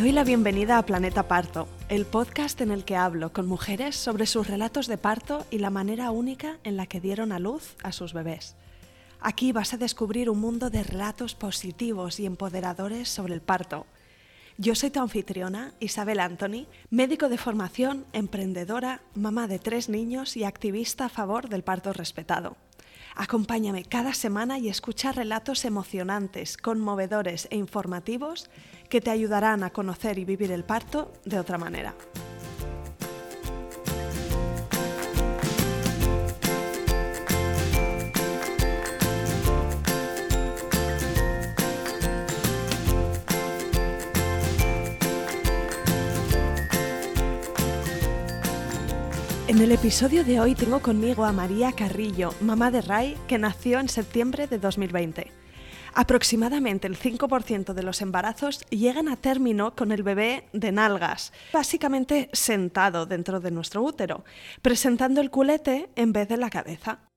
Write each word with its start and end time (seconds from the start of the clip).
doy 0.00 0.12
la 0.12 0.24
bienvenida 0.24 0.78
a 0.78 0.86
Planeta 0.86 1.28
Parto, 1.28 1.68
el 1.90 2.06
podcast 2.06 2.62
en 2.62 2.70
el 2.70 2.86
que 2.86 2.96
hablo 2.96 3.34
con 3.34 3.46
mujeres 3.46 3.96
sobre 3.96 4.24
sus 4.24 4.46
relatos 4.46 4.86
de 4.86 4.96
parto 4.96 5.44
y 5.50 5.58
la 5.58 5.68
manera 5.68 6.10
única 6.10 6.56
en 6.64 6.78
la 6.78 6.86
que 6.86 7.02
dieron 7.02 7.32
a 7.32 7.38
luz 7.38 7.76
a 7.82 7.92
sus 7.92 8.14
bebés. 8.14 8.56
Aquí 9.20 9.52
vas 9.52 9.74
a 9.74 9.76
descubrir 9.76 10.30
un 10.30 10.40
mundo 10.40 10.70
de 10.70 10.84
relatos 10.84 11.34
positivos 11.34 12.18
y 12.18 12.24
empoderadores 12.24 13.10
sobre 13.10 13.34
el 13.34 13.42
parto. 13.42 13.84
Yo 14.56 14.74
soy 14.74 14.88
tu 14.88 15.00
anfitriona, 15.00 15.74
Isabel 15.80 16.20
Anthony, 16.20 16.66
médico 16.88 17.28
de 17.28 17.36
formación, 17.36 18.06
emprendedora, 18.14 19.02
mamá 19.14 19.48
de 19.48 19.58
tres 19.58 19.90
niños 19.90 20.34
y 20.34 20.44
activista 20.44 21.04
a 21.04 21.10
favor 21.10 21.50
del 21.50 21.62
parto 21.62 21.92
respetado. 21.92 22.56
Acompáñame 23.16 23.84
cada 23.84 24.14
semana 24.14 24.58
y 24.58 24.68
escucha 24.68 25.12
relatos 25.12 25.64
emocionantes, 25.64 26.56
conmovedores 26.56 27.48
e 27.50 27.56
informativos 27.56 28.50
que 28.88 29.00
te 29.00 29.10
ayudarán 29.10 29.62
a 29.62 29.70
conocer 29.70 30.18
y 30.18 30.24
vivir 30.24 30.52
el 30.52 30.64
parto 30.64 31.12
de 31.24 31.38
otra 31.38 31.58
manera. 31.58 31.94
En 49.50 49.58
el 49.58 49.72
episodio 49.72 50.22
de 50.22 50.38
hoy 50.38 50.54
tengo 50.54 50.78
conmigo 50.78 51.24
a 51.24 51.32
María 51.32 51.72
Carrillo, 51.72 52.32
mamá 52.40 52.70
de 52.70 52.82
Ray, 52.82 53.16
que 53.26 53.36
nació 53.36 53.80
en 53.80 53.88
septiembre 53.88 54.46
de 54.46 54.60
2020. 54.60 55.32
Aproximadamente 55.92 56.86
el 56.86 56.96
5% 56.96 57.72
de 57.72 57.82
los 57.82 58.00
embarazos 58.00 58.60
llegan 58.70 59.08
a 59.08 59.16
término 59.16 59.74
con 59.74 59.90
el 59.90 60.04
bebé 60.04 60.44
de 60.52 60.70
nalgas, 60.70 61.32
básicamente 61.52 62.30
sentado 62.32 63.06
dentro 63.06 63.40
de 63.40 63.50
nuestro 63.50 63.82
útero, 63.82 64.24
presentando 64.62 65.20
el 65.20 65.32
culete 65.32 65.90
en 65.96 66.12
vez 66.12 66.28
de 66.28 66.36
la 66.36 66.48
cabeza. 66.48 67.09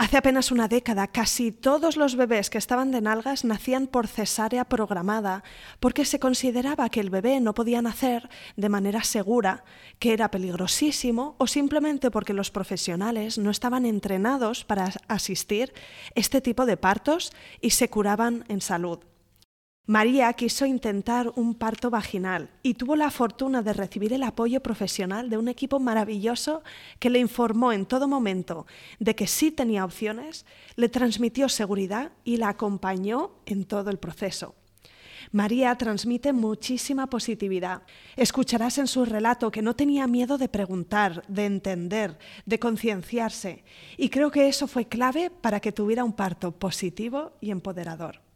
Hace 0.00 0.16
apenas 0.16 0.50
una 0.50 0.66
década, 0.66 1.08
casi 1.08 1.52
todos 1.52 1.98
los 1.98 2.16
bebés 2.16 2.48
que 2.48 2.56
estaban 2.56 2.90
de 2.90 3.02
nalgas 3.02 3.44
nacían 3.44 3.86
por 3.86 4.06
cesárea 4.06 4.64
programada, 4.64 5.44
porque 5.78 6.06
se 6.06 6.18
consideraba 6.18 6.88
que 6.88 7.00
el 7.00 7.10
bebé 7.10 7.38
no 7.38 7.52
podía 7.52 7.82
nacer 7.82 8.30
de 8.56 8.70
manera 8.70 9.04
segura, 9.04 9.62
que 9.98 10.14
era 10.14 10.30
peligrosísimo, 10.30 11.34
o 11.36 11.46
simplemente 11.46 12.10
porque 12.10 12.32
los 12.32 12.50
profesionales 12.50 13.36
no 13.36 13.50
estaban 13.50 13.84
entrenados 13.84 14.64
para 14.64 14.90
asistir 15.06 15.74
este 16.14 16.40
tipo 16.40 16.64
de 16.64 16.78
partos 16.78 17.30
y 17.60 17.68
se 17.68 17.90
curaban 17.90 18.46
en 18.48 18.62
salud. 18.62 19.00
María 19.90 20.32
quiso 20.34 20.66
intentar 20.66 21.32
un 21.34 21.56
parto 21.56 21.90
vaginal 21.90 22.48
y 22.62 22.74
tuvo 22.74 22.94
la 22.94 23.10
fortuna 23.10 23.60
de 23.60 23.72
recibir 23.72 24.12
el 24.12 24.22
apoyo 24.22 24.62
profesional 24.62 25.28
de 25.28 25.36
un 25.36 25.48
equipo 25.48 25.80
maravilloso 25.80 26.62
que 27.00 27.10
le 27.10 27.18
informó 27.18 27.72
en 27.72 27.86
todo 27.86 28.06
momento 28.06 28.68
de 29.00 29.16
que 29.16 29.26
sí 29.26 29.50
tenía 29.50 29.84
opciones, 29.84 30.46
le 30.76 30.88
transmitió 30.90 31.48
seguridad 31.48 32.12
y 32.22 32.36
la 32.36 32.50
acompañó 32.50 33.32
en 33.46 33.64
todo 33.64 33.90
el 33.90 33.98
proceso. 33.98 34.54
María 35.32 35.74
transmite 35.74 36.32
muchísima 36.32 37.08
positividad. 37.08 37.82
Escucharás 38.14 38.78
en 38.78 38.86
su 38.86 39.04
relato 39.04 39.50
que 39.50 39.60
no 39.60 39.74
tenía 39.74 40.06
miedo 40.06 40.38
de 40.38 40.48
preguntar, 40.48 41.24
de 41.26 41.46
entender, 41.46 42.16
de 42.46 42.60
concienciarse, 42.60 43.64
y 43.96 44.08
creo 44.08 44.30
que 44.30 44.46
eso 44.46 44.68
fue 44.68 44.84
clave 44.84 45.30
para 45.30 45.58
que 45.58 45.72
tuviera 45.72 46.04
un 46.04 46.12
parto 46.12 46.52
positivo 46.52 47.32
y 47.40 47.50
empoderador. 47.50 48.29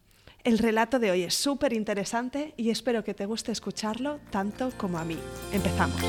El 0.45 0.59
relato 0.59 0.99
de 0.99 1.11
hoy 1.11 1.23
es 1.23 1.33
súper 1.33 1.73
interesante 1.73 2.53
y 2.59 2.69
espero 2.69 3.03
que 3.03 3.15
te 3.15 3.25
guste 3.25 3.51
escucharlo 3.51 4.21
tanto 4.29 4.73
como 4.77 4.99
a 4.99 5.05
mí. 5.05 5.17
Empezamos. 5.53 6.03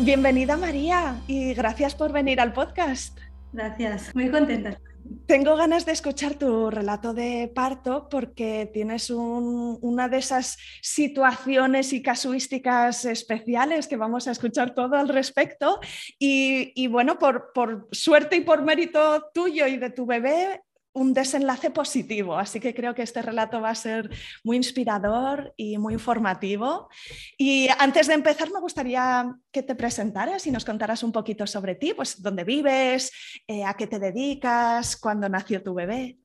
Bienvenida 0.00 0.56
María 0.56 1.20
y 1.28 1.54
gracias 1.54 1.94
por 1.94 2.12
venir 2.12 2.40
al 2.40 2.52
podcast. 2.52 3.16
Gracias, 3.52 4.12
muy 4.12 4.28
contenta. 4.28 4.80
Tengo 5.26 5.56
ganas 5.56 5.86
de 5.86 5.92
escuchar 5.92 6.34
tu 6.34 6.70
relato 6.70 7.12
de 7.12 7.50
parto 7.54 8.08
porque 8.08 8.70
tienes 8.72 9.10
una 9.10 10.08
de 10.08 10.18
esas 10.18 10.56
situaciones 10.80 11.92
y 11.92 12.02
casuísticas 12.02 13.04
especiales 13.04 13.88
que 13.88 13.96
vamos 13.96 14.28
a 14.28 14.32
escuchar 14.32 14.74
todo 14.74 14.96
al 14.96 15.08
respecto. 15.08 15.80
Y, 16.18 16.86
bueno, 16.88 17.18
por, 17.18 17.88
suerte 17.92 18.36
y 18.36 18.40
por 18.42 18.62
mérito 18.62 19.30
tuyo 19.34 19.66
y 19.66 19.76
de 19.76 19.90
tu 19.90 20.06
bebé, 20.06 20.62
un 20.96 21.12
desenlace 21.12 21.70
positivo. 21.70 22.36
Así 22.38 22.58
que 22.58 22.74
creo 22.74 22.94
que 22.94 23.02
este 23.02 23.20
relato 23.20 23.60
va 23.60 23.70
a 23.70 23.74
ser 23.74 24.10
muy 24.42 24.56
inspirador 24.56 25.52
y 25.56 25.76
muy 25.76 25.92
informativo. 25.92 26.88
Y 27.36 27.68
antes 27.78 28.06
de 28.06 28.14
empezar, 28.14 28.50
me 28.50 28.60
gustaría 28.60 29.30
que 29.52 29.62
te 29.62 29.74
presentaras 29.74 30.46
y 30.46 30.50
nos 30.50 30.64
contaras 30.64 31.02
un 31.02 31.12
poquito 31.12 31.46
sobre 31.46 31.74
ti, 31.74 31.92
pues 31.92 32.22
dónde 32.22 32.44
vives, 32.44 33.12
eh, 33.46 33.62
a 33.64 33.74
qué 33.74 33.86
te 33.86 33.98
dedicas, 33.98 34.96
cuándo 34.96 35.28
nació 35.28 35.62
tu 35.62 35.74
bebé. 35.74 36.18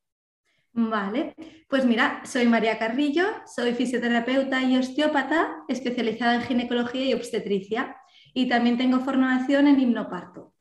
Vale, 0.74 1.36
pues 1.68 1.84
mira, 1.84 2.22
soy 2.24 2.48
María 2.48 2.80
Carrillo, 2.80 3.26
soy 3.46 3.74
fisioterapeuta 3.74 4.64
y 4.64 4.78
osteópata 4.78 5.66
especializada 5.68 6.36
en 6.36 6.44
ginecología 6.44 7.04
y 7.04 7.14
obstetricia 7.14 7.98
y 8.34 8.48
también 8.48 8.78
tengo 8.78 9.02
formación 9.02 9.68
en 9.68 9.82
hipnoparto 9.82 10.54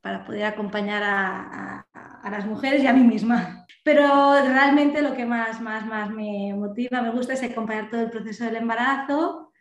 para 0.00 0.24
poder 0.24 0.44
acompañar 0.44 1.02
a, 1.02 1.85
las 2.30 2.46
mujeres 2.46 2.82
y 2.82 2.86
a 2.86 2.92
mí 2.92 3.02
misma. 3.02 3.66
Pero 3.82 4.34
realmente 4.42 5.02
lo 5.02 5.14
que 5.14 5.24
más, 5.24 5.60
más, 5.60 5.86
más 5.86 6.10
me 6.10 6.52
motiva, 6.54 7.02
me 7.02 7.10
gusta 7.10 7.34
es 7.34 7.42
acompañar 7.42 7.88
todo 7.88 8.00
el 8.00 8.10
proceso 8.10 8.44
del 8.44 8.56
embarazo, 8.56 9.52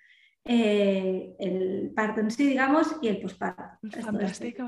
eh, 0.47 1.35
el 1.39 1.91
parto 1.95 2.21
en 2.21 2.29
sí, 2.29 2.45
digamos, 2.47 2.95
y 3.01 3.07
el 3.07 3.19
posparto. 3.19 3.63
Fantástico. 4.01 4.63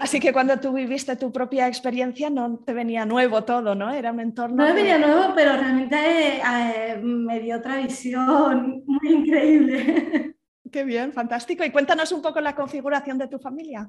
Así 0.00 0.18
que 0.18 0.32
cuando 0.32 0.58
tú 0.58 0.72
viviste 0.72 1.16
tu 1.16 1.30
propia 1.32 1.68
experiencia 1.68 2.28
no 2.28 2.58
te 2.58 2.72
venía 2.72 3.04
nuevo 3.04 3.44
todo, 3.44 3.74
¿no? 3.74 3.92
Era 3.92 4.12
un 4.12 4.20
entorno... 4.20 4.56
No 4.56 4.64
me 4.64 4.72
venía 4.72 4.98
nuevo, 4.98 5.32
pero 5.34 5.52
realmente 5.52 5.96
eh, 5.96 7.00
me 7.02 7.40
dio 7.40 7.56
otra 7.56 7.76
visión 7.76 8.82
muy 8.86 9.12
increíble. 9.12 10.36
Qué 10.72 10.84
bien, 10.84 11.12
fantástico. 11.12 11.64
Y 11.64 11.70
cuéntanos 11.70 12.10
un 12.12 12.22
poco 12.22 12.40
la 12.40 12.54
configuración 12.54 13.18
de 13.18 13.28
tu 13.28 13.38
familia. 13.38 13.88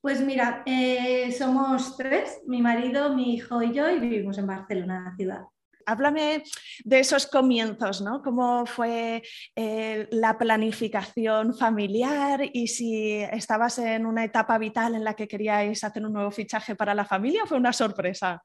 Pues 0.00 0.22
mira, 0.22 0.62
eh, 0.64 1.30
somos 1.32 1.96
tres, 1.98 2.40
mi 2.46 2.62
marido, 2.62 3.14
mi 3.14 3.34
hijo 3.34 3.62
y 3.62 3.74
yo, 3.74 3.90
y 3.90 4.00
vivimos 4.00 4.38
en 4.38 4.46
Barcelona, 4.46 5.04
la 5.10 5.16
ciudad. 5.16 5.42
Háblame 5.84 6.42
de 6.84 7.00
esos 7.00 7.26
comienzos, 7.26 8.00
¿no? 8.00 8.22
¿Cómo 8.22 8.64
fue 8.64 9.22
eh, 9.54 10.08
la 10.10 10.38
planificación 10.38 11.54
familiar 11.54 12.40
y 12.50 12.68
si 12.68 13.16
estabas 13.16 13.78
en 13.78 14.06
una 14.06 14.24
etapa 14.24 14.56
vital 14.56 14.94
en 14.94 15.04
la 15.04 15.14
que 15.14 15.28
queríais 15.28 15.84
hacer 15.84 16.04
un 16.06 16.14
nuevo 16.14 16.30
fichaje 16.30 16.74
para 16.76 16.94
la 16.94 17.04
familia 17.04 17.42
o 17.42 17.46
fue 17.46 17.58
una 17.58 17.72
sorpresa? 17.72 18.42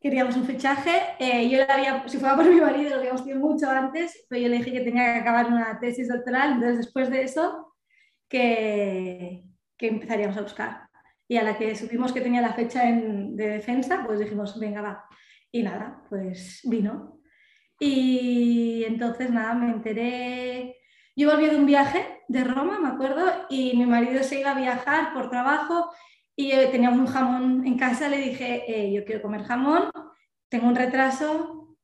Queríamos 0.00 0.36
un 0.36 0.46
fichaje, 0.46 1.16
eh, 1.18 1.48
yo 1.48 1.60
había, 1.68 2.06
si 2.08 2.18
fuera 2.18 2.36
por 2.36 2.46
mi 2.46 2.60
marido, 2.60 2.90
lo 2.90 2.96
habíamos 2.96 3.24
tenido 3.24 3.40
mucho 3.40 3.68
antes, 3.68 4.24
pero 4.28 4.40
yo 4.40 4.48
le 4.48 4.58
dije 4.58 4.72
que 4.72 4.80
tenía 4.80 5.14
que 5.14 5.20
acabar 5.20 5.46
una 5.46 5.78
tesis 5.80 6.08
doctoral, 6.08 6.52
entonces 6.52 6.78
después 6.78 7.10
de 7.10 7.22
eso, 7.22 7.74
que, 8.28 9.44
que 9.76 9.88
empezaríamos 9.88 10.36
a 10.36 10.42
buscar. 10.42 10.88
Y 11.26 11.36
a 11.36 11.42
la 11.42 11.56
que 11.56 11.74
supimos 11.74 12.12
que 12.12 12.20
tenía 12.20 12.42
la 12.42 12.52
fecha 12.52 12.82
de 12.84 13.48
defensa, 13.48 14.02
pues 14.06 14.18
dijimos, 14.18 14.58
venga, 14.58 14.82
va. 14.82 15.04
Y 15.50 15.62
nada, 15.62 16.02
pues 16.08 16.60
vino. 16.64 17.20
Y 17.78 18.84
entonces 18.84 19.30
nada, 19.30 19.54
me 19.54 19.70
enteré. 19.70 20.76
Yo 21.16 21.30
volví 21.30 21.46
de 21.46 21.56
un 21.56 21.66
viaje 21.66 22.22
de 22.28 22.44
Roma, 22.44 22.78
me 22.80 22.88
acuerdo, 22.88 23.46
y 23.48 23.76
mi 23.76 23.86
marido 23.86 24.22
se 24.22 24.40
iba 24.40 24.50
a 24.50 24.58
viajar 24.58 25.12
por 25.12 25.30
trabajo 25.30 25.90
y 26.36 26.50
teníamos 26.70 26.98
un 26.98 27.06
jamón 27.06 27.66
en 27.66 27.78
casa, 27.78 28.08
le 28.08 28.18
dije, 28.18 28.64
eh, 28.66 28.92
yo 28.92 29.04
quiero 29.04 29.22
comer 29.22 29.44
jamón, 29.44 29.90
tengo 30.48 30.66
un 30.66 30.74
retraso, 30.74 31.76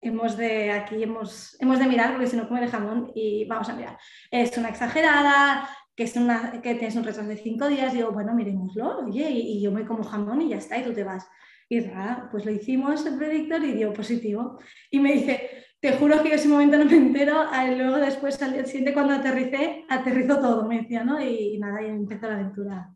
hemos 0.00 0.36
de, 0.36 0.70
aquí 0.70 1.02
hemos, 1.02 1.56
hemos 1.60 1.78
de 1.78 1.86
mirar 1.86 2.12
porque 2.12 2.28
si 2.28 2.36
no 2.36 2.48
comer 2.48 2.70
jamón 2.70 3.10
y 3.14 3.44
vamos 3.46 3.68
a 3.68 3.74
mirar. 3.74 3.98
Es 4.30 4.56
una 4.56 4.68
exagerada, 4.68 5.68
que, 5.98 6.04
es 6.04 6.14
una, 6.14 6.52
que 6.62 6.76
tienes 6.76 6.94
un 6.94 7.02
retraso 7.02 7.28
de 7.28 7.36
cinco 7.36 7.66
días, 7.66 7.92
digo, 7.92 8.12
bueno, 8.12 8.32
miremoslo, 8.32 9.00
oye, 9.00 9.28
y, 9.30 9.60
yo 9.60 9.72
me 9.72 9.84
como 9.84 10.04
jamón 10.04 10.40
y 10.42 10.50
ya 10.50 10.58
está, 10.58 10.78
y 10.78 10.84
tú 10.84 10.92
te 10.92 11.02
vas. 11.02 11.26
Y 11.68 11.80
nada, 11.80 12.28
pues 12.30 12.44
lo 12.44 12.52
hicimos 12.52 13.04
el 13.04 13.18
predictor 13.18 13.64
y 13.64 13.72
dio 13.72 13.92
positivo. 13.92 14.60
Y 14.92 15.00
me 15.00 15.14
dice, 15.14 15.64
te 15.80 15.94
juro 15.94 16.22
que 16.22 16.28
yo 16.28 16.34
ese 16.36 16.46
momento 16.46 16.78
no 16.78 16.84
me 16.84 16.96
entero, 16.96 17.46
luego 17.76 17.96
después 17.96 18.40
al 18.40 18.52
día 18.52 18.64
siguiente 18.64 18.94
cuando 18.94 19.14
aterricé, 19.14 19.86
aterrizó 19.88 20.38
todo, 20.38 20.68
me 20.68 20.82
decía, 20.82 21.02
¿no? 21.02 21.20
Y, 21.20 21.58
nada, 21.58 21.82
y 21.82 21.86
empezó 21.86 22.28
la 22.28 22.34
aventura. 22.34 22.94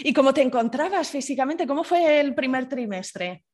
¿Y 0.00 0.12
cómo 0.12 0.34
te 0.34 0.42
encontrabas 0.42 1.08
físicamente? 1.08 1.68
¿Cómo 1.68 1.84
fue 1.84 2.18
el 2.18 2.34
primer 2.34 2.68
trimestre? 2.68 3.44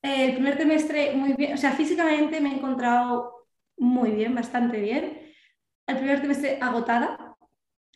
el 0.00 0.32
primer 0.32 0.56
trimestre 0.56 1.12
muy 1.14 1.32
bien, 1.32 1.52
o 1.52 1.56
sea, 1.56 1.72
físicamente 1.72 2.40
me 2.40 2.50
he 2.50 2.54
encontrado 2.54 3.48
muy 3.76 4.12
bien, 4.12 4.34
bastante 4.34 4.80
bien. 4.80 5.20
El 5.86 5.96
primer 5.98 6.20
trimestre 6.20 6.58
agotada, 6.60 7.25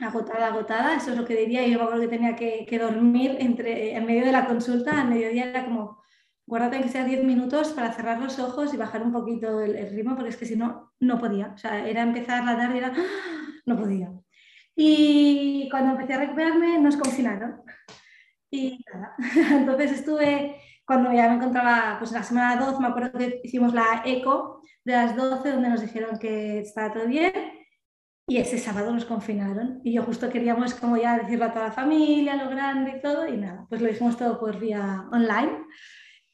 agotada, 0.00 0.49
agotada, 0.49 0.97
eso 0.97 1.12
es 1.12 1.17
lo 1.17 1.25
que 1.25 1.37
diría. 1.37 1.67
Yo 1.67 1.79
me 1.79 1.85
acuerdo 1.85 2.02
que 2.02 2.08
tenía 2.08 2.37
que, 2.37 2.79
dormir 2.79 3.37
entre, 3.38 3.94
en 3.94 4.06
medio 4.06 4.25
de 4.25 4.32
la 4.32 4.47
consulta, 4.47 5.00
al 5.00 5.08
mediodía 5.08 5.50
era 5.50 5.64
como, 5.64 6.02
guárdate 6.47 6.81
que 6.81 6.88
sea 6.88 7.05
10 7.05 7.25
minutos 7.25 7.73
para 7.73 7.93
cerrar 7.93 8.20
los 8.20 8.38
ojos 8.38 8.73
y 8.75 8.76
bajar 8.76 9.02
un 9.02 9.12
poquito 9.12 9.61
el, 9.61 9.91
ritmo, 9.91 10.14
porque 10.14 10.31
es 10.31 10.37
que 10.37 10.47
si 10.47 10.56
no, 10.56 10.93
no 11.00 11.19
podía. 11.19 11.52
O 11.55 11.58
sea, 11.58 11.87
era 11.87 12.02
empezar 12.02 12.44
la 12.44 12.56
tarde 12.56 12.75
y 12.75 12.79
era, 12.79 12.93
¡ah! 12.97 13.52
no 13.67 13.76
podía. 13.76 14.11
Y 14.75 15.69
cuando 15.70 15.93
empecé 15.93 16.14
a 16.14 16.19
recuperarme, 16.20 16.79
nos 16.79 16.97
confinaron. 16.97 17.62
Y 18.50 18.85
nada, 18.93 19.14
entonces 19.52 19.93
estuve, 19.93 20.56
cuando 20.85 21.12
ya 21.12 21.29
me 21.29 21.37
encontraba, 21.37 21.97
pues 21.99 22.11
la 22.12 22.23
semana 22.23 22.56
12, 22.56 22.81
me 22.81 22.88
acuerdo 22.88 23.19
que 23.19 23.41
hicimos 23.44 23.75
la 23.75 24.02
eco 24.05 24.61
de 24.85 24.93
las 24.93 25.14
12, 25.14 25.50
donde 25.52 25.69
nos 25.69 25.82
dijeron 25.82 26.19
que 26.19 26.61
estaba 26.61 26.93
todo 26.93 27.06
bien. 27.06 27.59
Y 28.30 28.36
ese 28.36 28.58
sábado 28.58 28.92
nos 28.92 29.06
confinaron. 29.06 29.80
Y 29.82 29.94
yo 29.94 30.04
justo 30.04 30.30
queríamos 30.30 30.74
como 30.74 30.96
ya 30.96 31.18
decirlo 31.18 31.46
a 31.46 31.52
toda 31.52 31.64
la 31.66 31.72
familia, 31.72 32.36
lo 32.36 32.48
grande 32.48 32.92
y 32.96 33.00
todo. 33.00 33.26
Y 33.26 33.36
nada, 33.36 33.66
pues 33.68 33.80
lo 33.80 33.88
dijimos 33.88 34.16
todo 34.16 34.38
por 34.38 34.56
vía 34.60 35.04
online. 35.10 35.64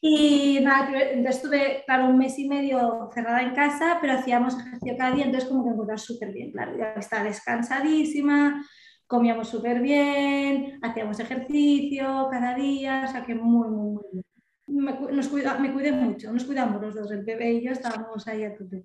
Y 0.02 0.60
nada, 0.60 0.90
entonces 0.90 1.37
estuve, 1.37 1.84
claro, 1.87 2.10
un 2.10 2.19
mes 2.19 2.38
y 2.38 2.50
medio 2.50 3.08
cerrada 3.14 3.40
en 3.40 3.54
casa, 3.54 3.96
pero 3.98 4.12
hacíamos 4.12 4.60
ejercicio 4.60 4.94
cada 4.98 5.14
día, 5.14 5.25
entonces 5.25 5.48
como 5.48 5.64
que 5.64 5.70
encontraba 5.70 5.96
súper 5.96 6.32
bien, 6.34 6.52
claro, 6.52 6.76
ya 6.76 6.93
estaba 6.98 7.25
descansadísima, 7.25 8.62
comíamos 9.06 9.48
súper 9.48 9.81
bien, 9.81 10.78
hacíamos 10.82 11.19
ejercicio 11.19 12.28
cada 12.31 12.54
día, 12.54 13.04
o 13.08 13.10
sea 13.10 13.25
que 13.25 13.34
muy, 13.34 13.69
muy, 13.69 13.94
muy 13.94 14.04
bien. 14.12 14.25
Me, 14.66 14.93
nos 15.12 15.28
cuida, 15.28 15.58
me 15.58 15.72
cuidé 15.72 15.93
mucho, 15.93 16.31
nos 16.31 16.44
cuidamos 16.44 16.81
los 16.82 16.94
dos, 16.94 17.10
el 17.10 17.25
bebé 17.25 17.52
y 17.54 17.64
yo 17.64 17.72
estábamos 17.72 18.28
ahí 18.28 18.44
a 18.44 18.54
tope. 18.54 18.84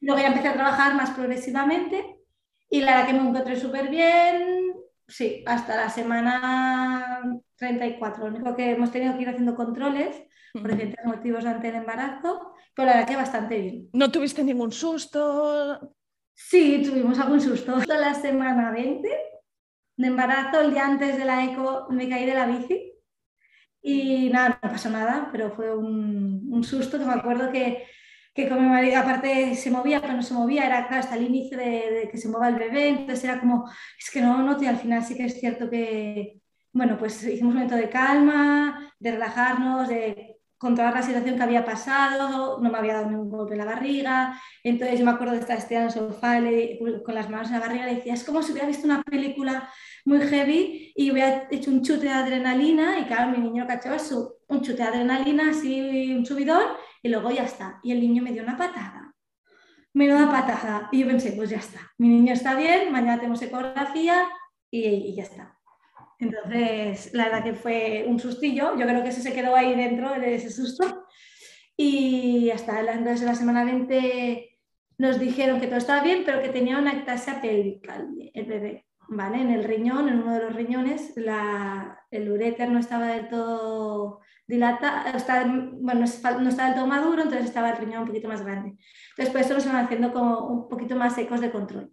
Luego 0.00 0.20
ya 0.20 0.28
empecé 0.28 0.48
a 0.48 0.52
trabajar 0.52 0.94
más 0.94 1.10
progresivamente 1.10 2.15
y 2.68 2.80
la 2.80 2.96
verdad 2.96 3.06
que 3.06 3.12
me 3.14 3.28
encontré 3.28 3.56
súper 3.56 3.88
bien, 3.88 4.74
sí, 5.06 5.44
hasta 5.46 5.76
la 5.76 5.88
semana 5.88 7.22
34. 7.56 8.28
Lo 8.28 8.34
único 8.34 8.56
que 8.56 8.72
hemos 8.72 8.90
tenido 8.90 9.16
que 9.16 9.22
ir 9.22 9.28
haciendo 9.28 9.54
controles 9.54 10.16
por 10.52 10.70
diferentes 10.70 11.04
motivos 11.04 11.44
ante 11.44 11.68
el 11.68 11.76
embarazo, 11.76 12.54
pero 12.74 12.86
la 12.86 12.94
verdad 12.94 13.08
que 13.08 13.16
bastante 13.16 13.60
bien. 13.60 13.88
¿No 13.92 14.10
tuviste 14.10 14.42
ningún 14.42 14.72
susto? 14.72 15.94
Sí, 16.34 16.82
tuvimos 16.84 17.18
algún 17.18 17.40
susto. 17.40 17.78
La 17.86 18.14
semana 18.14 18.70
20 18.70 19.08
de 19.96 20.06
embarazo, 20.06 20.60
el 20.60 20.72
día 20.72 20.84
antes 20.86 21.16
de 21.16 21.24
la 21.24 21.44
eco, 21.44 21.86
me 21.90 22.08
caí 22.08 22.26
de 22.26 22.34
la 22.34 22.46
bici 22.46 22.92
y 23.80 24.28
nada, 24.30 24.58
no 24.62 24.70
pasó 24.70 24.90
nada, 24.90 25.28
pero 25.32 25.52
fue 25.52 25.74
un, 25.74 26.48
un 26.50 26.64
susto 26.64 26.98
que 26.98 27.04
me 27.04 27.12
acuerdo 27.12 27.50
que, 27.50 27.86
que, 28.36 28.48
con 28.48 28.62
mi 28.62 28.68
marido 28.68 28.98
aparte 28.98 29.54
se 29.54 29.70
movía, 29.70 30.00
pero 30.00 30.12
no 30.12 30.22
se 30.22 30.34
movía, 30.34 30.66
era 30.66 30.80
hasta 30.80 31.16
el 31.16 31.24
inicio 31.24 31.56
de, 31.56 31.64
de, 31.64 32.08
que 32.10 32.18
se 32.18 32.28
mueva 32.28 32.48
el 32.48 32.56
bebé, 32.56 32.88
entonces 32.88 33.24
era 33.24 33.40
como, 33.40 33.68
es 33.98 34.10
que 34.10 34.20
no 34.20 34.42
noté, 34.42 34.68
al 34.68 34.76
final 34.76 35.02
sí 35.02 35.16
que 35.16 35.24
es 35.24 35.40
cierto 35.40 35.70
que, 35.70 36.40
bueno, 36.72 36.98
pues 36.98 37.22
hicimos 37.24 37.52
un 37.52 37.54
momento 37.54 37.74
de 37.74 37.88
calma, 37.88 38.92
de 38.98 39.12
relajarnos, 39.12 39.88
de 39.88 40.36
controlar 40.58 40.94
la 40.94 41.02
situación 41.02 41.36
que 41.36 41.42
había 41.42 41.64
pasado, 41.64 42.58
no 42.60 42.70
me 42.70 42.78
había 42.78 42.94
dado 42.94 43.10
ningún 43.10 43.30
golpe 43.30 43.52
en 43.54 43.58
la 43.58 43.66
barriga, 43.66 44.40
entonces 44.62 44.98
yo 44.98 45.04
me 45.04 45.12
acuerdo 45.12 45.34
de 45.34 45.40
estar 45.40 45.58
estirada 45.58 45.86
en 45.86 45.92
el 45.92 45.94
sofá 45.94 46.38
con 47.04 47.14
las 47.14 47.28
manos 47.28 47.48
en 47.48 47.54
la 47.54 47.60
barriga, 47.60 47.86
le 47.86 47.96
decía, 47.96 48.14
es 48.14 48.24
como 48.24 48.42
si 48.42 48.52
hubiera 48.52 48.68
visto 48.68 48.86
una 48.86 49.02
película 49.02 49.68
muy 50.04 50.20
heavy 50.20 50.92
y 50.94 51.10
hubiera 51.10 51.46
hecho 51.50 51.70
un 51.70 51.82
chute 51.82 52.06
de 52.06 52.10
adrenalina 52.10 52.98
y 52.98 53.04
claro, 53.04 53.30
mi 53.30 53.38
niño 53.38 53.66
cachaba 53.66 53.96
un 54.48 54.62
chute 54.62 54.82
de 54.82 54.88
adrenalina, 54.88 55.50
así 55.50 56.14
un 56.14 56.24
subidón 56.24 56.64
y 57.06 57.08
luego 57.08 57.30
ya 57.30 57.44
está. 57.44 57.80
Y 57.82 57.92
el 57.92 58.00
niño 58.00 58.22
me 58.22 58.32
dio 58.32 58.42
una 58.42 58.58
patada, 58.58 59.14
menuda 59.94 60.30
patada. 60.30 60.88
Y 60.92 61.00
yo 61.00 61.06
pensé, 61.06 61.32
pues 61.32 61.50
ya 61.50 61.58
está, 61.58 61.80
mi 61.98 62.08
niño 62.08 62.32
está 62.32 62.54
bien, 62.54 62.92
mañana 62.92 63.16
tenemos 63.16 63.40
ecografía 63.42 64.28
y, 64.70 64.84
y 64.84 65.14
ya 65.14 65.22
está. 65.22 65.58
Entonces, 66.18 67.12
la 67.14 67.24
verdad 67.24 67.44
que 67.44 67.54
fue 67.54 68.04
un 68.08 68.18
sustillo. 68.18 68.76
Yo 68.76 68.86
creo 68.86 69.02
que 69.02 69.10
ese 69.10 69.20
se 69.20 69.34
quedó 69.34 69.54
ahí 69.54 69.74
dentro 69.74 70.12
de 70.18 70.34
ese 70.34 70.50
susto. 70.50 71.06
Y 71.76 72.50
hasta 72.50 72.80
entonces 72.80 73.26
la 73.26 73.34
semana 73.34 73.64
20 73.64 74.58
nos 74.98 75.18
dijeron 75.18 75.60
que 75.60 75.66
todo 75.66 75.76
estaba 75.76 76.02
bien, 76.02 76.22
pero 76.24 76.40
que 76.40 76.48
tenía 76.48 76.78
una 76.78 76.92
ectasia 76.94 77.40
pélvica 77.42 78.02
el 78.32 78.46
bebé. 78.46 78.86
¿vale? 79.08 79.40
En 79.40 79.50
el 79.50 79.64
riñón, 79.64 80.08
en 80.08 80.22
uno 80.22 80.34
de 80.34 80.42
los 80.42 80.54
riñones, 80.54 81.12
la, 81.16 82.00
el 82.10 82.30
uréter 82.30 82.70
no 82.70 82.78
estaba 82.78 83.08
del 83.08 83.28
todo 83.28 84.20
dilatado, 84.46 85.18
bueno, 85.80 86.00
no 86.00 86.04
estaba 86.04 86.38
del 86.38 86.74
todo 86.74 86.86
maduro, 86.86 87.22
entonces 87.22 87.46
estaba 87.46 87.70
el 87.70 87.78
riñón 87.78 88.02
un 88.02 88.06
poquito 88.06 88.28
más 88.28 88.42
grande. 88.44 88.76
Entonces, 89.10 89.32
por 89.32 89.40
eso 89.40 89.54
nos 89.54 89.66
haciendo 89.66 90.12
como 90.12 90.46
un 90.46 90.68
poquito 90.68 90.94
más 90.96 91.16
ecos 91.18 91.40
de 91.40 91.50
control. 91.50 91.90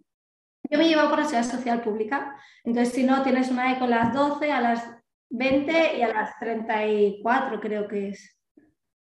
Yo 0.70 0.78
me 0.78 0.84
he 0.84 0.88
llevado 0.88 1.10
por 1.10 1.18
la 1.18 1.24
seguridad 1.24 1.50
social 1.50 1.82
pública, 1.82 2.36
entonces 2.64 2.94
si 2.94 3.04
no, 3.04 3.22
tienes 3.22 3.50
una 3.50 3.72
eco 3.72 3.84
a 3.84 3.88
las 3.88 4.14
12, 4.14 4.50
a 4.50 4.60
las 4.60 4.88
20 5.30 5.98
y 5.98 6.02
a 6.02 6.08
las 6.08 6.38
34 6.38 7.60
creo 7.60 7.88
que 7.88 8.10
es, 8.10 8.40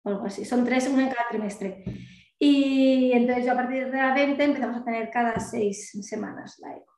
o 0.04 0.10
algo 0.10 0.26
así, 0.26 0.46
son 0.46 0.66
tres, 0.66 0.88
una 0.88 1.04
en 1.04 1.10
cada 1.10 1.28
trimestre. 1.30 1.84
Y 2.40 3.12
entonces 3.14 3.46
yo 3.46 3.52
a 3.52 3.56
partir 3.56 3.92
de 3.92 3.98
la 3.98 4.16
20 4.16 4.44
empezamos 4.44 4.78
a 4.78 4.84
tener 4.84 5.12
cada 5.12 5.40
seis 5.40 5.92
semanas 6.02 6.58
la 6.60 6.76
eco. 6.76 6.94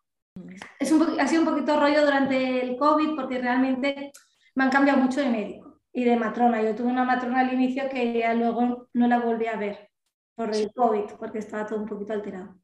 Es 0.80 0.92
un 0.92 1.20
ha 1.20 1.28
sido 1.28 1.42
un 1.42 1.50
poquito 1.50 1.80
rollo 1.80 2.06
durante 2.06 2.64
el 2.64 2.78
COVID 2.78 3.16
porque 3.16 3.40
realmente 3.40 4.12
me 4.56 4.64
han 4.64 4.70
cambiado 4.70 5.00
mucho 5.02 5.20
de 5.20 5.30
médico 5.30 5.63
y 5.94 6.04
de 6.04 6.18
matrona. 6.18 6.62
Yo 6.62 6.76
tuve 6.76 6.88
una 6.88 7.06
matrona 7.06 7.42
al 7.42 7.54
inicio 7.54 7.88
que 7.90 8.20
ya 8.20 8.34
luego 8.34 8.90
no 8.94 9.08
la 9.08 9.20
volví 9.20 9.46
a 9.48 9.56
ver 9.56 9.90
por 10.36 10.54
el 10.54 10.74
COVID 10.74 11.12
porque 11.20 11.40
estaba 11.40 11.68
todo 11.68 11.80
un 11.80 11.88
poquito 11.88 12.14
alterado. 12.14 12.56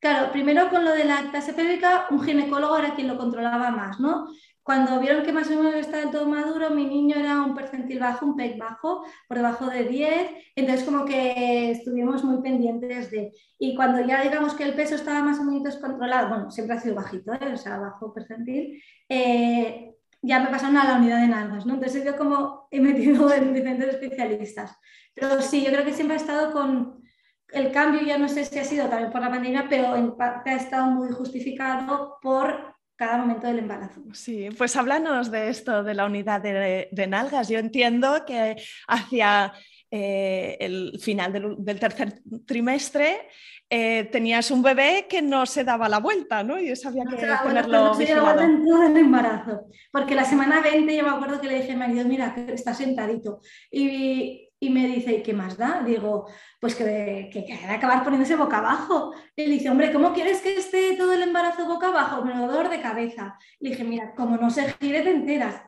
Claro, 0.00 0.30
primero 0.32 0.68
con 0.68 0.84
lo 0.84 0.92
de 0.92 1.04
la 1.04 1.22
lactasia 1.22 1.56
pélvica, 1.56 2.06
un 2.10 2.22
ginecólogo 2.22 2.76
era 2.76 2.94
quien 2.94 3.08
lo 3.08 3.16
controlaba 3.16 3.70
más, 3.70 3.98
¿no? 3.98 4.26
Cuando 4.62 5.00
vieron 5.00 5.22
que 5.24 5.32
más 5.32 5.50
o 5.50 5.56
menos 5.56 5.74
estaba 5.74 6.02
del 6.02 6.10
todo 6.10 6.26
maduro, 6.26 6.70
mi 6.70 6.84
niño 6.84 7.16
era 7.16 7.42
un 7.42 7.54
percentil 7.54 8.00
bajo, 8.00 8.26
un 8.26 8.36
PEC 8.36 8.58
bajo, 8.58 9.04
por 9.28 9.38
debajo 9.38 9.66
de 9.66 9.84
10, 9.84 10.30
entonces 10.56 10.84
como 10.84 11.06
que 11.06 11.70
estuvimos 11.70 12.22
muy 12.22 12.42
pendientes 12.42 13.10
de... 13.10 13.32
Y 13.58 13.74
cuando 13.74 14.06
ya 14.06 14.22
digamos 14.22 14.54
que 14.54 14.64
el 14.64 14.74
peso 14.74 14.94
estaba 14.94 15.22
más 15.22 15.38
o 15.38 15.44
menos 15.44 15.76
controlado, 15.76 16.28
bueno, 16.28 16.50
siempre 16.50 16.76
ha 16.76 16.80
sido 16.80 16.94
bajito, 16.94 17.32
¿eh? 17.32 17.52
o 17.54 17.56
sea, 17.56 17.78
bajo 17.78 18.12
percentil, 18.12 18.82
eh, 19.08 19.94
ya 20.24 20.40
me 20.40 20.48
pasaron 20.48 20.76
a 20.76 20.84
la 20.84 20.96
unidad 20.96 21.20
de 21.20 21.28
nalgas, 21.28 21.66
¿no? 21.66 21.74
Entonces 21.74 22.04
yo 22.04 22.16
como 22.16 22.68
he 22.70 22.80
metido 22.80 23.32
en 23.34 23.54
diferentes 23.54 23.88
especialistas. 23.88 24.76
Pero 25.14 25.40
sí, 25.40 25.64
yo 25.64 25.70
creo 25.70 25.84
que 25.84 25.92
siempre 25.92 26.16
ha 26.16 26.20
estado 26.20 26.52
con 26.52 27.04
el 27.52 27.70
cambio 27.70 28.02
ya 28.02 28.18
no 28.18 28.28
sé 28.28 28.44
si 28.44 28.58
ha 28.58 28.64
sido 28.64 28.88
también 28.88 29.12
por 29.12 29.20
la 29.20 29.30
pandemia, 29.30 29.66
pero 29.68 29.96
en 29.96 30.16
parte 30.16 30.50
ha 30.50 30.56
estado 30.56 30.86
muy 30.86 31.12
justificado 31.12 32.18
por 32.20 32.74
cada 32.96 33.18
momento 33.18 33.46
del 33.46 33.58
embarazo. 33.58 34.02
Sí, 34.12 34.48
pues 34.56 34.76
háblanos 34.76 35.30
de 35.30 35.48
esto, 35.48 35.82
de 35.82 35.94
la 35.94 36.06
unidad 36.06 36.40
de, 36.40 37.06
nalgas. 37.08 37.48
Yo 37.48 37.58
entiendo 37.58 38.24
que 38.26 38.56
hacia 38.86 39.52
eh, 39.96 40.56
el 40.58 40.98
final 40.98 41.32
del, 41.32 41.78
tercer 41.78 42.20
trimestre 42.44 43.28
eh, 43.70 44.08
tenías 44.10 44.50
un 44.50 44.60
bebé 44.60 45.06
que 45.08 45.22
no 45.22 45.46
se 45.46 45.62
daba 45.62 45.88
la 45.88 46.00
vuelta, 46.00 46.42
¿no? 46.42 46.58
Y 46.58 46.68
eso 46.70 46.88
había 46.88 47.04
que 47.04 47.16
ponerlo 47.44 47.84
no 47.84 47.94
se 47.94 48.00
vigilado. 48.00 48.40
en 48.40 48.64
todo 48.64 48.82
el 48.82 48.96
embarazo. 48.96 49.68
Porque 49.92 50.16
la 50.16 50.24
semana 50.24 50.60
20 50.60 50.96
yo 50.96 51.04
me 51.04 51.10
acuerdo 51.10 51.40
que 51.40 51.46
le 51.46 51.60
dije 51.60 51.70
a 51.70 51.74
mi 51.74 51.78
marido, 51.78 52.08
mira, 52.08 52.34
está 52.48 52.74
sentadito. 52.74 53.38
Y, 53.70 54.50
y 54.58 54.70
me 54.70 54.88
dice, 54.88 55.22
¿qué 55.22 55.32
más 55.32 55.56
da? 55.56 55.84
Digo, 55.86 56.26
pues 56.58 56.74
que, 56.74 57.30
que, 57.32 57.44
que 57.44 57.54
acabar 57.54 58.02
poniéndose 58.02 58.34
boca 58.34 58.58
abajo. 58.58 59.14
Y 59.36 59.46
le 59.46 59.54
dice, 59.54 59.70
hombre, 59.70 59.92
¿cómo 59.92 60.12
quieres 60.12 60.40
que 60.40 60.56
esté 60.56 60.96
todo 60.96 61.12
el 61.12 61.22
embarazo 61.22 61.68
boca 61.68 61.86
abajo? 61.86 62.24
Me 62.24 62.34
dolor 62.34 62.68
de 62.68 62.80
cabeza. 62.80 63.38
Le 63.60 63.70
dije, 63.70 63.84
mira, 63.84 64.12
como 64.16 64.38
no 64.38 64.50
se 64.50 64.72
gire, 64.80 65.02
te 65.02 65.12
enteras. 65.12 65.62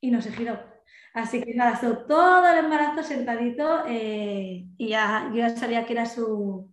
Y 0.00 0.10
no 0.10 0.20
se 0.20 0.32
giró. 0.32 0.69
Así 1.14 1.42
que 1.42 1.54
nada, 1.54 1.80
todo 2.06 2.48
el 2.48 2.58
embarazo 2.58 3.02
sentadito 3.02 3.84
eh, 3.86 4.66
y 4.76 4.88
ya, 4.88 5.28
yo 5.30 5.38
ya 5.38 5.56
sabía 5.56 5.84
que 5.84 5.92
era 5.92 6.06
su, 6.06 6.70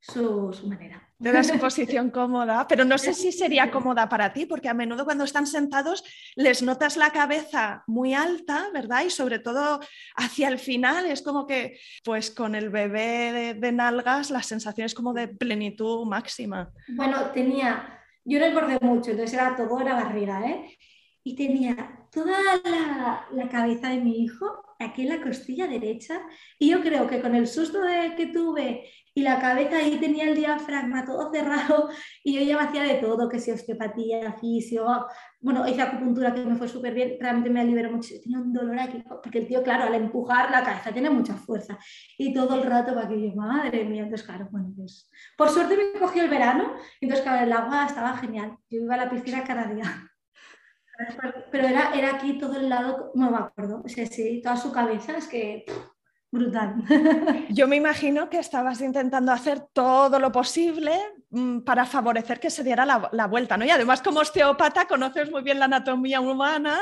su, 0.00 0.52
su 0.52 0.66
manera 0.68 1.04
de 1.18 1.30
una 1.30 1.40
posición 1.60 2.10
cómoda, 2.10 2.66
pero 2.68 2.84
no 2.84 2.98
sé 2.98 3.14
si 3.14 3.32
sería 3.32 3.70
cómoda 3.70 4.08
para 4.08 4.32
ti, 4.32 4.46
porque 4.46 4.68
a 4.68 4.74
menudo 4.74 5.04
cuando 5.04 5.24
están 5.24 5.46
sentados 5.46 6.04
les 6.36 6.62
notas 6.62 6.96
la 6.96 7.10
cabeza 7.10 7.84
muy 7.86 8.14
alta, 8.14 8.68
¿verdad? 8.72 9.04
Y 9.04 9.10
sobre 9.10 9.38
todo 9.38 9.80
hacia 10.16 10.48
el 10.48 10.58
final 10.58 11.06
es 11.06 11.22
como 11.22 11.46
que, 11.46 11.78
pues 12.04 12.30
con 12.30 12.54
el 12.54 12.70
bebé 12.70 13.54
de, 13.54 13.72
nalgas, 13.72 14.30
la 14.30 14.42
sensación 14.42 14.86
es 14.86 14.94
como 14.94 15.12
de 15.12 15.28
plenitud 15.28 16.06
máxima. 16.06 16.70
Bueno, 16.88 17.30
tenía, 17.32 18.00
yo 18.24 18.38
no 18.38 18.44
engordé 18.44 18.78
mucho, 18.80 19.12
entonces 19.12 19.34
era 19.34 19.56
todo, 19.56 19.80
era 19.80 19.94
barriga, 19.94 20.44
¿eh? 20.46 20.76
Y 21.24 21.34
tenía 21.34 22.06
toda 22.12 22.38
la, 22.64 23.26
la 23.32 23.48
cabeza 23.48 23.88
de 23.88 24.00
mi 24.00 24.22
hijo 24.22 24.64
aquí 24.78 25.02
en 25.02 25.08
la 25.08 25.22
costilla 25.22 25.66
derecha 25.66 26.20
y 26.58 26.70
yo 26.70 26.80
creo 26.80 27.06
que 27.06 27.20
con 27.20 27.34
el 27.34 27.46
susto 27.46 27.80
que 28.16 28.26
tuve 28.26 28.84
y 29.16 29.22
la 29.22 29.40
cabeza 29.40 29.76
ahí 29.76 29.96
tenía 29.98 30.24
el 30.28 30.34
diafragma 30.34 31.04
todo 31.04 31.32
cerrado 31.32 31.88
y 32.24 32.34
yo 32.34 32.40
ya 32.42 32.56
me 32.56 32.64
hacía 32.64 32.82
de 32.82 32.94
todo, 32.94 33.28
que 33.28 33.38
si 33.38 33.52
osteopatía, 33.52 34.32
fisio, 34.32 35.06
bueno, 35.40 35.66
hice 35.68 35.82
acupuntura 35.82 36.34
que 36.34 36.44
me 36.44 36.56
fue 36.56 36.68
súper 36.68 36.94
bien, 36.94 37.16
realmente 37.20 37.50
me 37.50 37.64
liberó 37.64 37.92
mucho, 37.92 38.14
tenía 38.20 38.38
un 38.38 38.52
dolor 38.52 38.78
aquí, 38.78 39.02
porque 39.22 39.38
el 39.38 39.46
tío, 39.46 39.62
claro, 39.62 39.84
al 39.84 39.94
empujar 39.94 40.50
la 40.50 40.64
cabeza 40.64 40.92
tiene 40.92 41.10
mucha 41.10 41.34
fuerza 41.34 41.78
y 42.18 42.34
todo 42.34 42.56
el 42.56 42.68
rato 42.68 42.94
para 42.94 43.08
que 43.08 43.20
yo, 43.20 43.34
madre 43.36 43.84
mía, 43.84 44.02
entonces 44.02 44.26
claro, 44.26 44.48
bueno, 44.50 44.72
pues 44.76 45.08
por 45.36 45.48
suerte 45.48 45.76
me 45.76 46.00
cogió 46.00 46.24
el 46.24 46.30
verano, 46.30 46.74
entonces 47.00 47.24
claro, 47.24 47.44
el 47.44 47.52
agua 47.52 47.86
estaba 47.86 48.16
genial, 48.16 48.56
yo 48.68 48.80
iba 48.82 48.94
a 48.94 48.98
la 48.98 49.10
piscina 49.10 49.44
cada 49.44 49.72
día. 49.72 50.10
Pero 51.50 51.68
era, 51.68 51.92
era 51.94 52.16
aquí 52.16 52.38
todo 52.38 52.56
el 52.56 52.68
lado, 52.68 53.10
no 53.14 53.30
me 53.30 53.38
acuerdo, 53.38 53.82
sí, 53.86 54.06
sí, 54.06 54.40
toda 54.42 54.56
su 54.56 54.72
cabeza, 54.72 55.16
es 55.16 55.26
que 55.26 55.64
brutal. 56.30 56.74
Yo 57.50 57.68
me 57.68 57.76
imagino 57.76 58.28
que 58.28 58.38
estabas 58.38 58.80
intentando 58.80 59.32
hacer 59.32 59.60
todo 59.72 60.18
lo 60.18 60.32
posible 60.32 60.92
mm, 61.30 61.60
para 61.60 61.86
favorecer 61.86 62.40
que 62.40 62.50
se 62.50 62.64
diera 62.64 62.84
la, 62.84 63.08
la, 63.12 63.26
vuelta, 63.26 63.56
¿no? 63.56 63.64
Y 63.64 63.70
además 63.70 64.02
como 64.02 64.20
osteópata 64.20 64.86
conoces 64.86 65.30
muy 65.30 65.42
bien 65.42 65.60
la 65.60 65.66
anatomía 65.66 66.20
humana 66.20 66.78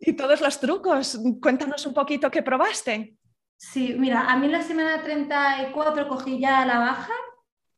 y 0.00 0.14
todos 0.14 0.40
los 0.40 0.58
trucos. 0.58 1.20
Cuéntanos 1.40 1.86
un 1.86 1.94
poquito 1.94 2.30
qué 2.30 2.42
probaste. 2.42 3.16
Sí, 3.56 3.94
mira, 3.96 4.22
a 4.22 4.36
mí 4.36 4.46
en 4.46 4.52
la 4.52 4.62
semana 4.62 5.02
34 5.02 6.08
cogí 6.08 6.40
ya 6.40 6.66
la 6.66 6.80
baja, 6.80 7.12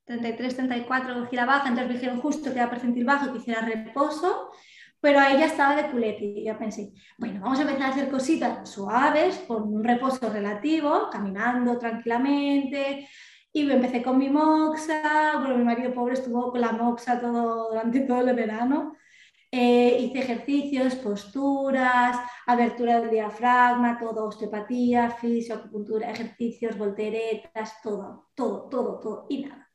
33, 0.06 0.56
34 0.56 1.20
cogí 1.20 1.36
la 1.36 1.44
baja, 1.44 1.68
entonces 1.68 1.88
me 1.88 1.94
dijeron 1.94 2.20
justo 2.20 2.52
que 2.52 2.58
era 2.58 2.70
percentil 2.70 3.04
bajo, 3.04 3.32
que 3.32 3.38
hiciera 3.38 3.60
reposo, 3.60 4.50
pero 5.04 5.20
ahí 5.20 5.38
ya 5.38 5.44
estaba 5.44 5.76
de 5.76 5.90
culete 5.90 6.24
y 6.24 6.46
yo 6.46 6.56
pensé, 6.56 6.94
bueno, 7.18 7.38
vamos 7.42 7.58
a 7.58 7.62
empezar 7.62 7.82
a 7.82 7.88
hacer 7.88 8.08
cositas 8.08 8.70
suaves, 8.70 9.36
con 9.46 9.64
un 9.64 9.84
reposo 9.84 10.30
relativo, 10.32 11.10
caminando 11.12 11.76
tranquilamente, 11.78 13.06
y 13.52 13.64
me 13.64 13.74
empecé 13.74 14.02
con 14.02 14.16
mi 14.16 14.30
moxa, 14.30 15.34
bueno, 15.40 15.58
mi 15.58 15.64
marido 15.64 15.92
pobre 15.92 16.14
estuvo 16.14 16.50
con 16.50 16.62
la 16.62 16.72
moxa 16.72 17.20
todo, 17.20 17.68
durante 17.68 18.00
todo 18.00 18.26
el 18.26 18.34
verano, 18.34 18.96
eh, 19.52 19.98
hice 20.00 20.20
ejercicios, 20.20 20.94
posturas, 20.94 22.16
abertura 22.46 23.02
del 23.02 23.10
diafragma, 23.10 23.98
todo, 23.98 24.28
osteopatía, 24.28 25.10
fisio, 25.10 25.56
acupuntura, 25.56 26.10
ejercicios, 26.10 26.78
volteretas, 26.78 27.74
todo, 27.82 28.30
todo, 28.34 28.70
todo, 28.70 29.00
todo, 29.00 29.26
y 29.28 29.44
nada. 29.44 29.70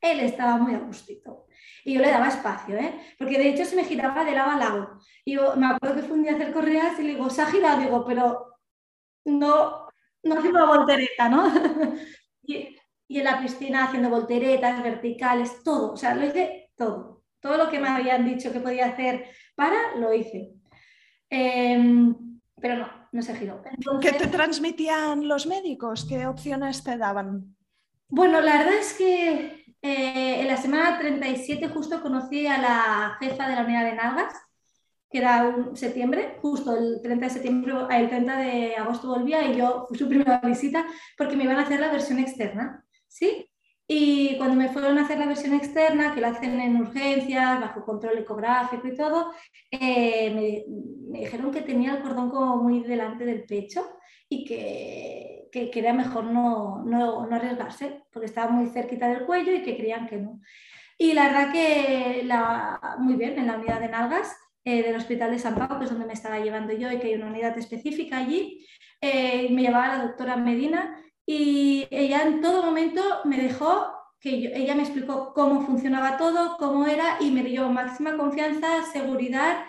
Él 0.00 0.20
estaba 0.20 0.56
muy 0.56 0.74
a 0.74 0.78
gustito. 0.78 1.47
Y 1.84 1.94
yo 1.94 2.00
le 2.00 2.10
daba 2.10 2.28
espacio, 2.28 2.76
¿eh? 2.76 2.94
Porque 3.18 3.38
de 3.38 3.48
hecho 3.50 3.64
se 3.64 3.76
me 3.76 3.84
giraba 3.84 4.24
de 4.24 4.32
lado 4.32 4.50
a 4.50 4.56
lado. 4.56 5.00
Y 5.24 5.34
yo 5.34 5.56
me 5.56 5.66
acuerdo 5.66 5.96
que 5.96 6.02
fue 6.02 6.16
un 6.16 6.22
día 6.22 6.32
a 6.32 6.34
hacer 6.36 6.52
correas 6.52 6.98
y 6.98 7.02
le 7.02 7.08
digo, 7.10 7.30
se 7.30 7.42
ha 7.42 7.46
girado, 7.46 7.80
digo, 7.80 8.04
pero 8.04 8.56
no, 9.24 9.88
no 10.22 10.38
haciendo 10.38 10.66
voltereta, 10.66 11.28
¿no? 11.28 11.52
y, 12.42 12.76
y 13.08 13.18
en 13.18 13.24
la 13.24 13.40
piscina 13.40 13.84
haciendo 13.84 14.10
volteretas, 14.10 14.82
verticales, 14.82 15.62
todo, 15.62 15.92
o 15.92 15.96
sea, 15.96 16.14
lo 16.14 16.26
hice 16.26 16.70
todo 16.76 17.18
todo 17.40 17.56
lo 17.56 17.70
que 17.70 17.78
me 17.78 17.88
habían 17.88 18.24
dicho 18.24 18.52
que 18.52 18.60
podía 18.60 18.86
hacer 18.86 19.26
para, 19.54 19.96
lo 19.96 20.12
hice. 20.12 20.52
Em, 21.30 22.40
pero 22.60 22.76
no, 22.76 22.88
no 23.12 23.22
se 23.22 23.36
giró. 23.36 23.62
¿Qué 24.00 24.12
te 24.12 24.26
transmitían 24.26 25.28
los 25.28 25.46
médicos? 25.46 26.04
¿Qué 26.08 26.26
opciones 26.26 26.82
te 26.82 26.96
daban? 26.96 27.56
Bueno, 28.08 28.40
la 28.40 28.58
verdad 28.58 28.74
es 28.74 28.94
que 28.94 29.67
eh, 29.82 30.40
en 30.40 30.46
la 30.48 30.56
semana 30.56 30.98
37 30.98 31.68
justo 31.68 32.02
conocí 32.02 32.46
a 32.46 32.58
la 32.58 33.16
jefa 33.20 33.48
de 33.48 33.54
la 33.54 33.64
unidad 33.64 33.84
de 33.84 33.94
nalgas, 33.94 34.34
que 35.10 35.18
era 35.18 35.44
un 35.44 35.76
septiembre, 35.76 36.36
justo 36.42 36.76
el 36.76 37.00
30 37.02 37.26
de 37.26 37.30
septiembre, 37.30 37.74
el 37.90 38.08
30 38.08 38.36
de 38.36 38.76
agosto 38.76 39.08
volvía 39.08 39.42
y 39.44 39.56
yo 39.56 39.86
fui 39.88 39.96
su 39.96 40.08
primera 40.08 40.40
visita 40.44 40.84
porque 41.16 41.36
me 41.36 41.44
iban 41.44 41.58
a 41.58 41.62
hacer 41.62 41.80
la 41.80 41.92
versión 41.92 42.18
externa, 42.18 42.84
¿sí? 43.06 43.48
Y 43.90 44.36
cuando 44.36 44.54
me 44.54 44.68
fueron 44.68 44.98
a 44.98 45.04
hacer 45.04 45.18
la 45.18 45.26
versión 45.26 45.54
externa, 45.54 46.14
que 46.14 46.20
la 46.20 46.28
hacen 46.28 46.60
en 46.60 46.76
urgencias, 46.76 47.58
bajo 47.58 47.84
control 47.86 48.18
ecográfico 48.18 48.86
y 48.86 48.94
todo, 48.94 49.32
eh, 49.70 50.30
me, 51.10 51.18
dijeron 51.20 51.50
que 51.50 51.62
tenía 51.62 51.94
el 51.94 52.02
cordón 52.02 52.28
como 52.30 52.58
muy 52.58 52.82
delante 52.82 53.24
del 53.24 53.44
pecho 53.44 53.88
y 54.28 54.44
que, 54.44 55.48
que, 55.52 55.70
era 55.74 55.92
mejor 55.92 56.24
no, 56.24 56.82
no, 56.84 57.26
no, 57.26 57.36
arriesgarse, 57.36 58.02
porque 58.12 58.26
estaba 58.26 58.50
muy 58.50 58.68
cerquita 58.68 59.08
del 59.08 59.24
cuello 59.24 59.52
y 59.52 59.62
que 59.62 59.76
creían 59.76 60.06
que 60.06 60.18
no. 60.18 60.40
Y 60.98 61.12
la 61.12 61.28
verdad 61.28 61.52
que 61.52 62.22
la, 62.24 62.96
muy 62.98 63.14
bien, 63.14 63.38
en 63.38 63.46
la 63.46 63.56
unidad 63.56 63.80
de 63.80 63.88
nalgas 63.88 64.36
eh, 64.64 64.82
del 64.82 64.96
Hospital 64.96 65.30
de 65.30 65.38
San 65.38 65.54
Pablo, 65.54 65.78
que 65.78 65.84
es 65.84 65.90
donde 65.90 66.06
me 66.06 66.12
estaba 66.12 66.40
llevando 66.40 66.72
yo 66.72 66.90
y 66.90 66.98
que 66.98 67.08
hay 67.08 67.14
una 67.14 67.28
unidad 67.28 67.56
específica 67.56 68.18
allí, 68.18 68.66
eh, 69.00 69.48
me 69.50 69.62
llevaba 69.62 69.96
la 69.96 70.04
doctora 70.04 70.36
Medina 70.36 70.96
y 71.24 71.86
ella 71.90 72.22
en 72.22 72.40
todo 72.40 72.64
momento 72.64 73.02
me 73.24 73.36
dejó 73.36 73.92
que 74.20 74.52
ella 74.54 74.74
me 74.74 74.82
explicó 74.82 75.32
cómo 75.34 75.62
funcionaba 75.62 76.16
todo, 76.16 76.56
cómo 76.58 76.86
era 76.86 77.18
y 77.20 77.30
me 77.30 77.44
dio 77.44 77.70
máxima 77.70 78.16
confianza, 78.16 78.82
seguridad 78.92 79.64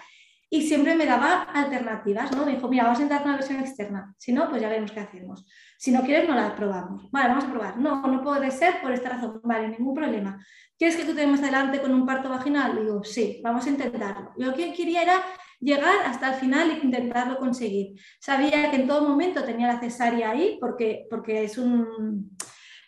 y 0.50 0.64
siempre 0.64 0.96
me 0.96 1.06
daba 1.06 1.44
alternativas, 1.44 2.32
¿no? 2.36 2.46
Me 2.46 2.54
dijo, 2.54 2.68
mira, 2.68 2.84
vamos 2.84 3.00
a 3.00 3.04
entrar 3.04 3.22
con 3.22 3.30
una 3.30 3.38
versión 3.38 3.60
externa, 3.60 4.16
si 4.18 4.34
no, 4.34 4.50
pues 4.50 4.62
ya 4.62 4.70
vemos 4.70 4.92
qué 4.92 5.00
hacemos. 5.00 5.46
Si 5.78 5.92
no 5.92 6.02
quieres, 6.02 6.28
no 6.28 6.36
la 6.36 6.56
probamos. 6.56 7.10
Vale, 7.12 7.30
vamos 7.30 7.46
a 7.46 7.52
probar. 7.52 7.78
No, 7.78 8.02
no 8.02 8.22
puede 8.22 8.52
ser 8.52 8.82
por 8.82 8.92
esta 8.92 9.10
razón. 9.10 9.40
Vale, 9.44 9.70
ningún 9.70 9.96
problema. 9.96 10.44
¿Quieres 10.78 10.98
que 10.98 11.06
tú 11.06 11.14
te 11.14 11.26
más 11.26 11.42
adelante 11.42 11.80
con 11.80 11.94
un 11.94 12.06
parto 12.06 12.30
vaginal? 12.30 12.78
Digo, 12.78 13.04
sí, 13.04 13.40
vamos 13.44 13.66
a 13.66 13.70
intentarlo. 13.70 14.32
Lo 14.38 14.54
que 14.54 14.74
quería 14.74 15.04
era 15.04 15.24
llegar 15.60 16.06
hasta 16.06 16.34
el 16.34 16.40
final 16.40 16.72
e 16.72 16.86
intentarlo 16.86 17.38
conseguir. 17.38 18.00
Sabía 18.20 18.72
que 18.72 18.78
en 18.78 18.88
todo 18.88 19.08
momento 19.08 19.44
tenía 19.44 19.68
la 19.68 19.80
cesárea 19.80 20.32
ahí 20.32 20.58
porque, 20.60 21.06
porque 21.10 21.44
es, 21.44 21.58
un, 21.58 22.36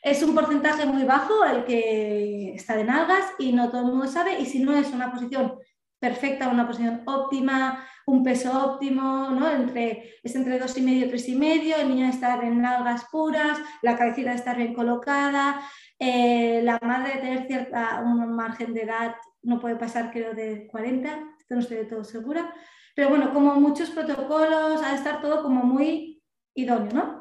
es 0.02 0.24
un 0.24 0.34
porcentaje 0.34 0.86
muy 0.86 1.04
bajo 1.04 1.46
el 1.46 1.64
que 1.64 2.54
está 2.56 2.76
de 2.76 2.84
nalgas 2.84 3.26
y 3.40 3.54
no 3.54 3.70
todo 3.70 3.82
el 3.82 3.88
mundo 3.88 4.08
sabe 4.08 4.40
y 4.40 4.46
si 4.46 4.60
no 4.60 4.76
es 4.76 4.92
una 4.92 5.12
posición 5.12 5.54
perfecta, 6.02 6.50
una 6.50 6.66
posición 6.66 7.04
óptima, 7.06 7.88
un 8.08 8.24
peso 8.24 8.52
óptimo, 8.66 9.30
¿no? 9.30 9.50
entre, 9.50 10.16
es 10.24 10.36
entre 10.36 10.58
dos 10.58 10.76
y 10.78 10.82
medio, 10.82 11.08
tres 11.08 11.30
y 11.30 11.36
medio, 11.36 11.78
el 11.78 11.90
niño 11.90 12.08
estar 12.08 12.44
en 12.44 12.60
nalgas 12.60 13.06
puras, 13.12 13.60
la 13.84 13.96
cabecita 13.96 14.34
estar 14.34 14.58
bien 14.58 14.74
colocada, 14.74 15.62
eh, 16.00 16.62
la 16.64 16.80
madre 16.82 17.20
tener 17.22 17.46
cierta, 17.46 18.02
un 18.04 18.34
margen 18.36 18.74
de 18.74 18.82
edad 18.82 19.16
no 19.44 19.60
puede 19.60 19.76
pasar 19.76 20.12
creo 20.12 20.34
de 20.34 20.68
40, 20.68 21.10
esto 21.40 21.54
no 21.54 21.60
estoy 21.62 21.78
de 21.78 21.86
todo 21.86 22.04
segura, 22.04 22.52
pero 22.96 23.10
bueno, 23.10 23.32
como 23.32 23.54
muchos 23.56 23.92
protocolos, 23.92 24.82
ha 24.82 24.90
de 24.90 24.96
estar 24.96 25.22
todo 25.22 25.44
como 25.44 25.64
muy 25.64 26.24
idóneo, 26.56 26.94
¿no? 26.94 27.21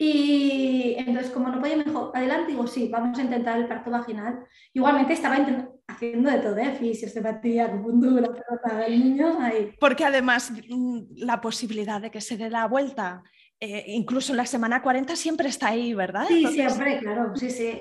Y 0.00 0.94
entonces, 0.96 1.32
como 1.32 1.48
no 1.48 1.60
podía 1.60 1.76
mejor, 1.76 2.12
adelante, 2.14 2.52
digo, 2.52 2.68
sí, 2.68 2.88
vamos 2.88 3.18
a 3.18 3.22
intentar 3.22 3.58
el 3.58 3.66
parto 3.66 3.90
vaginal. 3.90 4.46
Igualmente 4.72 5.12
estaba 5.12 5.36
haciendo 5.88 6.30
de 6.30 6.38
todo, 6.38 6.56
¿eh? 6.56 6.76
fisioterapia, 6.78 7.66
acupuntura, 7.66 8.28
pero 8.62 8.82
el 8.82 9.00
niño 9.00 9.38
ahí. 9.40 9.74
Porque 9.80 10.04
además 10.04 10.52
mm, 10.52 11.00
la 11.16 11.40
posibilidad 11.40 12.00
de 12.00 12.12
que 12.12 12.20
se 12.20 12.36
dé 12.36 12.48
la 12.48 12.66
vuelta 12.66 13.24
eh, 13.60 13.86
incluso 13.88 14.32
en 14.32 14.36
la 14.36 14.46
semana 14.46 14.82
40 14.82 15.16
siempre 15.16 15.48
está 15.48 15.68
ahí, 15.68 15.92
¿verdad? 15.92 16.26
Sí, 16.28 16.46
siempre, 16.46 17.00
claro, 17.00 17.34
sí, 17.34 17.50
sí. 17.50 17.80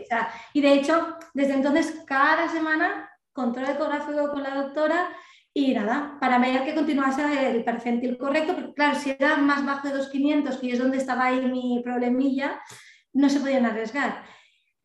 y 0.53 0.62
de 0.62 0.74
hecho, 0.74 1.15
desde 1.36 1.53
entonces, 1.53 2.03
cada 2.07 2.50
semana 2.50 3.07
control 3.31 3.69
ecográfico 3.69 4.31
con 4.31 4.41
la 4.41 4.55
doctora 4.55 5.09
y 5.58 5.74
nada, 5.74 6.18
para 6.20 6.38
ver 6.38 6.64
que 6.64 6.76
continuase 6.76 7.24
el 7.50 7.64
percentil 7.64 8.16
correcto, 8.16 8.54
porque 8.54 8.74
claro, 8.76 9.00
si 9.00 9.10
era 9.10 9.38
más 9.38 9.66
bajo 9.66 9.88
de 9.88 9.96
2,500, 9.96 10.58
que 10.58 10.72
es 10.72 10.78
donde 10.78 10.98
estaba 10.98 11.26
ahí 11.26 11.44
mi 11.48 11.82
problemilla, 11.84 12.62
no 13.14 13.28
se 13.28 13.40
podían 13.40 13.66
arriesgar. 13.66 14.24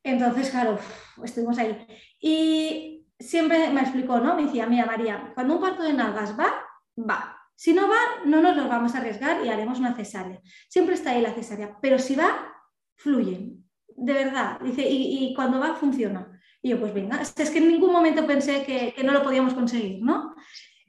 Entonces, 0.03 0.49
claro, 0.49 0.79
estuvimos 1.23 1.59
ahí. 1.59 1.87
Y 2.19 3.07
siempre 3.19 3.69
me 3.69 3.83
explicó, 3.83 4.19
¿no? 4.19 4.35
Me 4.35 4.45
decía, 4.45 4.67
mira 4.67 4.87
María, 4.87 5.33
cuando 5.35 5.57
un 5.57 5.61
parto 5.61 5.83
de 5.83 5.93
nalgas 5.93 6.39
va, 6.41 6.51
va. 6.99 7.37
Si 7.55 7.75
no 7.75 7.87
va, 7.87 8.25
no 8.25 8.41
nos 8.41 8.57
lo 8.57 8.67
vamos 8.67 8.95
a 8.95 8.99
arriesgar 8.99 9.45
y 9.45 9.51
haremos 9.51 9.79
una 9.79 9.95
cesárea. 9.95 10.41
Siempre 10.71 10.95
está 10.95 11.11
ahí 11.11 11.21
la 11.21 11.35
cesárea, 11.35 11.77
pero 11.83 11.99
si 11.99 12.17
va, 12.17 12.51
fluye. 12.97 13.59
De 13.89 14.13
verdad. 14.15 14.59
Dice, 14.61 14.89
y, 14.89 15.27
y 15.27 15.35
cuando 15.35 15.61
va, 15.61 15.75
funciona. 15.75 16.32
Y 16.63 16.71
yo, 16.71 16.79
pues 16.79 16.95
venga, 16.95 17.21
es 17.21 17.51
que 17.51 17.59
en 17.59 17.69
ningún 17.69 17.93
momento 17.93 18.25
pensé 18.25 18.63
que, 18.63 18.95
no 19.03 19.13
lo 19.13 19.25
podíamos 19.25 19.53
conseguir, 19.53 20.01
¿no? 20.01 20.35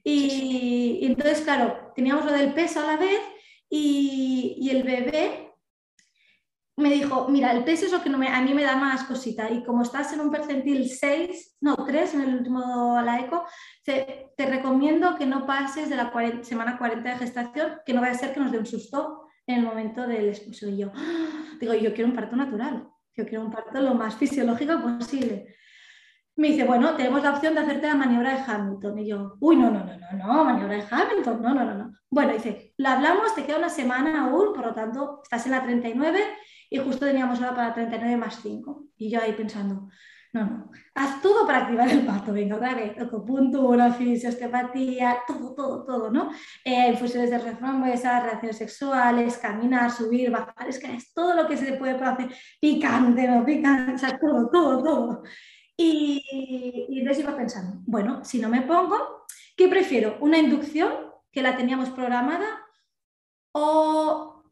Y, 0.04 1.00
entonces, 1.02 1.42
claro, 1.42 1.92
teníamos 1.96 2.26
lo 2.26 2.32
del 2.32 2.54
peso 2.54 2.82
a 2.82 2.86
la 2.86 2.98
vez 2.98 3.20
y, 3.70 4.70
el 4.70 4.84
bebé 4.84 5.52
me 6.76 6.92
dijo, 6.92 7.28
mira, 7.30 7.52
el 7.52 7.64
peso 7.64 7.86
es 7.86 7.92
lo 7.92 8.04
que 8.04 8.10
no 8.10 8.18
me, 8.20 8.28
a 8.28 8.42
mí 8.42 8.54
me 8.54 8.64
da 8.64 8.76
más 8.76 9.04
cosita 9.04 9.50
y 9.50 9.64
como 9.64 9.84
estás 9.84 10.12
en 10.14 10.22
un 10.22 10.32
percentil 10.32 10.90
6, 10.90 11.58
no, 11.62 11.76
3 11.76 12.16
en 12.16 12.22
el 12.22 12.36
último 12.36 12.98
a 12.98 13.02
la 13.04 13.20
eco, 13.20 13.46
te, 13.84 14.32
recomiendo 14.38 15.16
que 15.16 15.26
no 15.26 15.46
pases 15.46 15.90
de 15.90 15.96
la 15.96 16.12
semana 16.44 16.78
40 16.78 17.10
de 17.10 17.18
gestación, 17.18 17.80
que 17.86 17.94
no 17.94 18.02
vaya 18.02 18.14
a 18.14 18.18
ser 18.18 18.34
que 18.34 18.40
nos 18.40 18.52
dé 18.52 18.60
un 18.60 18.66
susto 18.66 19.28
en 19.46 19.60
el 19.60 19.66
momento 19.66 20.08
del 20.08 20.30
esposo. 20.30 20.68
Y 20.68 20.78
yo, 20.78 20.92
¡ah! 20.96 21.56
digo, 21.60 21.74
yo 21.74 21.94
quiero 21.94 22.10
un 22.10 22.16
parto 22.16 22.36
natural, 22.36 22.88
yo 23.16 23.26
quiero 23.26 23.44
un 23.44 23.52
parto 23.52 23.80
lo 23.80 23.94
más 23.94 24.16
fisiológico 24.16 24.82
posible 24.82 25.56
me 26.36 26.48
dice, 26.50 26.64
bueno, 26.64 26.96
tenemos 26.96 27.22
la 27.24 27.32
opción 27.32 27.54
de 27.54 27.62
hacerte 27.62 27.88
la 27.88 27.96
maniobra 27.96 28.34
de 28.34 28.44
Hamilton. 28.52 29.00
Y 29.00 29.08
yo, 29.08 29.36
uy, 29.40 29.56
no, 29.56 29.70
no, 29.70 29.84
no, 29.84 29.98
no, 29.98 30.18
no, 30.18 30.46
maniobra 30.46 30.76
de 30.76 30.86
Hamilton, 30.90 31.42
no, 31.42 31.54
no, 31.54 31.64
no, 31.66 31.74
no. 31.76 31.94
Bueno, 32.10 32.34
dice, 32.34 32.74
la 32.78 32.94
hablamos, 32.94 33.36
te 33.36 33.46
queda 33.46 33.58
una 33.58 33.70
semana 33.70 34.26
aún, 34.26 34.54
por 34.54 34.66
lo 34.66 34.74
tanto, 34.74 35.22
estás 35.24 35.46
en 35.46 35.52
la 35.52 35.64
39 35.64 36.20
y 36.70 36.78
justo 36.80 37.06
teníamos 37.06 37.40
hora 37.40 37.56
para 37.56 37.74
39 37.74 38.18
más 38.18 38.40
5. 38.42 38.86
Y 38.98 39.12
yo 39.12 39.22
ahí 39.22 39.34
pensando, 39.34 39.90
no, 40.34 40.46
no, 40.46 40.72
haz 40.96 41.22
todo 41.22 41.46
para 41.46 41.60
activar 41.60 41.88
el 41.90 42.04
parto, 42.08 42.34
venga, 42.34 42.56
otra 42.56 42.74
vez, 42.74 43.00
acupuntura, 43.00 43.94
fisioterapia, 43.94 45.20
todo, 45.28 45.54
todo, 45.54 45.86
todo, 45.86 46.10
¿no? 46.10 46.32
Eh, 46.66 46.90
infusiones 46.90 47.30
de 47.30 47.38
esas 47.94 48.24
relaciones 48.24 48.58
sexuales, 48.58 49.38
caminar, 49.38 49.92
subir, 49.92 50.32
bajar, 50.32 50.68
es 50.68 50.80
que 50.80 50.92
es 50.96 51.14
todo 51.14 51.36
lo 51.36 51.48
que 51.48 51.56
se 51.56 51.74
puede 51.74 51.94
hacer, 51.94 52.34
picante, 52.60 53.28
no 53.28 53.46
picante, 53.46 53.94
o 53.94 53.98
sea, 54.00 54.18
todo, 54.18 54.50
todo, 54.50 54.84
todo. 54.84 55.24
Y, 55.78 56.88
y 56.90 57.00
entonces 57.00 57.24
iba 57.24 57.36
pensando, 57.36 57.82
bueno, 57.86 58.24
si 58.24 58.40
no 58.40 58.50
me 58.50 58.62
pongo, 58.62 59.26
¿qué 59.58 59.68
prefiero? 59.68 60.18
¿Una 60.20 60.38
inducción 60.38 60.94
que 61.32 61.42
la 61.42 61.58
teníamos 61.58 61.90
programada 61.90 62.64
o 63.54 64.44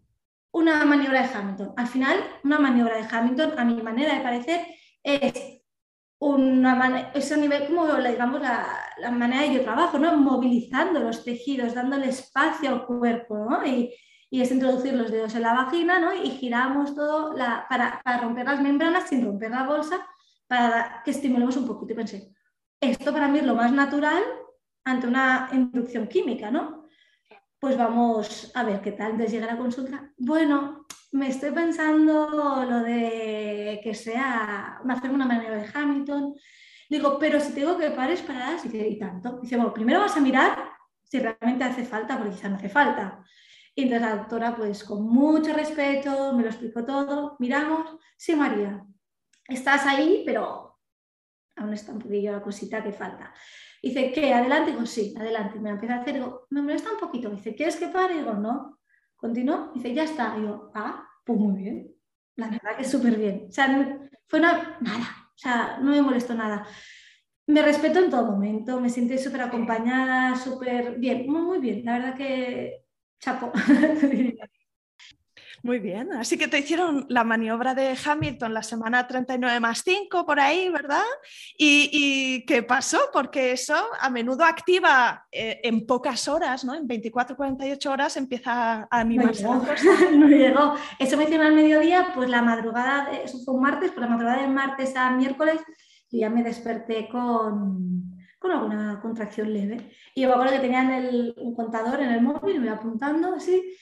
una 0.52 0.84
maniobra 0.86 1.22
de 1.22 1.34
Hamilton. 1.34 1.74
Al 1.78 1.88
final, 1.88 2.18
una 2.44 2.60
maniobra 2.60 2.98
de 2.98 3.08
Hamilton, 3.10 3.58
a 3.58 3.64
mi 3.64 3.82
manera 3.82 4.16
de 4.16 4.22
parecer, 4.22 4.68
es 5.04 5.62
una 6.20 7.12
ese 7.16 7.36
nivel 7.38 7.66
como 7.66 7.88
digamos 7.96 8.42
la, 8.42 8.68
la, 8.98 9.12
manera 9.12 9.42
de 9.42 9.56
yo 9.56 9.62
trabajo, 9.64 9.98
¿no? 9.98 10.16
movilizando 10.18 11.00
los 11.00 11.24
tejidos, 11.24 11.74
dándole 11.74 12.10
espacio 12.10 12.70
al 12.70 12.86
cuerpo 12.86 13.48
y, 13.66 13.92
y, 14.30 14.42
es 14.42 14.52
introducir 14.52 14.94
los 14.94 15.10
dedos 15.10 15.34
en 15.34 15.42
la 15.42 15.54
vagina 15.54 15.98
¿no? 15.98 16.14
y 16.14 16.30
giramos 16.30 16.94
todo 16.94 17.34
la, 17.34 17.66
para, 17.68 18.02
para, 18.04 18.20
romper 18.20 18.46
las 18.46 18.62
membranas 18.62 19.10
sin 19.10 19.26
romper 19.26 19.50
la 19.50 19.64
bolsa 19.64 20.06
para 20.52 21.02
que 21.06 21.12
estimulemos 21.12 21.56
un 21.56 21.66
poquito. 21.66 21.94
Y 21.94 21.96
pensé, 21.96 22.36
esto 22.82 23.14
para 23.14 23.30
mí 23.30 23.40
es 23.40 23.46
lo 23.46 23.56
más 23.56 23.72
natural 23.72 24.22
ante 24.84 25.08
una 25.08 25.48
inducción 25.54 26.08
química, 26.08 26.52
¿no? 26.52 26.90
Pues 27.58 27.78
vamos 27.78 28.52
a 28.54 28.66
ver 28.66 28.82
qué 28.82 28.92
tal. 28.92 29.12
Entonces 29.12 29.32
llega 29.32 29.46
la 29.46 29.58
consulta. 29.58 30.12
Bueno, 30.18 30.88
me 31.14 31.30
estoy 31.30 31.52
pensando 31.52 32.66
lo 32.70 32.80
de 32.82 33.80
que 33.82 33.94
sea 33.94 34.82
hacer 34.90 35.12
una 35.12 35.26
manera 35.26 35.56
de 35.56 35.70
Hamilton. 35.74 36.36
Digo, 36.90 37.18
pero 37.18 37.40
si 37.40 37.54
tengo 37.54 37.78
que 37.78 37.92
pares 37.92 38.22
dice, 38.62 38.90
y 38.90 39.00
tanto. 39.00 39.40
Dice, 39.42 39.56
bueno, 39.56 39.74
primero 39.74 40.02
vas 40.02 40.18
a 40.18 40.20
mirar 40.20 40.70
si 41.02 41.18
realmente 41.18 41.64
hace 41.64 41.86
falta, 41.86 42.18
porque 42.18 42.36
quizá 42.36 42.50
no 42.50 42.58
hace 42.58 42.68
falta. 42.68 43.24
Y 43.74 43.84
entonces 43.84 44.02
la 44.06 44.18
doctora, 44.18 44.54
pues 44.54 44.84
con 44.84 45.08
mucho 45.08 45.54
respeto, 45.54 46.34
me 46.34 46.44
lo 46.44 46.50
explicó 46.50 46.84
todo. 46.84 47.38
Miramos, 47.40 47.98
sí, 48.18 48.36
María, 48.36 48.86
estás 49.56 49.86
ahí, 49.86 50.24
pero 50.26 50.80
aún 51.56 51.74
está 51.74 51.92
un 51.92 52.00
poquillo 52.00 52.32
la 52.32 52.42
cosita 52.42 52.84
que 52.84 52.92
falta. 52.92 53.34
Dice, 53.82 54.12
¿qué? 54.12 54.34
¿Adelante? 54.34 54.72
Digo, 54.72 54.86
sí, 54.86 55.14
adelante. 55.18 55.60
Me 55.60 55.72
empieza 55.72 55.96
a 55.96 56.02
hacer, 56.02 56.16
digo, 56.16 56.48
me 56.50 56.62
molesta 56.62 56.92
un 56.92 57.00
poquito. 57.00 57.30
Dice, 57.30 57.56
¿quieres 57.56 57.76
que 57.76 57.88
pare? 57.88 58.18
Digo, 58.18 58.34
no. 58.34 58.80
Continuó, 59.16 59.72
dice, 59.74 59.94
ya 59.94 60.04
está. 60.04 60.38
Yo, 60.38 60.72
ah, 60.74 61.08
pues 61.26 61.40
muy 61.40 61.62
bien. 61.62 61.96
La 62.36 62.48
verdad 62.48 62.78
que 62.78 62.84
súper 62.84 63.18
bien. 63.18 63.48
O 63.50 63.52
sea, 63.52 64.10
fue 64.28 64.40
nada, 64.40 64.78
o 64.82 65.38
sea, 65.38 65.78
no 65.82 65.92
me 65.92 66.02
molestó 66.02 66.34
nada. 66.34 66.66
Me 67.48 67.62
respeto 67.62 68.00
en 68.00 68.10
todo 68.10 68.32
momento, 68.32 68.80
me 68.80 68.90
sentí 68.90 69.18
súper 69.18 69.42
acompañada, 69.42 70.36
súper 70.36 70.98
bien, 70.98 71.30
muy, 71.30 71.42
muy 71.42 71.60
bien. 71.60 71.84
La 71.84 72.00
verdad 72.00 72.16
que 72.16 72.86
chapo. 73.20 73.52
Muy 75.64 75.78
bien, 75.78 76.12
así 76.14 76.40
que 76.40 76.48
te 76.48 76.58
hicieron 76.58 77.06
la 77.08 77.24
maniobra 77.24 77.76
de 77.76 77.96
Hamilton 78.04 78.52
la 78.52 78.64
semana 78.64 79.06
39 79.06 79.60
más 79.60 79.84
5 79.86 80.26
por 80.26 80.40
ahí, 80.40 80.70
¿verdad? 80.70 81.04
¿Y, 81.56 82.44
qué 82.48 82.64
pasó? 82.64 83.00
Porque 83.14 83.52
eso 83.52 83.76
a 84.00 84.10
menudo 84.10 84.44
activa 84.44 85.28
eh, 85.32 85.62
en 85.64 85.86
pocas 85.86 86.28
horas, 86.28 86.66
¿no? 86.66 86.74
En 86.74 86.88
24, 86.88 87.36
48 87.36 87.92
horas 87.92 88.18
empieza 88.18 88.88
a 88.90 89.00
animarse. 89.00 89.44
No 89.44 89.64
llegó, 89.64 90.12
no 90.18 90.28
llegó. 90.28 90.76
Eso 90.98 91.16
me 91.16 91.26
hicieron 91.26 91.46
al 91.46 91.54
mediodía, 91.54 92.12
pues 92.16 92.28
la 92.28 92.42
madrugada, 92.42 93.12
eso 93.12 93.38
fue 93.46 93.54
un 93.54 93.62
martes, 93.62 93.92
pues 93.92 94.02
la 94.02 94.12
madrugada 94.12 94.42
del 94.42 94.52
martes 94.52 94.96
a 94.96 95.12
miércoles, 95.12 95.62
yo 96.10 96.20
ya 96.20 96.32
me 96.32 96.42
desperté 96.42 97.08
con, 97.08 98.18
con 98.40 98.52
alguna 98.52 99.00
contracción 99.00 99.54
leve. 99.54 99.92
Y 100.16 100.22
yo 100.22 100.28
me 100.28 100.34
acuerdo 100.34 100.54
que 100.54 100.60
tenían 100.60 100.90
el, 100.90 101.36
un 101.38 101.54
contador 101.54 102.02
en 102.02 102.10
el 102.10 102.22
móvil, 102.22 102.60
me 102.60 102.66
iba 102.66 102.76
apuntando 102.76 103.36
así, 103.36 103.78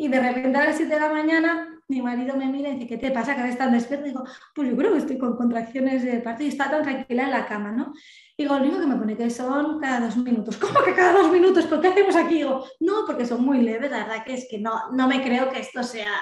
y 0.00 0.08
de 0.08 0.18
repente 0.18 0.56
a 0.56 0.64
las 0.64 0.76
7 0.78 0.94
de 0.94 0.98
la 0.98 1.12
mañana 1.12 1.78
mi 1.88 2.00
marido 2.00 2.34
me 2.34 2.46
mira 2.46 2.70
y 2.70 2.74
dice, 2.76 2.86
¿qué 2.86 2.96
te 2.96 3.10
pasa? 3.10 3.36
¿Que 3.36 3.46
estás 3.50 3.70
despierto? 3.70 4.06
digo, 4.06 4.24
pues 4.54 4.70
yo 4.70 4.74
creo 4.74 4.92
que 4.92 4.98
estoy 4.98 5.18
con 5.18 5.36
contracciones 5.36 6.02
de 6.02 6.20
parto 6.20 6.42
y 6.42 6.48
está 6.48 6.70
tan 6.70 6.82
tranquila 6.82 7.24
en 7.24 7.30
la 7.30 7.44
cama, 7.44 7.70
¿no? 7.70 7.92
digo, 8.38 8.54
lo 8.56 8.62
único 8.62 8.80
que 8.80 8.86
me 8.86 8.96
pone 8.96 9.14
que 9.14 9.28
son 9.28 9.78
cada 9.78 10.00
dos 10.00 10.16
minutos. 10.16 10.56
¿Cómo 10.62 10.82
que 10.82 10.94
cada 10.94 11.20
dos 11.20 11.30
minutos? 11.30 11.66
¿Por 11.66 11.82
qué 11.82 11.88
hacemos 11.88 12.16
aquí? 12.16 12.36
digo, 12.36 12.64
no, 12.80 13.04
porque 13.06 13.26
son 13.26 13.44
muy 13.44 13.60
leves, 13.60 13.90
la 13.90 14.06
verdad 14.06 14.24
que 14.24 14.32
es 14.32 14.46
que 14.50 14.58
no, 14.58 14.90
no 14.92 15.06
me 15.06 15.22
creo 15.22 15.50
que 15.50 15.60
esto 15.60 15.82
sea 15.82 16.14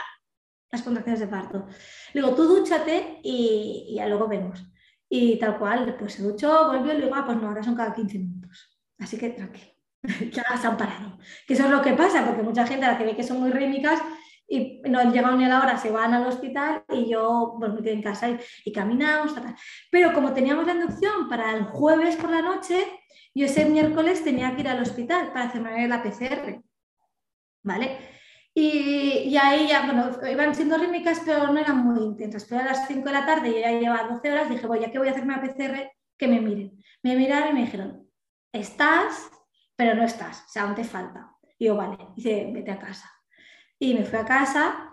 las 0.72 0.82
contracciones 0.82 1.20
de 1.20 1.28
parto. 1.28 1.66
digo, 2.12 2.34
tú 2.34 2.44
dúchate 2.48 3.20
y, 3.22 3.96
y 3.96 4.08
luego 4.08 4.26
vemos. 4.26 4.60
Y 5.08 5.38
tal 5.38 5.56
cual, 5.56 5.94
pues 5.96 6.14
se 6.14 6.24
duchó, 6.24 6.66
volvió 6.66 6.94
y 6.94 6.96
le 6.96 7.04
digo, 7.04 7.14
ah, 7.14 7.24
pues 7.24 7.40
no, 7.40 7.46
ahora 7.46 7.62
son 7.62 7.76
cada 7.76 7.94
15 7.94 8.18
minutos. 8.18 8.76
Así 8.98 9.16
que 9.16 9.30
tranquilo. 9.30 9.77
ya 10.32 10.56
se 10.56 10.66
han 10.66 10.76
parado. 10.76 11.18
Que 11.46 11.54
eso 11.54 11.64
es 11.64 11.70
lo 11.70 11.82
que 11.82 11.92
pasa, 11.92 12.24
porque 12.24 12.42
mucha 12.42 12.66
gente 12.66 12.86
a 12.86 12.92
la 12.92 12.98
que 12.98 13.04
ve 13.04 13.16
que 13.16 13.22
son 13.22 13.40
muy 13.40 13.50
rítmicas 13.50 14.00
y 14.48 14.80
no 14.88 14.98
han 14.98 15.12
llegado 15.12 15.36
ni 15.36 15.44
a 15.44 15.48
la 15.48 15.60
hora, 15.60 15.76
se 15.76 15.90
van 15.90 16.14
al 16.14 16.26
hospital 16.26 16.82
y 16.88 17.10
yo 17.10 17.56
pues, 17.58 17.72
me 17.72 17.82
quedo 17.82 17.92
en 17.92 18.02
casa 18.02 18.30
y, 18.64 18.72
caminamos. 18.72 19.34
Pero 19.90 20.12
como 20.14 20.32
teníamos 20.32 20.66
la 20.66 20.72
inducción 20.72 21.28
para 21.28 21.54
el 21.54 21.64
jueves 21.64 22.16
por 22.16 22.30
la 22.30 22.40
noche, 22.40 22.86
yo 23.34 23.44
ese 23.44 23.66
miércoles 23.66 24.24
tenía 24.24 24.54
que 24.54 24.62
ir 24.62 24.68
al 24.68 24.82
hospital 24.82 25.32
para 25.32 25.46
hacerme 25.46 25.86
la 25.86 26.02
PCR. 26.02 26.62
¿Vale? 27.62 27.98
Y, 28.54 29.28
y, 29.28 29.36
ahí 29.36 29.68
ya, 29.68 29.84
bueno, 29.84 30.10
iban 30.28 30.54
siendo 30.54 30.78
rítmicas, 30.78 31.20
pero 31.24 31.48
no 31.48 31.58
eran 31.58 31.84
muy 31.84 32.02
intensas. 32.02 32.46
Pero 32.48 32.62
a 32.62 32.64
las 32.64 32.88
5 32.88 33.04
de 33.04 33.12
la 33.12 33.26
tarde, 33.26 33.50
y 33.50 33.60
ya 33.60 33.72
llevaba 33.72 34.08
12 34.08 34.32
horas, 34.32 34.48
dije, 34.48 34.66
voy, 34.66 34.80
ya 34.80 34.90
que 34.90 34.98
voy 34.98 35.08
a 35.08 35.10
hacerme 35.10 35.36
la 35.36 35.42
PCR, 35.42 35.92
que 36.16 36.26
me 36.26 36.40
miren. 36.40 36.82
Me 37.02 37.14
miraron 37.14 37.50
y 37.50 37.52
me 37.52 37.60
dijeron, 37.66 38.08
estás 38.52 39.30
pero 39.78 39.94
no 39.94 40.02
estás, 40.02 40.44
o 40.44 40.48
sea, 40.48 40.64
aún 40.64 40.74
te 40.74 40.82
falta. 40.82 41.36
Y 41.56 41.66
yo, 41.66 41.76
vale, 41.76 41.96
dice, 42.16 42.50
vete 42.52 42.72
a 42.72 42.80
casa. 42.80 43.08
Y 43.78 43.94
me 43.94 44.04
fui 44.04 44.18
a 44.18 44.24
casa 44.24 44.90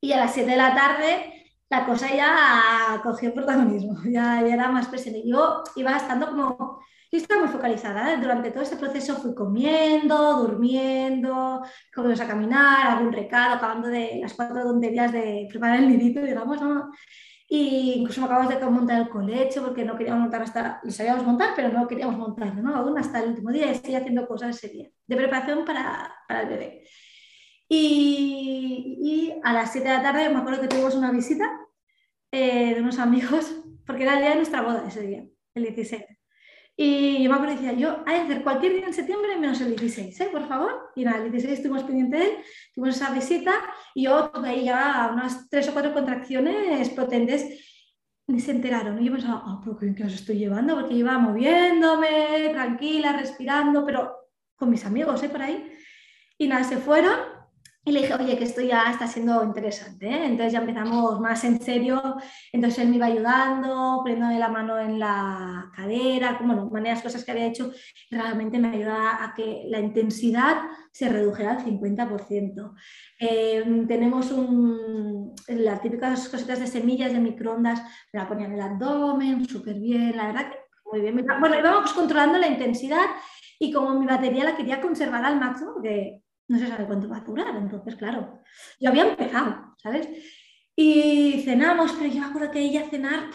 y 0.00 0.12
a 0.12 0.16
las 0.16 0.32
7 0.32 0.50
de 0.50 0.56
la 0.56 0.74
tarde 0.74 1.40
la 1.68 1.84
cosa 1.84 2.08
ya 2.12 2.98
cogió 3.02 3.34
protagonismo, 3.34 4.00
ya, 4.04 4.40
ya 4.40 4.54
era 4.54 4.68
más 4.70 4.88
presente. 4.88 5.22
Yo 5.26 5.62
iba 5.76 5.94
estando 5.96 6.28
como, 6.30 6.80
yo 7.12 7.18
estaba 7.18 7.42
muy 7.42 7.50
focalizada, 7.50 8.14
¿eh? 8.14 8.16
durante 8.18 8.50
todo 8.50 8.62
ese 8.62 8.76
proceso 8.76 9.16
fui 9.18 9.34
comiendo, 9.34 10.38
durmiendo, 10.38 11.62
comimos 11.94 12.20
a 12.22 12.26
caminar, 12.26 12.86
algún 12.86 13.12
recado, 13.12 13.56
acabando 13.56 13.88
de 13.88 14.18
las 14.22 14.32
cuatro 14.32 14.62
tonterías 14.62 15.12
de 15.12 15.46
preparar 15.50 15.80
el 15.80 15.88
nidito, 15.88 16.22
digamos, 16.22 16.58
¿no? 16.62 16.90
Y 17.52 17.94
incluso 17.94 18.24
acabamos 18.24 18.48
de 18.48 18.64
montar 18.66 19.00
el 19.00 19.08
colecho 19.08 19.64
porque 19.64 19.84
no 19.84 19.96
queríamos 19.96 20.22
montar 20.22 20.42
hasta, 20.42 20.80
lo 20.84 20.90
sabíamos 20.92 21.26
montar, 21.26 21.50
pero 21.56 21.68
no 21.70 21.88
queríamos 21.88 22.16
montar, 22.16 22.54
¿no? 22.54 22.76
Aún 22.76 22.96
hasta 22.96 23.18
el 23.18 23.30
último 23.30 23.50
día 23.50 23.66
y 23.66 23.70
estoy 23.70 23.96
haciendo 23.96 24.28
cosas 24.28 24.56
ese 24.56 24.68
día, 24.68 24.88
de 25.04 25.16
preparación 25.16 25.64
para, 25.64 26.14
para 26.28 26.42
el 26.42 26.48
bebé. 26.48 26.84
Y, 27.68 28.98
y, 29.02 29.40
a 29.42 29.52
las 29.52 29.72
7 29.72 29.88
de 29.88 29.94
la 29.94 30.00
tarde 30.00 30.28
me 30.28 30.38
acuerdo 30.38 30.60
que 30.60 30.68
tuvimos 30.68 30.94
una 30.94 31.10
visita 31.10 31.50
eh, 32.30 32.74
de 32.76 32.80
unos 32.82 33.00
amigos, 33.00 33.52
porque 33.84 34.04
era 34.04 34.14
el 34.14 34.20
día 34.20 34.30
de 34.30 34.36
nuestra 34.36 34.62
boda 34.62 34.84
ese 34.86 35.02
día, 35.02 35.26
el 35.56 35.62
16. 35.64 36.04
Y 36.82 37.22
yo 37.22 37.28
me 37.28 37.36
acuerdo 37.36 37.56
decía, 37.56 37.74
yo 37.74 38.02
hay 38.06 38.20
que 38.20 38.22
hacer 38.22 38.42
cualquier 38.42 38.72
día 38.72 38.86
en 38.86 38.94
septiembre 38.94 39.36
menos 39.36 39.60
el 39.60 39.76
16, 39.76 40.18
¿eh? 40.18 40.28
por 40.32 40.48
favor. 40.48 40.90
Y 40.96 41.04
nada, 41.04 41.18
el 41.18 41.30
16 41.30 41.58
estuvimos 41.58 41.84
pendientes 41.84 42.18
de 42.18 42.26
él, 42.26 42.32
tuvimos 42.74 42.96
esa 42.96 43.10
visita 43.10 43.52
y 43.94 44.04
yo 44.04 44.30
tuve 44.30 44.48
ahí 44.48 44.64
ya 44.64 45.10
unas 45.12 45.50
tres 45.50 45.68
o 45.68 45.74
cuatro 45.74 45.92
contracciones 45.92 46.88
potentes. 46.88 47.44
Ni 48.28 48.40
se 48.40 48.52
enteraron. 48.52 48.98
Y 48.98 49.04
yo 49.04 49.12
pensaba, 49.12 49.44
oh, 49.46 49.60
¿pero 49.62 49.76
qué, 49.76 49.94
qué 49.94 50.04
os 50.04 50.14
estoy 50.14 50.38
llevando? 50.38 50.74
Porque 50.74 50.94
iba 50.94 51.18
moviéndome, 51.18 52.48
tranquila, 52.50 53.12
respirando, 53.12 53.84
pero 53.84 54.30
con 54.56 54.70
mis 54.70 54.86
amigos, 54.86 55.22
¿eh? 55.22 55.28
Por 55.28 55.42
ahí. 55.42 55.70
Y 56.38 56.48
nada, 56.48 56.64
se 56.64 56.78
fueron 56.78 57.14
y 57.82 57.92
le 57.92 58.02
dije, 58.02 58.14
oye, 58.14 58.36
que 58.36 58.44
esto 58.44 58.60
ya 58.60 58.90
está 58.90 59.06
siendo 59.06 59.42
interesante. 59.42 60.06
¿eh? 60.06 60.26
Entonces 60.26 60.52
ya 60.52 60.58
empezamos 60.58 61.18
más 61.18 61.42
en 61.44 61.60
serio. 61.62 62.16
Entonces 62.52 62.78
él 62.80 62.90
me 62.90 62.96
iba 62.96 63.06
ayudando, 63.06 64.00
poniéndome 64.02 64.38
la 64.38 64.48
mano 64.48 64.78
en 64.78 64.98
la 64.98 65.70
cadera, 65.74 66.38
bueno, 66.44 66.68
maneras, 66.70 67.02
cosas 67.02 67.24
que 67.24 67.30
había 67.30 67.46
hecho. 67.46 67.72
realmente 68.10 68.58
me 68.58 68.68
ayudaba 68.68 69.24
a 69.24 69.34
que 69.34 69.64
la 69.66 69.80
intensidad 69.80 70.58
se 70.92 71.08
redujera 71.08 71.52
al 71.52 71.64
50%. 71.64 72.74
Eh, 73.18 73.84
tenemos 73.88 74.30
un, 74.30 75.34
las 75.48 75.80
típicas 75.80 76.28
cositas 76.28 76.60
de 76.60 76.66
semillas 76.66 77.12
de 77.12 77.18
microondas, 77.18 77.82
me 78.12 78.20
la 78.20 78.28
ponían 78.28 78.52
en 78.52 78.58
el 78.58 78.64
abdomen, 78.64 79.48
súper 79.48 79.76
bien, 79.76 80.16
la 80.16 80.26
verdad 80.26 80.50
que 80.50 80.58
muy 80.90 81.00
bien. 81.00 81.24
Bueno, 81.38 81.58
íbamos 81.58 81.92
controlando 81.92 82.38
la 82.38 82.48
intensidad 82.48 83.06
y 83.58 83.72
como 83.72 83.98
mi 83.98 84.06
batería 84.06 84.44
la 84.44 84.56
quería 84.56 84.80
conservar 84.80 85.24
al 85.24 85.38
máximo, 85.38 85.74
porque 85.74 86.22
no 86.50 86.58
se 86.58 86.66
sabe 86.66 86.84
cuánto 86.84 87.08
va 87.08 87.18
a 87.18 87.20
durar. 87.20 87.54
Entonces, 87.56 87.94
claro, 87.94 88.42
yo 88.80 88.90
había 88.90 89.08
empezado, 89.08 89.76
¿sabes? 89.78 90.08
Y 90.74 91.42
cenamos, 91.44 91.92
pero 91.92 92.12
yo 92.12 92.20
me 92.20 92.26
acuerdo 92.26 92.50
que 92.50 92.58
ella 92.58 92.90
cenar, 92.90 93.30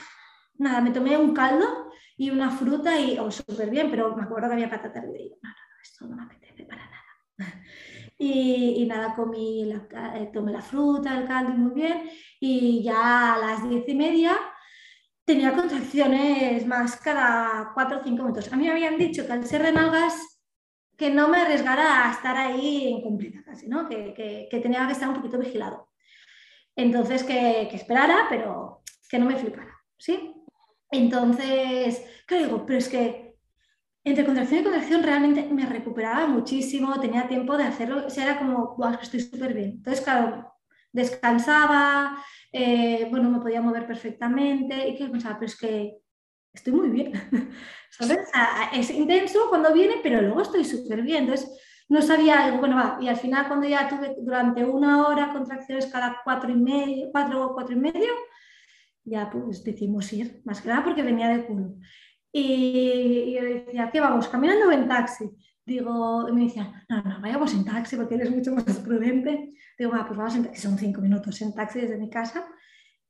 nada, 0.58 0.82
me 0.82 0.92
tomé 0.92 1.16
un 1.16 1.34
caldo 1.34 1.92
y 2.18 2.30
una 2.30 2.52
fruta 2.52 3.00
y, 3.00 3.18
oh, 3.18 3.32
súper 3.32 3.70
bien, 3.70 3.90
pero 3.90 4.14
me 4.18 4.24
acuerdo 4.24 4.50
que 4.50 4.56
había 4.56 4.70
patatas 4.70 5.06
y 5.06 5.18
digo, 5.18 5.38
no, 5.42 5.50
no, 5.50 5.56
no, 5.56 5.82
esto 5.82 6.08
no 6.08 6.16
me 6.18 6.24
apetece 6.24 6.66
para 6.66 6.84
nada. 6.86 7.04
Y, 8.18 8.86
nada, 8.88 9.14
comí, 9.14 9.70
eh, 9.74 10.30
tomé 10.34 10.54
la 10.54 10.62
fruta, 10.62 11.18
el 11.18 11.28
caldo 11.28 11.52
y 11.54 11.58
muy 11.58 11.74
bien, 11.74 12.10
y 12.40 12.82
ya 12.82 13.34
a 13.34 13.38
las 13.38 13.70
diez 13.70 13.84
y 13.90 13.94
media 13.94 14.38
tenía 15.26 15.54
contracciones 15.54 16.66
más 16.66 16.96
cada 16.96 17.72
cuatro 17.74 18.00
o 18.00 18.04
cinco 18.04 18.24
minutos. 18.24 18.52
A 18.54 18.56
mí 18.56 18.64
me 18.66 18.72
habían 18.72 18.98
dicho 18.98 19.26
que 19.26 19.34
al 19.34 19.46
ser 19.46 19.64
de 19.64 19.74
nalgas 19.74 20.35
que 20.98 21.10
no 21.10 21.28
me 21.28 21.42
arriesgara 21.42 22.08
a 22.08 22.12
estar 22.12 22.38
ahí 22.38 22.88
incompleta 22.88 23.44
casi, 23.44 23.68
¿no? 23.68 23.88
Que, 23.88 24.14
que, 24.50 24.60
tenía 24.60 24.86
que 24.88 24.94
estar 24.94 25.10
un 25.10 25.16
poquito 25.16 25.38
vigilado. 25.38 25.90
Entonces, 26.76 27.24
que, 27.24 27.68
que, 27.70 27.76
esperara, 27.76 28.28
pero 28.30 28.82
que 29.10 29.20
no 29.20 29.26
me 29.26 29.38
flipara, 29.38 29.76
¿sí? 29.98 30.34
Entonces, 30.92 32.04
claro, 32.26 32.46
digo, 32.46 32.66
pero 32.66 32.80
es 32.80 32.90
que 32.90 33.36
entre 34.04 34.24
contracción 34.24 34.62
y 34.62 34.64
contracción 34.64 35.04
realmente 35.04 35.48
me 35.52 35.66
recuperaba 35.66 36.28
muchísimo, 36.28 37.00
tenía 37.00 37.28
tiempo 37.28 37.58
de 37.58 37.64
hacerlo, 37.64 38.06
o 38.06 38.10
sea, 38.10 38.26
era 38.26 38.38
como, 38.38 38.76
wow, 38.78 38.98
estoy 39.02 39.20
súper 39.20 39.54
bien. 39.54 39.72
Entonces, 39.78 40.04
claro, 40.04 40.54
descansaba, 40.92 42.24
eh, 42.52 43.08
bueno, 43.10 43.30
me 43.30 43.40
podía 43.40 43.62
mover 43.62 43.88
perfectamente 43.88 44.88
y 44.88 44.96
que 44.96 45.10
pensaba, 45.10 45.40
pero 45.40 45.48
es 45.48 45.58
que 45.58 45.98
estoy 46.56 46.74
muy 46.74 46.90
bien, 46.90 47.14
¿sabes? 47.90 48.20
es 48.74 48.90
intenso 48.92 49.50
cuando 49.50 49.74
viene, 49.74 49.96
pero 50.02 50.22
luego 50.22 50.42
estoy 50.42 50.66
súper 50.66 51.02
bien. 51.02 51.24
Entonces, 51.24 51.50
no 51.88 52.02
sabía, 52.02 52.58
bueno, 52.60 52.76
va, 52.76 52.98
y 53.00 53.08
al 53.08 53.18
final 53.18 53.48
cuando 53.48 53.68
ya 53.68 53.88
tuve 53.88 54.16
durante 54.20 54.66
una 54.66 55.08
hora 55.08 55.32
contracciones 55.32 55.86
cada 55.88 56.22
cuatro 56.24 56.50
y 56.50 56.56
medio, 56.56 57.10
cuatro 57.12 57.46
o 57.46 57.54
cuatro 57.54 57.76
y 57.76 57.80
medio, 57.80 58.12
ya 59.04 59.30
pues 59.30 59.64
decidimos 59.64 60.12
ir, 60.14 60.42
más 60.46 60.62
que 60.62 60.70
nada 60.70 60.84
porque 60.84 61.04
venía 61.04 61.30
de 61.30 61.46
culo. 61.46 61.76
Y, 62.32 63.34
yo 63.34 63.44
decía, 63.44 63.90
¿qué 63.92 64.02
vamos? 64.02 64.28
¿Caminando 64.28 64.68
o 64.68 64.72
en 64.72 64.88
taxi? 64.88 65.30
Digo, 65.66 66.28
y 66.28 66.32
me 66.34 66.44
decían, 66.46 66.74
no, 66.90 67.02
no, 67.02 67.22
vayamos 67.22 67.54
en 67.54 67.64
taxi 67.64 67.96
porque 67.96 68.16
eres 68.16 68.32
mucho 68.32 68.52
más 68.52 68.80
prudente. 68.80 69.54
Digo, 69.78 69.92
va, 69.92 70.06
pues 70.06 70.18
vamos 70.18 70.36
en 70.36 70.44
taxi, 70.44 70.62
son 70.62 70.78
cinco 70.78 71.02
minutos 71.02 71.42
en 71.42 71.54
taxi 71.54 71.82
desde 71.82 71.98
mi 71.98 72.10
casa. 72.10 72.46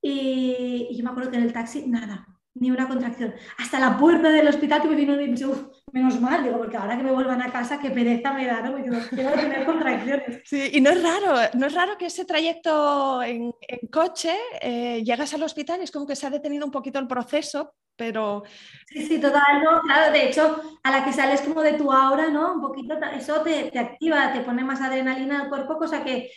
Y, 0.02 0.88
y 0.92 0.98
yo 0.98 1.04
me 1.04 1.10
acuerdo 1.12 1.32
que 1.32 1.38
en 1.38 1.44
el 1.44 1.54
taxi, 1.54 1.88
nada, 1.88 2.28
ni 2.56 2.72
una 2.72 2.88
contracción. 2.88 3.36
Hasta 3.58 3.80
la 3.80 3.98
puerta 3.98 4.30
del 4.30 4.48
hospital 4.48 4.82
que 4.82 4.88
me 4.88 4.96
vino 4.96 5.14
y 5.14 5.28
me 5.28 5.36
dijo, 5.36 5.72
menos 5.92 6.20
mal, 6.22 6.44
digo, 6.44 6.58
porque 6.58 6.78
ahora 6.78 6.98
que 6.98 7.04
me 7.04 7.12
vuelvan 7.12 7.42
a 7.42 7.52
casa, 7.52 7.80
qué 7.80 7.92
pereza 7.92 8.32
me 8.34 8.46
da, 8.46 8.62
¿no? 8.62 8.78
Me 8.78 8.84
digo, 8.84 8.96
quiero 9.10 9.32
tener 9.32 9.66
contracciones. 9.66 10.42
Sí, 10.46 10.70
y 10.74 10.82
no 10.82 10.92
es 10.92 11.02
raro, 11.02 11.36
no 11.54 11.66
es 11.66 11.74
raro 11.74 11.98
que 11.98 12.06
ese 12.06 12.24
trayecto 12.24 13.22
en, 13.24 13.52
coche 13.92 14.34
eh, 14.62 15.04
llegas 15.04 15.34
al 15.34 15.44
hospital 15.44 15.82
y 15.82 15.84
es 15.84 15.92
como 15.92 16.06
que 16.06 16.16
se 16.16 16.28
ha 16.28 16.30
detenido 16.30 16.66
un 16.66 16.72
poquito 16.72 17.00
el 17.00 17.08
proceso, 17.08 17.74
pero... 17.96 18.44
Sí, 18.88 19.06
sí, 19.06 19.20
total, 19.20 19.64
¿no? 19.64 19.82
Claro, 19.82 20.14
de 20.14 20.30
hecho, 20.30 20.62
a 20.84 20.92
la 20.92 21.04
que 21.04 21.14
sales 21.14 21.42
como 21.42 21.62
de 21.62 21.74
tu 21.74 21.92
aura, 21.92 22.30
¿no? 22.30 22.54
Un 22.54 22.62
poquito, 22.62 22.96
eso 23.18 23.42
te, 23.42 23.72
te 23.72 23.80
activa, 23.80 24.32
te 24.34 24.42
pone 24.42 24.64
más 24.64 24.82
adrenalina 24.82 25.42
al 25.42 25.50
cuerpo, 25.50 25.78
cosa 25.78 26.04
que 26.04 26.32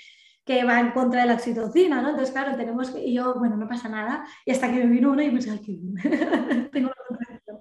que 0.49 0.65
va 0.65 0.81
en 0.81 0.93
contra 0.93 1.21
de 1.21 1.27
la 1.27 1.35
oxitocina, 1.35 2.01
¿no? 2.01 2.09
Entonces, 2.09 2.33
claro, 2.33 2.57
tenemos 2.57 2.91
que, 2.91 3.05
y 3.05 3.13
yo, 3.13 3.35
bueno, 3.35 3.55
no 3.59 3.69
pasa 3.69 3.87
nada, 3.91 4.25
y 4.47 4.51
hasta 4.51 4.69
que 4.69 4.79
me 4.79 4.87
vino 4.87 5.11
uno 5.11 5.21
y 5.21 5.31
me 5.31 5.41
dije, 5.41 5.61
tengo 6.73 6.89
la 6.89 7.05
contracción. 7.07 7.59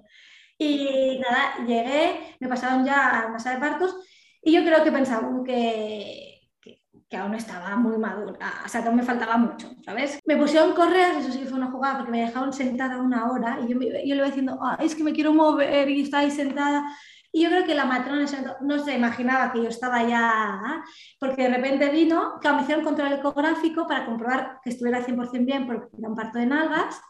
Y 0.56 1.20
nada, 1.20 1.66
llegué, 1.66 2.36
me 2.40 2.48
pasaron 2.48 2.86
ya 2.86 3.24
a 3.24 3.28
masa 3.28 3.52
de 3.52 3.58
partos, 3.58 3.94
y 4.42 4.52
yo 4.52 4.62
creo 4.62 4.82
que 4.82 4.90
pensaban 4.90 5.44
que, 5.44 6.48
que, 6.62 6.80
que, 7.10 7.16
aún 7.18 7.34
estaba 7.34 7.76
muy 7.76 7.98
madura, 7.98 8.62
o 8.64 8.68
sea, 8.70 8.80
que 8.80 8.88
aún 8.88 8.96
me 8.96 9.02
faltaba 9.02 9.36
mucho, 9.36 9.70
¿sabes? 9.84 10.18
Me 10.24 10.38
pusieron 10.38 10.72
correas, 10.72 11.18
eso 11.18 11.30
sí 11.30 11.44
fue 11.44 11.58
una 11.58 11.70
jugada, 11.70 11.98
porque 11.98 12.12
me 12.12 12.22
dejaron 12.22 12.54
sentada 12.54 13.02
una 13.02 13.30
hora, 13.30 13.58
y 13.62 13.68
yo, 13.68 13.78
yo 13.78 13.90
le 13.90 14.16
iba 14.16 14.24
diciendo, 14.24 14.58
es 14.80 14.94
que 14.94 15.04
me 15.04 15.12
quiero 15.12 15.34
mover, 15.34 15.90
y 15.90 16.00
está 16.00 16.20
ahí 16.20 16.30
sentada, 16.30 16.86
y 17.32 17.42
yo 17.42 17.50
creo 17.50 17.64
que 17.64 17.74
la 17.74 17.84
matrona 17.84 18.26
no 18.62 18.78
se 18.78 18.96
imaginaba 18.96 19.52
que 19.52 19.62
yo 19.62 19.68
estaba 19.68 20.02
ya, 20.06 20.82
porque 21.20 21.42
de 21.42 21.54
repente 21.56 21.90
vino, 21.90 22.38
que 22.40 22.50
me 22.52 22.62
hicieron 22.62 22.84
control 22.84 23.12
ecográfico 23.12 23.86
para 23.86 24.06
comprobar 24.06 24.60
que 24.62 24.70
estuviera 24.70 25.04
100% 25.04 25.44
bien 25.44 25.66
porque 25.66 25.88
era 25.98 26.08
un 26.08 26.16
parto 26.16 26.38
de 26.38 26.46
nalgas. 26.46 27.00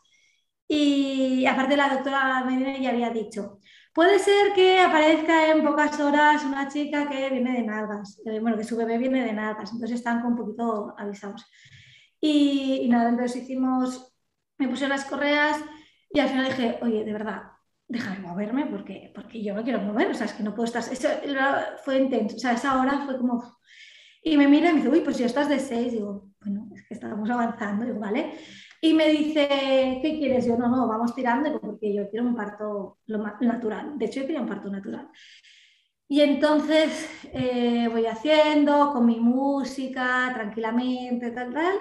Y 0.67 1.47
aparte 1.47 1.77
la 1.77 1.89
doctora 1.89 2.45
Medina 2.45 2.77
ya 2.79 2.91
había 2.91 3.11
dicho, 3.11 3.59
puede 3.95 4.19
ser 4.19 4.53
que 4.55 4.81
aparezca 4.81 5.51
en 5.51 5.65
pocas 5.65 5.99
horas 6.01 6.45
una 6.45 6.69
chica 6.69 7.09
que 7.09 7.31
viene 7.31 7.53
de 7.53 7.63
nalgas, 7.63 8.21
bueno, 8.41 8.57
que 8.57 8.65
su 8.65 8.77
bebé 8.77 8.99
viene 8.99 9.25
de 9.25 9.33
nalgas, 9.33 9.73
entonces 9.73 9.99
están 9.99 10.25
un 10.27 10.37
poquito 10.37 10.95
avisados. 10.99 11.47
Y, 12.21 12.81
y 12.83 12.89
nada, 12.89 13.09
entonces 13.11 13.43
hicimos, 13.43 14.15
me 14.59 14.69
puse 14.69 14.89
las 14.89 15.05
correas 15.05 15.59
y 16.11 16.21
al 16.21 16.29
final 16.29 16.47
dije, 16.47 16.79
oye, 16.83 17.05
de 17.05 17.13
verdad, 17.13 17.43
dejar 17.89 18.21
moverme 18.21 18.67
porque, 18.67 19.11
porque 19.15 19.43
yo 19.43 19.55
no 19.55 19.65
quiero 19.65 19.81
mover, 19.81 20.11
o 20.11 20.15
sea, 20.15 20.27
es 20.27 20.35
que 20.35 20.43
no 20.43 20.55
puedo 20.55 20.67
estar, 20.67 20.83
eso 20.83 21.09
fue 21.85 21.97
intenso, 21.97 22.37
o 22.37 22.39
sea, 22.39 22.53
esa 22.53 22.79
hora 22.81 23.03
fue 23.07 23.17
como, 23.17 23.43
y 24.23 24.37
me 24.37 24.47
mira 24.47 24.69
y 24.71 24.75
me 24.75 24.79
dice, 24.81 24.91
uy, 24.91 25.01
pues 25.01 25.17
ya 25.19 25.27
estás 25.27 25.49
de 25.49 25.59
seis, 25.59 25.93
digo, 25.93 26.29
bueno, 26.41 26.69
es 26.75 26.87
que 26.87 26.95
estábamos 26.95 27.31
avanzando, 27.31 27.87
digo, 27.87 27.99
vale, 27.99 28.33
y 28.81 28.95
me 28.95 29.09
dice, 29.09 29.49
¿qué 30.03 30.17
quieres? 30.19 30.47
Yo, 30.47 30.57
no, 30.57 30.69
no, 30.69 30.87
vamos 30.87 31.15
tirando, 31.15 31.61
porque 31.61 31.93
yo 31.93 32.09
quiero 32.11 32.27
un 32.27 32.37
parto 32.37 32.99
lo 33.07 33.19
natural, 33.19 33.99
de 33.99 34.05
hecho 34.05 34.21
yo 34.21 34.27
quería 34.27 34.43
un 34.43 34.49
parto 34.49 34.71
natural. 34.71 35.09
Y 36.11 36.23
entonces 36.23 37.11
eh, 37.33 37.89
voy 37.89 38.07
haciendo 38.07 38.93
con 38.93 39.05
mi 39.05 39.21
música, 39.21 40.31
tranquilamente, 40.33 41.31
tal, 41.33 41.53
tal, 41.53 41.77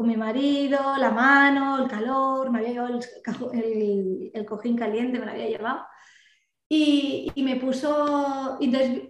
con 0.00 0.08
mi 0.08 0.16
marido, 0.16 0.96
la 0.96 1.10
mano, 1.10 1.82
el 1.82 1.86
calor, 1.86 2.50
me 2.50 2.60
había 2.60 2.70
llevado 2.70 3.00
el, 3.52 4.30
el, 4.32 4.46
cojín 4.46 4.74
caliente, 4.74 5.18
me 5.18 5.26
lo 5.26 5.32
había 5.32 5.46
llevado. 5.46 5.84
Y, 6.66 7.30
y, 7.34 7.42
me 7.42 7.56
puso, 7.56 8.56
y 8.60 8.64
entonces 8.64 9.02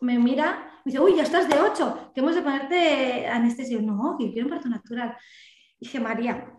me 0.00 0.18
mira, 0.18 0.80
me 0.86 0.92
dice, 0.92 0.98
uy, 0.98 1.14
ya 1.14 1.24
estás 1.24 1.46
de 1.46 1.58
8, 1.60 2.12
que 2.14 2.20
hemos 2.20 2.34
de 2.34 2.40
ponerte 2.40 3.26
anestesia. 3.26 3.82
no, 3.82 4.16
que 4.18 4.32
quiero 4.32 4.46
un 4.46 4.54
parto 4.54 4.70
natural. 4.70 5.14
Y 5.78 5.84
dije, 5.84 6.00
María, 6.00 6.50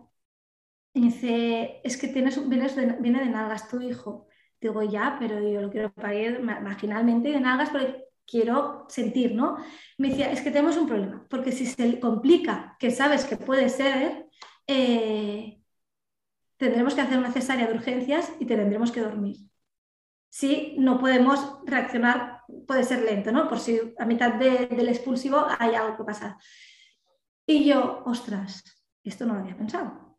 y 0.94 1.00
dice, 1.00 1.80
es 1.82 1.96
que 1.96 2.06
tienes, 2.06 2.48
vienes 2.48 2.76
de, 2.76 2.86
viene 3.00 3.18
de 3.18 3.30
nalgas 3.30 3.68
tu 3.68 3.80
hijo. 3.80 4.28
Digo, 4.60 4.80
ya, 4.84 5.16
pero 5.18 5.40
yo 5.40 5.60
lo 5.60 5.70
quiero 5.72 5.92
parir 5.92 6.40
marginalmente 6.40 7.30
de 7.32 7.40
nalgas, 7.40 7.70
porque 7.70 8.01
quiero 8.26 8.86
sentir, 8.88 9.34
¿no? 9.34 9.56
Me 9.98 10.10
decía, 10.10 10.30
es 10.30 10.40
que 10.40 10.50
tenemos 10.50 10.76
un 10.76 10.86
problema, 10.86 11.26
porque 11.28 11.52
si 11.52 11.66
se 11.66 12.00
complica, 12.00 12.76
que 12.78 12.90
sabes 12.90 13.24
que 13.24 13.36
puede 13.36 13.68
ser, 13.68 14.26
eh, 14.66 15.60
tendremos 16.56 16.94
que 16.94 17.00
hacer 17.00 17.18
una 17.18 17.32
cesárea 17.32 17.66
de 17.66 17.74
urgencias 17.74 18.32
y 18.40 18.46
te 18.46 18.56
tendremos 18.56 18.92
que 18.92 19.00
dormir. 19.00 19.36
Si 20.30 20.76
no 20.78 20.98
podemos 20.98 21.58
reaccionar, 21.66 22.40
puede 22.66 22.84
ser 22.84 23.02
lento, 23.02 23.32
¿no? 23.32 23.48
Por 23.48 23.58
si 23.58 23.78
a 23.98 24.06
mitad 24.06 24.34
del 24.34 24.88
expulsivo 24.88 25.44
hay 25.58 25.74
algo 25.74 25.96
que 25.96 26.04
pasa. 26.04 26.38
Y 27.46 27.64
yo, 27.64 28.02
ostras, 28.06 28.64
esto 29.04 29.26
no 29.26 29.34
lo 29.34 29.40
había 29.40 29.56
pensado. 29.56 30.11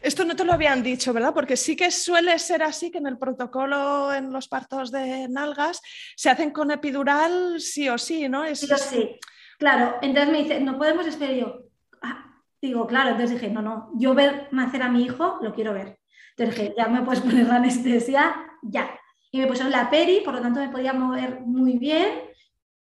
Esto 0.00 0.24
no 0.24 0.34
te 0.36 0.44
lo 0.44 0.52
habían 0.52 0.82
dicho, 0.82 1.12
¿verdad? 1.12 1.34
Porque 1.34 1.56
sí 1.56 1.76
que 1.76 1.90
suele 1.90 2.38
ser 2.38 2.62
así 2.62 2.90
que 2.90 2.98
en 2.98 3.06
el 3.06 3.18
protocolo 3.18 4.12
en 4.12 4.32
los 4.32 4.48
partos 4.48 4.90
de 4.90 5.28
nalgas 5.28 5.80
se 6.16 6.30
hacen 6.30 6.50
con 6.50 6.70
epidural 6.70 7.60
sí 7.60 7.88
o 7.88 7.98
sí, 7.98 8.28
¿no? 8.28 8.42
Sí 8.54 8.72
o 8.72 8.76
sí. 8.76 9.18
Claro, 9.58 9.96
entonces 10.00 10.32
me 10.32 10.42
dice, 10.42 10.60
no 10.60 10.78
podemos 10.78 11.06
esperar 11.06 11.34
yo. 11.34 11.62
Ah, 12.00 12.40
digo, 12.60 12.86
claro, 12.86 13.10
entonces 13.10 13.40
dije, 13.40 13.52
no, 13.52 13.60
no, 13.62 13.90
yo 13.94 14.14
ver 14.14 14.48
nacer 14.50 14.82
a 14.82 14.88
mi 14.88 15.04
hijo 15.04 15.38
lo 15.42 15.54
quiero 15.54 15.74
ver. 15.74 15.98
Entonces 16.36 16.58
dije, 16.58 16.74
ya 16.76 16.88
me 16.88 17.02
puedes 17.02 17.20
poner 17.22 17.46
la 17.46 17.56
anestesia, 17.56 18.34
ya. 18.62 18.98
Y 19.30 19.38
me 19.38 19.46
pusieron 19.46 19.72
la 19.72 19.90
peri, 19.90 20.20
por 20.20 20.34
lo 20.34 20.40
tanto 20.40 20.60
me 20.60 20.68
podía 20.68 20.92
mover 20.92 21.40
muy 21.40 21.78
bien 21.78 22.31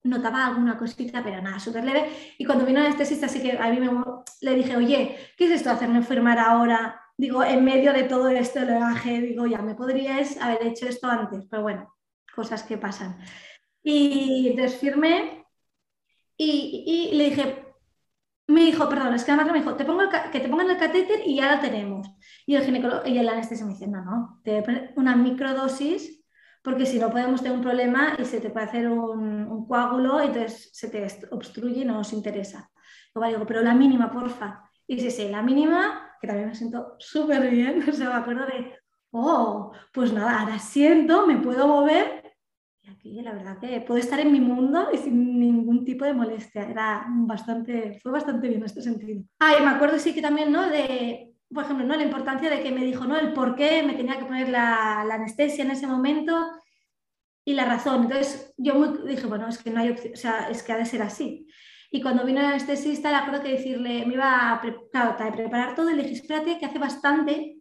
notaba 0.04 0.46
alguna 0.46 0.76
cosita, 0.76 1.22
pero 1.22 1.42
nada, 1.42 1.58
súper 1.58 1.84
leve. 1.84 2.10
Y 2.38 2.44
cuando 2.44 2.64
vino 2.64 2.80
el 2.80 2.86
anestesista, 2.86 3.26
así 3.26 3.42
que 3.42 3.58
a 3.58 3.70
mí 3.70 3.80
me, 3.80 3.90
le 4.40 4.54
dije, 4.54 4.76
oye, 4.76 5.16
¿qué 5.36 5.46
es 5.46 5.52
esto 5.52 5.70
hacerme 5.70 6.02
firmar 6.02 6.38
ahora? 6.38 7.00
Digo, 7.16 7.42
en 7.42 7.64
medio 7.64 7.92
de 7.92 8.04
todo 8.04 8.28
esto 8.28 8.60
legaje, 8.60 9.20
digo, 9.20 9.46
ya, 9.46 9.60
me 9.60 9.74
podríais 9.74 10.40
haber 10.40 10.66
hecho 10.66 10.86
esto 10.86 11.08
antes, 11.08 11.46
pero 11.50 11.62
bueno, 11.62 11.94
cosas 12.34 12.62
que 12.62 12.78
pasan. 12.78 13.18
Y 13.82 14.48
entonces 14.48 14.78
firmé 14.78 15.44
y, 16.36 17.10
le 17.14 17.24
dije, 17.30 17.64
me 18.46 18.62
dijo, 18.62 18.88
perdón, 18.88 19.14
es 19.14 19.24
que 19.24 19.32
además 19.32 19.52
me 19.52 19.58
dijo, 19.58 19.74
te 19.74 19.84
pongo 19.84 20.04
que 20.30 20.40
te 20.40 20.48
pongan 20.48 20.70
el 20.70 20.78
catéter 20.78 21.20
y 21.26 21.36
ya 21.36 21.56
lo 21.56 21.60
tenemos. 21.60 22.08
Y 22.46 22.54
el 22.54 22.64
ginecólogo 22.64 23.06
y 23.06 23.18
el 23.18 23.28
anestesista 23.28 23.66
me 23.66 23.72
dice, 23.72 23.88
no, 23.88 24.04
no, 24.04 24.40
te 24.44 24.52
voy 24.52 24.60
a 24.60 24.62
poner 24.62 24.92
una 24.96 25.16
microdosis 25.16 26.17
porque 26.62 26.86
si 26.86 26.98
no 26.98 27.10
podemos 27.10 27.42
tener 27.42 27.56
un 27.56 27.62
problema 27.62 28.14
y 28.18 28.24
se 28.24 28.40
te 28.40 28.50
puede 28.50 28.66
hacer 28.66 28.88
un, 28.88 29.66
coágulo 29.66 30.22
y 30.22 30.26
entonces 30.26 30.70
se 30.72 30.88
te 30.88 31.06
obstruye 31.30 31.82
y 31.82 31.84
no 31.84 31.94
nos 31.94 32.12
interesa. 32.12 32.70
Luego 33.14 33.30
digo, 33.30 33.46
pero 33.46 33.60
la 33.60 33.74
mínima, 33.74 34.10
porfa. 34.10 34.62
Y 34.86 34.98
sí, 34.98 35.10
sí, 35.10 35.28
la 35.28 35.42
mínima, 35.42 36.12
que 36.20 36.26
también 36.26 36.48
me 36.48 36.54
siento 36.54 36.96
súper 36.98 37.50
bien, 37.50 37.82
o 37.88 37.92
sea, 37.92 38.08
me 38.08 38.14
acuerdo 38.14 38.46
de, 38.46 38.78
oh, 39.10 39.72
pues 39.92 40.12
nada, 40.12 40.40
ahora 40.40 40.58
siento, 40.58 41.26
me 41.26 41.36
puedo 41.36 41.66
mover 41.66 42.28
y 42.82 42.90
aquí 42.90 43.22
la 43.22 43.32
verdad 43.32 43.58
que 43.58 43.80
puedo 43.80 44.00
estar 44.00 44.18
en 44.20 44.32
mi 44.32 44.40
mundo 44.40 44.88
y 44.92 44.98
sin 44.98 45.38
ningún 45.38 45.84
tipo 45.84 46.04
de 46.04 46.14
molestia. 46.14 46.68
Era 46.68 47.06
bastante, 47.08 47.98
fue 48.02 48.12
bastante 48.12 48.48
bien 48.48 48.60
en 48.60 48.66
este 48.66 48.82
sentido. 48.82 49.22
Ah, 49.38 49.54
y 49.58 49.62
me 49.62 49.70
acuerdo 49.70 49.98
sí 49.98 50.14
que 50.14 50.22
también, 50.22 50.52
¿no? 50.52 50.68
De, 50.68 51.27
por 51.52 51.64
ejemplo, 51.64 51.86
¿no? 51.86 51.96
la 51.96 52.04
importancia 52.04 52.50
de 52.50 52.62
que 52.62 52.70
me 52.70 52.84
dijo 52.84 53.04
¿no? 53.06 53.16
el 53.16 53.32
por 53.32 53.54
qué 53.54 53.82
me 53.82 53.94
tenía 53.94 54.18
que 54.18 54.24
poner 54.24 54.48
la, 54.48 55.00
anestesia 55.00 55.64
en 55.64 55.70
ese 55.70 55.86
momento 55.86 56.50
y 57.44 57.54
la 57.54 57.64
razón. 57.64 58.02
Entonces 58.02 58.52
yo 58.56 58.92
dije, 59.04 59.26
bueno, 59.26 59.48
es 59.48 59.58
que 59.58 59.70
no 59.70 59.80
hay 59.80 59.90
opción, 59.90 60.12
o 60.12 60.16
sea, 60.16 60.48
es 60.50 60.62
que 60.62 60.72
ha 60.72 60.76
de 60.76 60.86
ser 60.86 61.02
así. 61.02 61.46
Y 61.90 62.02
cuando 62.02 62.24
vino 62.24 62.40
el 62.40 62.46
anestesista, 62.46 63.10
le 63.10 63.16
acuerdo 63.16 63.42
que 63.42 63.52
decirle, 63.52 64.04
me 64.04 64.14
iba 64.14 64.52
a, 64.52 64.60
preparar 64.60 65.74
todo 65.74 65.90
y 65.90 65.94
le 65.94 66.02
dije, 66.02 66.16
espérate, 66.16 66.58
que 66.58 66.66
hace 66.66 66.78
bastante 66.78 67.56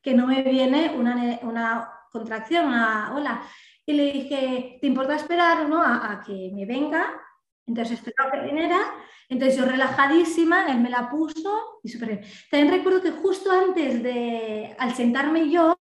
que 0.00 0.14
no 0.14 0.26
me 0.26 0.42
viene 0.42 0.94
una, 0.94 1.40
una 1.42 1.90
contracción, 2.12 2.66
una 2.66 3.12
ola. 3.16 3.42
Y 3.84 3.94
le 3.94 4.12
dije, 4.12 4.78
¿te 4.80 4.86
importa 4.86 5.16
esperar 5.16 5.68
¿no? 5.68 5.82
a 5.82 6.22
que 6.24 6.52
me 6.54 6.66
venga? 6.66 7.23
Entonces 7.66 7.98
esperó 7.98 8.30
que 8.30 8.40
viniera 8.40 8.80
entonces 9.28 9.58
yo 9.58 9.64
relajadísima, 9.64 10.66
él 10.70 10.80
me 10.80 10.90
la 10.90 11.10
puso 11.10 11.80
y 11.82 11.88
súper 11.88 12.08
bien. 12.08 12.20
También 12.50 12.72
recuerdo 12.74 13.02
que 13.02 13.10
justo 13.10 13.50
antes 13.50 14.02
de, 14.02 14.74
al 14.78 14.94
sentarme 14.94 15.50
yo, 15.50 15.78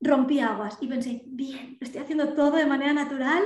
rompí 0.00 0.40
aguas 0.40 0.78
y 0.80 0.86
pensé, 0.86 1.22
bien, 1.26 1.76
lo 1.80 1.84
estoy 1.86 2.02
haciendo 2.02 2.34
todo 2.34 2.52
de 2.52 2.66
manera 2.66 2.92
natural, 2.92 3.42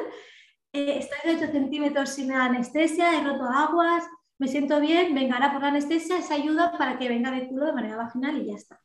eh, 0.73 0.99
estoy 0.99 1.19
de 1.25 1.45
8 1.45 1.53
centímetros 1.53 2.11
sin 2.11 2.33
anestesia, 2.33 3.19
he 3.19 3.25
roto 3.25 3.45
aguas, 3.45 4.05
me 4.39 4.49
siento 4.49 4.81
bien, 4.81 5.15
venga 5.15 5.37
ahora 5.37 5.53
por 5.53 5.63
la 5.63 5.69
anestesia, 5.69 6.19
esa 6.19 6.35
ayuda 6.35 6.77
para 6.79 6.99
que 6.99 7.09
venga 7.09 7.31
de 7.31 7.49
culo 7.49 7.67
de 7.67 7.73
manera 7.73 7.97
vaginal 7.97 8.41
y 8.41 8.47
ya 8.47 8.55
está. 8.55 8.81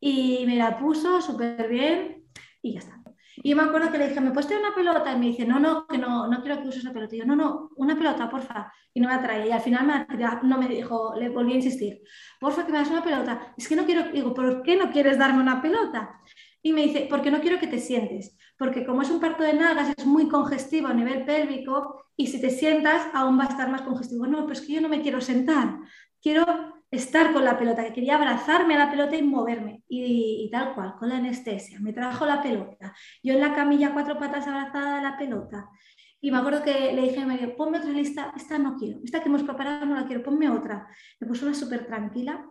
Y 0.00 0.44
me 0.46 0.56
la 0.56 0.78
puso 0.78 1.20
súper 1.20 1.68
bien 1.68 2.24
y 2.62 2.74
ya 2.74 2.80
está. 2.80 3.01
Y 3.36 3.50
yo 3.50 3.56
me 3.56 3.62
acuerdo 3.62 3.90
que 3.90 3.98
le 3.98 4.08
dije, 4.08 4.20
¿me 4.20 4.30
puedes 4.30 4.46
traer 4.46 4.62
una 4.62 4.74
pelota? 4.74 5.12
Y 5.12 5.18
me 5.18 5.26
dice, 5.26 5.46
no, 5.46 5.58
no, 5.58 5.86
que 5.86 5.98
no, 5.98 6.28
no 6.28 6.42
quiero 6.42 6.60
que 6.60 6.68
uses 6.68 6.84
la 6.84 6.92
pelota. 6.92 7.14
Y 7.14 7.18
yo, 7.18 7.24
no, 7.24 7.36
no, 7.36 7.70
una 7.76 7.96
pelota, 7.96 8.28
porfa. 8.28 8.72
Y 8.92 9.00
no 9.00 9.08
me 9.08 9.14
la 9.14 9.22
traía. 9.22 9.46
Y 9.46 9.52
al 9.52 9.60
final 9.60 9.86
me 9.86 10.06
no 10.42 10.58
me 10.58 10.68
dijo, 10.68 11.14
le 11.16 11.28
volví 11.28 11.52
a 11.52 11.56
insistir, 11.56 12.02
porfa, 12.38 12.66
que 12.66 12.72
me 12.72 12.78
das 12.78 12.90
una 12.90 13.02
pelota. 13.02 13.54
Es 13.56 13.68
que 13.68 13.76
no 13.76 13.84
quiero, 13.86 14.10
digo, 14.12 14.34
¿por 14.34 14.62
qué 14.62 14.76
no 14.76 14.90
quieres 14.90 15.18
darme 15.18 15.40
una 15.40 15.62
pelota? 15.62 16.20
Y 16.62 16.72
me 16.72 16.82
dice, 16.82 17.06
porque 17.10 17.30
no 17.30 17.40
quiero 17.40 17.58
que 17.58 17.66
te 17.66 17.78
sientes. 17.78 18.36
Porque 18.56 18.86
como 18.86 19.02
es 19.02 19.10
un 19.10 19.20
parto 19.20 19.42
de 19.42 19.54
nalgas, 19.54 19.92
es 19.96 20.06
muy 20.06 20.28
congestivo 20.28 20.88
a 20.88 20.94
nivel 20.94 21.24
pélvico 21.24 22.04
y 22.16 22.28
si 22.28 22.40
te 22.40 22.50
sientas 22.50 23.08
aún 23.14 23.38
va 23.38 23.44
a 23.44 23.48
estar 23.48 23.68
más 23.70 23.82
congestivo. 23.82 24.26
No, 24.26 24.42
pero 24.42 24.52
es 24.52 24.60
que 24.60 24.74
yo 24.74 24.80
no 24.80 24.88
me 24.88 25.02
quiero 25.02 25.20
sentar. 25.20 25.80
Quiero 26.20 26.71
estar 26.92 27.32
con 27.32 27.44
la 27.44 27.58
pelota, 27.58 27.82
que 27.84 27.94
quería 27.94 28.16
abrazarme 28.16 28.74
a 28.74 28.84
la 28.84 28.90
pelota 28.90 29.16
y 29.16 29.22
moverme. 29.22 29.82
Y, 29.88 30.48
tal 30.52 30.74
cual, 30.74 30.94
con 30.98 31.08
la 31.08 31.16
anestesia. 31.16 31.80
Me 31.80 31.92
trajo 31.92 32.26
la 32.26 32.42
pelota. 32.42 32.94
Yo 33.22 33.32
en 33.32 33.40
la 33.40 33.54
camilla, 33.54 33.92
cuatro 33.92 34.18
patas 34.18 34.46
abrazada 34.46 34.98
a 34.98 35.02
la 35.02 35.16
pelota. 35.16 35.68
Y 36.20 36.30
me 36.30 36.38
acuerdo 36.38 36.62
que 36.62 36.92
le 36.92 37.02
dije 37.02 37.20
a 37.20 37.26
Mario, 37.26 37.56
ponme 37.56 37.78
otra 37.78 37.90
lista, 37.90 38.32
esta 38.36 38.56
no 38.56 38.76
quiero, 38.76 39.00
esta 39.02 39.20
que 39.20 39.28
hemos 39.28 39.42
preparado 39.42 39.84
no 39.86 39.96
la 39.96 40.06
quiero, 40.06 40.22
ponme 40.22 40.48
otra. 40.48 40.86
Me 41.18 41.26
puso 41.26 41.46
una 41.46 41.54
súper 41.54 41.86
tranquila. 41.86 42.46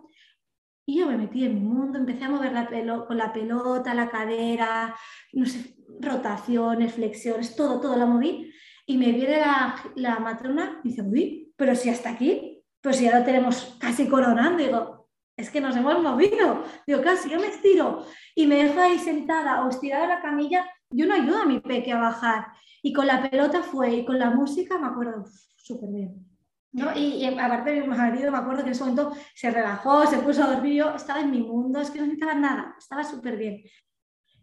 Y 0.86 1.00
yo 1.00 1.08
me 1.08 1.16
metí 1.18 1.46
en 1.46 1.54
mi 1.54 1.62
mundo, 1.62 2.00
empecé 2.00 2.26
a 2.26 2.30
mover 2.30 2.52
la 2.52 2.68
con 3.06 3.18
la 3.18 3.32
pelota, 3.32 3.94
la 3.94 4.10
cadera, 4.10 4.94
no 5.34 5.46
sé, 5.46 5.76
rotaciones, 6.02 6.94
flexiones, 6.94 7.56
todo, 7.56 7.80
todo 7.80 7.96
la 7.96 8.08
moví. 8.08 8.52
Y 8.86 8.98
me 8.98 9.12
viene 9.12 9.40
la, 9.40 9.76
la 9.96 10.20
matrona 10.20 10.82
y 10.84 10.90
dice, 10.90 11.04
uy, 11.04 11.54
pero 11.56 11.76
si 11.76 11.90
hasta 11.90 12.10
aquí, 12.10 12.51
pues 12.82 13.00
ya 13.00 13.18
lo 13.18 13.24
tenemos 13.24 13.78
casi 13.80 14.08
coronando, 14.08 14.64
digo, 14.64 15.10
es 15.38 15.50
que 15.50 15.62
nos 15.62 15.76
hemos 15.76 16.02
movido. 16.02 16.64
Digo, 16.86 17.02
casi 17.02 17.30
yo 17.30 17.40
me 17.40 17.48
estiro 17.48 18.06
y 18.36 18.48
me 18.48 18.64
dejo 18.64 18.80
ahí 18.80 18.98
sentada 18.98 19.64
o 19.64 19.70
estirada 19.70 20.04
en 20.04 20.10
la 20.10 20.22
camilla, 20.22 20.66
yo 20.90 21.06
no 21.06 21.16
ayudo 21.16 21.42
a 21.42 21.46
mi 21.46 21.60
peque 21.60 21.92
a 21.92 22.00
bajar. 22.00 22.48
Y 22.82 22.94
con 22.94 23.08
la 23.08 23.30
pelota 23.30 23.62
fue, 23.62 23.96
y 23.96 24.06
con 24.06 24.18
la 24.20 24.32
música 24.32 24.78
me 24.78 24.88
acuerdo 24.88 25.26
súper 25.56 25.90
bien. 25.90 26.28
¿no? 26.74 26.96
Y, 26.96 27.26
aparte 27.26 27.82
mi 27.82 27.88
marido, 27.88 28.32
me 28.32 28.38
acuerdo 28.38 28.62
que 28.62 28.68
en 28.68 28.72
ese 28.72 28.82
momento 28.82 29.12
se 29.36 29.52
relajó, 29.52 30.06
se 30.08 30.20
puso 30.20 30.44
a 30.44 30.54
dormir, 30.54 30.76
yo 30.76 30.96
estaba 30.96 31.20
en 31.20 31.32
mi 31.32 31.42
mundo, 31.42 31.82
es 31.82 31.92
que 31.92 32.00
no 32.00 32.06
necesitaba 32.06 32.34
nada, 32.36 32.76
estaba 32.78 33.04
súper 33.04 33.38
bien. 33.38 33.62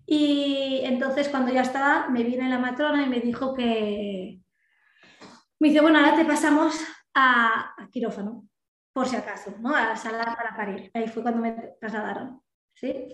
Y 0.07 0.81
entonces 0.85 1.29
cuando 1.29 1.53
ya 1.53 1.63
estaba, 1.63 2.09
me 2.09 2.23
viene 2.25 2.49
la 2.49 2.59
matrona 2.59 3.05
y 3.05 3.09
me 3.09 3.21
dijo 3.21 3.55
que, 3.55 4.41
me 5.59 5.69
dice, 5.69 5.81
bueno, 5.81 5.99
ahora 5.99 6.17
te 6.17 6.25
pasamos 6.25 6.75
a, 7.19 7.89
quirófano, 7.91 8.49
por 8.93 9.07
si 9.09 9.17
acaso, 9.17 9.55
¿no? 9.61 9.75
a 9.75 9.89
la 9.89 9.97
sala 9.97 10.35
para 10.37 10.57
parir. 10.57 10.91
Ahí 10.95 11.09
fue 11.09 11.23
cuando 11.23 11.41
me 11.43 11.53
trasladaron. 11.81 12.41
¿sí? 12.75 13.09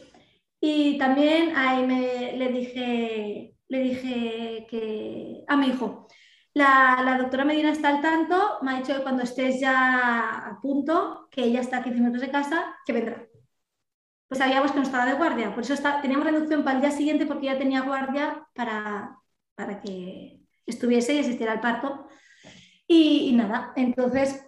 Y 0.60 0.98
también 0.98 1.56
ahí 1.56 1.86
me, 1.86 2.32
le, 2.36 2.48
dije, 2.48 3.56
le 3.68 3.78
dije 3.78 4.66
que 4.68 5.44
a 5.48 5.56
mi 5.56 5.68
hijo, 5.68 6.06
la, 6.54 7.02
la, 7.04 7.18
doctora 7.18 7.44
Medina 7.44 7.70
está 7.72 7.88
al 7.88 8.00
tanto, 8.00 8.58
me 8.62 8.72
ha 8.72 8.78
dicho 8.78 8.94
que 8.96 9.02
cuando 9.02 9.22
estés 9.22 9.60
ya 9.60 10.46
a 10.48 10.60
punto, 10.60 11.28
que 11.30 11.44
ella 11.44 11.60
está 11.60 11.78
a 11.78 11.82
15 11.82 12.00
minutos 12.00 12.20
de 12.20 12.30
casa, 12.30 12.76
que 12.86 12.92
vendrá. 12.92 13.26
Pues 14.28 14.38
sabíamos 14.38 14.72
que 14.72 14.78
no 14.78 14.84
estaba 14.84 15.06
de 15.06 15.14
guardia, 15.14 15.54
por 15.54 15.64
eso 15.64 15.74
está, 15.74 16.00
teníamos 16.00 16.26
reducción 16.26 16.64
para 16.64 16.76
el 16.76 16.82
día 16.82 16.90
siguiente 16.90 17.26
porque 17.26 17.46
ya 17.46 17.58
tenía 17.58 17.82
guardia 17.82 18.46
para, 18.54 19.18
para 19.54 19.80
que 19.80 20.40
estuviese 20.66 21.14
y 21.14 21.18
asistiera 21.20 21.52
al 21.52 21.60
parto 21.60 22.08
y, 22.86 23.32
nada, 23.34 23.72
entonces, 23.76 24.44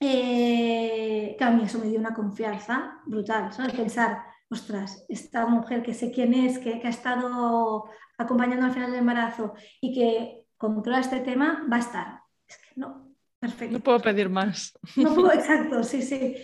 eh, 0.00 1.36
a 1.40 1.50
mí 1.50 1.62
eso 1.64 1.78
me 1.78 1.86
dio 1.86 1.98
una 1.98 2.14
confianza 2.14 3.00
brutal, 3.06 3.52
¿sabes? 3.52 3.72
Pensar, 3.72 4.22
ostras, 4.50 5.04
esta 5.08 5.46
mujer 5.46 5.82
que 5.82 5.94
sé 5.94 6.10
quién 6.10 6.34
es, 6.34 6.58
que, 6.58 6.80
ha 6.84 6.88
estado 6.88 7.84
acompañando 8.18 8.66
al 8.66 8.72
final 8.72 8.90
del 8.90 9.00
embarazo 9.00 9.54
y 9.80 9.94
que 9.94 10.46
controla 10.56 11.00
este 11.00 11.20
tema, 11.20 11.66
va 11.70 11.76
a 11.76 11.80
estar. 11.80 12.20
Es 12.46 12.58
que 12.58 12.80
no, 12.80 13.14
perfecto. 13.38 13.78
No 13.78 13.84
puedo 13.84 14.00
pedir 14.00 14.28
más. 14.28 14.78
No 14.96 15.14
puedo, 15.14 15.32
exacto, 15.34 15.82
sí, 15.82 16.02
sí. 16.02 16.36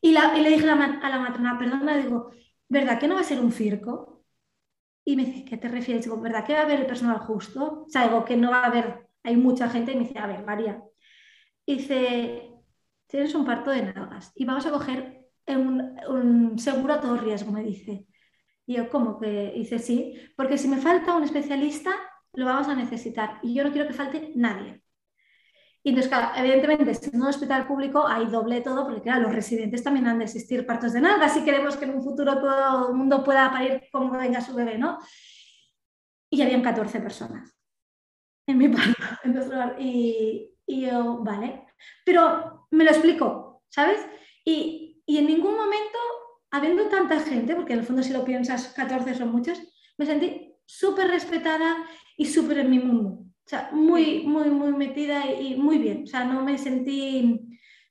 Y, 0.00 0.12
le 0.12 0.50
dije 0.50 0.68
a 0.70 0.76
la, 0.76 1.18
matrona, 1.18 1.58
perdona, 1.58 1.96
digo, 1.96 2.30
¿verdad 2.68 2.98
que 2.98 3.08
no 3.08 3.16
va 3.16 3.22
a 3.22 3.24
ser 3.24 3.40
un 3.40 3.50
circo? 3.50 4.24
Y 5.04 5.16
me 5.16 5.24
dice, 5.24 5.44
¿qué 5.44 5.56
te 5.56 5.68
refieres? 5.68 6.04
Digo, 6.04 6.20
¿verdad 6.20 6.44
que 6.44 6.52
va 6.52 6.60
a 6.60 6.62
haber 6.62 6.80
el 6.80 6.86
personal 6.86 7.18
justo? 7.18 7.84
O 7.86 7.88
sea, 7.88 8.04
digo, 8.04 8.24
que 8.24 8.36
no 8.36 8.50
va 8.50 8.60
a 8.60 8.66
haber 8.66 9.05
hay 9.26 9.36
mucha 9.36 9.68
gente 9.68 9.92
y 9.92 9.96
me 9.96 10.04
dice, 10.04 10.18
a 10.20 10.26
ver, 10.28 10.44
María, 10.44 10.80
dice, 11.66 12.52
tienes 13.08 13.34
un 13.34 13.44
parto 13.44 13.70
de 13.72 13.82
nalgas 13.82 14.30
y 14.36 14.44
vamos 14.44 14.64
a 14.66 14.70
coger 14.70 15.26
un, 15.48 16.56
seguro 16.58 16.94
a 16.94 17.00
todo 17.00 17.16
riesgo, 17.16 17.50
me 17.50 17.64
dice. 17.64 18.06
Y 18.66 18.76
yo, 18.76 18.88
¿cómo 18.88 19.18
que? 19.18 19.52
Dice, 19.54 19.80
sí, 19.80 20.14
porque 20.36 20.58
si 20.58 20.68
me 20.68 20.78
falta 20.78 21.16
un 21.16 21.24
especialista, 21.24 21.90
lo 22.34 22.46
vamos 22.46 22.68
a 22.68 22.76
necesitar 22.76 23.40
y 23.42 23.52
yo 23.52 23.64
no 23.64 23.72
quiero 23.72 23.88
que 23.88 23.94
falte 23.94 24.32
nadie. 24.36 24.80
Y 25.82 25.90
entonces, 25.90 26.08
claro, 26.08 26.32
evidentemente, 26.36 26.94
si 26.94 27.16
un 27.16 27.22
hospital 27.22 27.66
público 27.66 28.06
hay 28.06 28.26
doble 28.26 28.60
todo, 28.60 28.84
porque 28.84 29.02
claro, 29.02 29.22
los 29.22 29.34
residentes 29.34 29.82
también 29.82 30.06
han 30.06 30.18
de 30.18 30.24
existir 30.24 30.64
partos 30.66 30.92
de 30.92 31.00
nalgas 31.00 31.34
si 31.34 31.44
queremos 31.44 31.76
que 31.76 31.84
en 31.86 31.94
un 31.94 32.02
futuro 32.02 32.38
todo 32.38 32.90
el 32.90 32.94
mundo 32.94 33.24
pueda 33.24 33.50
parir 33.50 33.82
como 33.90 34.16
venga 34.16 34.40
su 34.40 34.54
bebé, 34.54 34.78
¿no? 34.78 34.98
Y 36.30 36.42
habían 36.42 36.62
14 36.62 37.00
personas 37.00 37.55
en 38.46 38.58
mi 38.58 38.68
parto. 38.68 39.02
y, 39.78 40.50
y, 40.66 40.80
yo, 40.82 41.18
vale. 41.18 41.64
Pero 42.04 42.66
me 42.70 42.84
lo 42.84 42.90
explico, 42.90 43.62
¿sabes? 43.68 44.00
Y, 44.44 45.02
y, 45.06 45.18
en 45.18 45.26
ningún 45.26 45.56
momento, 45.56 45.98
habiendo 46.50 46.88
tanta 46.88 47.20
gente, 47.20 47.54
porque 47.54 47.72
en 47.72 47.80
el 47.80 47.84
fondo 47.84 48.02
si 48.02 48.12
lo 48.12 48.24
piensas, 48.24 48.68
14 48.74 49.14
son 49.14 49.32
muchos, 49.32 49.60
me 49.98 50.06
sentí 50.06 50.54
súper 50.64 51.08
respetada 51.08 51.76
y 52.16 52.26
súper 52.26 52.58
en 52.58 52.70
mi 52.70 52.78
mundo. 52.78 53.20
O 53.20 53.48
sea, 53.48 53.70
muy, 53.72 54.24
muy, 54.24 54.50
muy 54.50 54.72
metida 54.72 55.30
y, 55.30 55.56
muy 55.56 55.78
bien. 55.78 56.04
O 56.04 56.06
sea, 56.06 56.24
no 56.24 56.42
me 56.42 56.58
sentí 56.58 57.40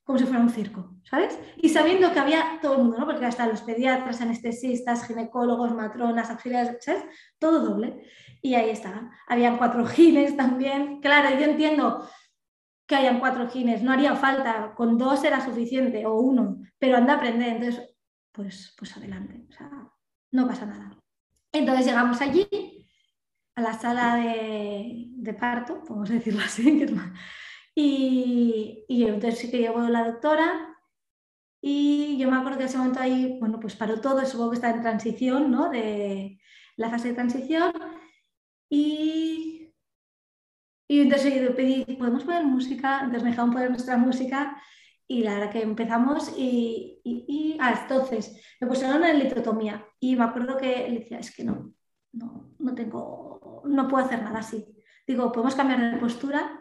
como 0.04 0.20
si 0.20 0.26
fuera 0.26 0.42
un 0.42 0.50
circo, 0.50 0.98
¿sabes? 1.04 1.40
Y 1.58 1.70
sabiendo 1.70 2.12
que 2.12 2.20
había 2.20 2.60
todo 2.62 2.74
el 2.74 2.84
mundo, 2.84 3.00
¿no? 3.00 3.06
Porque 3.06 3.26
hasta 3.26 3.48
los 3.48 3.62
pediatras, 3.62 4.22
anestesistas, 4.22 5.08
ginecólogos, 5.08 5.74
matronas, 5.74 6.30
auxiliares, 6.30 6.78
¿sabes? 6.82 7.06
Todo 7.40 7.60
doble 7.62 8.06
y 8.46 8.54
ahí 8.54 8.70
estaban. 8.70 9.10
Habían 9.28 9.58
cuatro 9.58 9.86
gines 9.88 10.38
también. 10.38 11.02
Claro, 11.02 11.36
yo 11.40 11.46
entiendo 11.46 12.08
que 12.86 12.96
hayan 12.96 13.20
cuatro 13.20 13.50
gines, 13.50 13.82
no 13.82 13.92
haría 13.92 14.16
falta, 14.16 14.76
con 14.76 15.00
dos 15.00 15.24
era 15.24 15.44
suficiente 15.44 16.06
o 16.06 16.20
uno, 16.20 16.60
pero 16.78 16.98
anda 16.98 17.14
a 17.14 17.16
aprender, 17.16 17.56
entonces, 17.56 17.96
pues, 18.32 18.76
pues 18.78 18.96
adelante, 18.96 19.44
o 19.50 19.52
sea, 19.52 19.72
no 20.32 20.48
pasa 20.48 20.68
nada. 20.68 20.96
Entonces 21.52 21.88
llegamos 21.88 22.22
allí, 22.22 22.48
a 23.56 23.62
la 23.62 23.74
sala 23.74 24.18
de, 24.18 25.36
parto, 25.40 25.84
podemos 25.84 26.10
decirlo 26.10 26.44
así, 26.44 26.86
y, 27.76 28.86
entonces 28.88 29.40
sí 29.40 29.50
que 29.50 29.58
llegó 29.58 29.80
la 29.90 30.06
doctora 30.06 30.78
y 31.60 32.18
yo 32.20 32.30
me 32.30 32.38
acuerdo 32.38 32.60
que 32.60 32.66
ese 32.66 32.78
momento 32.78 33.00
ahí, 33.00 33.40
bueno, 33.40 33.60
pues 33.60 33.76
paró 33.76 34.00
todo, 34.00 34.24
supongo 34.28 34.52
que 34.52 34.58
está 34.58 34.70
en 34.70 34.84
transición, 34.84 35.50
¿no? 35.50 35.72
De 35.72 36.40
la 36.76 36.92
fase 36.92 37.08
de 37.08 37.16
transición 37.16 37.74
y, 38.70 39.74
y 40.88 41.02
entonces 41.02 41.34
yo 41.34 41.56
pedí, 41.56 41.84
¿podemos 41.98 42.24
poner 42.24 42.44
música? 42.46 43.00
Entonces 43.00 43.24
me 43.24 43.30
dejaron 43.32 43.52
poner 43.52 43.70
nuestra 43.70 43.98
música 43.98 44.62
y 45.08 45.24
la 45.24 45.36
verdad 45.36 45.52
que 45.52 45.62
empezamos 45.62 46.34
y, 46.38 47.02
y, 47.04 47.58
ah, 47.60 47.80
entonces 47.82 48.42
me 48.60 48.68
pusieron 48.68 49.04
en 49.04 49.20
litotomía 49.20 49.86
y 50.00 50.16
me 50.16 50.24
acuerdo 50.24 50.58
que 50.58 50.88
le 50.90 51.00
decía, 51.00 51.20
es 51.20 51.36
que 51.36 51.44
no, 51.44 51.74
no, 52.12 52.56
no 52.60 52.76
tengo, 52.76 53.62
no 53.66 53.88
puedo 53.88 54.06
hacer 54.06 54.24
nada 54.24 54.40
así. 54.40 54.66
Digo, 55.08 55.32
¿podemos 55.32 55.56
cambiar 55.56 55.94
de 55.94 56.00
postura? 56.00 56.60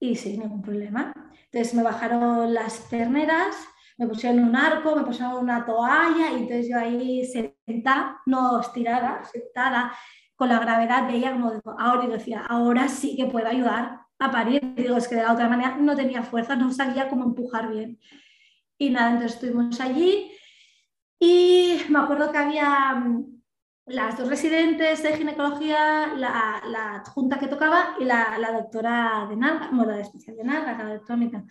Y 0.00 0.16
sí, 0.16 0.36
ningún 0.36 0.62
problema. 0.62 1.12
Entonces 1.44 1.74
me 1.74 1.82
bajaron 1.82 2.52
las 2.52 2.88
terneras, 2.88 3.56
me 3.98 4.08
pusieron 4.08 4.42
un 4.42 4.56
arco, 4.56 4.96
me 4.96 5.04
pusieron 5.04 5.36
una 5.36 5.64
toalla 5.64 6.32
y 6.32 6.42
entonces 6.42 6.68
yo 6.68 6.78
ahí 6.78 7.24
sentada, 7.24 8.20
no 8.26 8.60
estirada, 8.60 9.22
sentada 9.24 9.92
con 10.40 10.48
la 10.48 10.58
gravedad 10.58 11.06
de 11.06 11.16
ella, 11.16 11.32
como 11.32 11.52
ahora 11.78 12.06
y 12.06 12.08
decía, 12.08 12.40
ahora 12.48 12.88
sí 12.88 13.14
que 13.14 13.26
puedo 13.26 13.46
ayudar 13.46 14.00
a 14.18 14.30
parir. 14.30 14.72
digo, 14.74 14.96
es 14.96 15.06
que 15.06 15.16
de 15.16 15.22
la 15.22 15.34
otra 15.34 15.50
manera 15.50 15.76
no 15.76 15.94
tenía 15.94 16.22
fuerza, 16.22 16.56
no 16.56 16.72
sabía 16.72 17.10
cómo 17.10 17.24
empujar 17.24 17.68
bien. 17.70 18.00
Y 18.78 18.88
nada, 18.88 19.10
entonces 19.10 19.34
estuvimos 19.34 19.78
allí 19.82 20.32
y 21.18 21.82
me 21.90 21.98
acuerdo 21.98 22.32
que 22.32 22.38
había 22.38 22.94
mm, 22.94 23.39
las 23.90 24.16
dos 24.16 24.28
residentes 24.28 25.02
de 25.02 25.16
ginecología, 25.16 26.14
la, 26.16 26.62
la 26.66 26.94
adjunta 26.96 27.38
que 27.38 27.48
tocaba 27.48 27.96
y 27.98 28.04
la, 28.04 28.38
la 28.38 28.52
doctora 28.52 29.26
de 29.28 29.36
nalga, 29.36 29.68
bueno, 29.72 29.92
la 29.92 30.00
especial 30.00 30.36
de 30.36 30.44
nalga, 30.44 30.78
la 30.78 30.94
doctora 30.94 31.44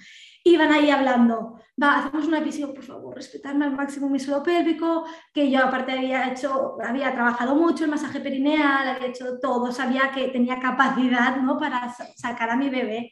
iban 0.44 0.72
ahí 0.72 0.90
hablando, 0.90 1.60
va, 1.82 1.98
hacemos 1.98 2.28
una 2.28 2.40
visión, 2.40 2.74
por 2.74 2.84
favor, 2.84 3.16
respetarme 3.16 3.66
al 3.66 3.76
máximo 3.76 4.10
mi 4.10 4.20
suelo 4.20 4.42
pélvico, 4.42 5.06
que 5.34 5.52
yo 5.52 5.60
aparte 5.60 5.92
había 5.92 6.32
hecho, 6.32 6.78
había 6.82 7.14
trabajado 7.14 7.56
mucho 7.56 7.84
el 7.84 7.92
masaje 7.92 8.22
perineal, 8.22 8.88
había 8.88 9.10
hecho 9.10 9.38
todo, 9.40 9.72
sabía 9.72 10.12
que 10.14 10.30
tenía 10.30 10.60
capacidad 10.60 11.38
¿no? 11.38 11.58
para 11.58 11.94
sacar 12.16 12.50
a 12.50 12.56
mi 12.56 12.70
bebé. 12.70 13.12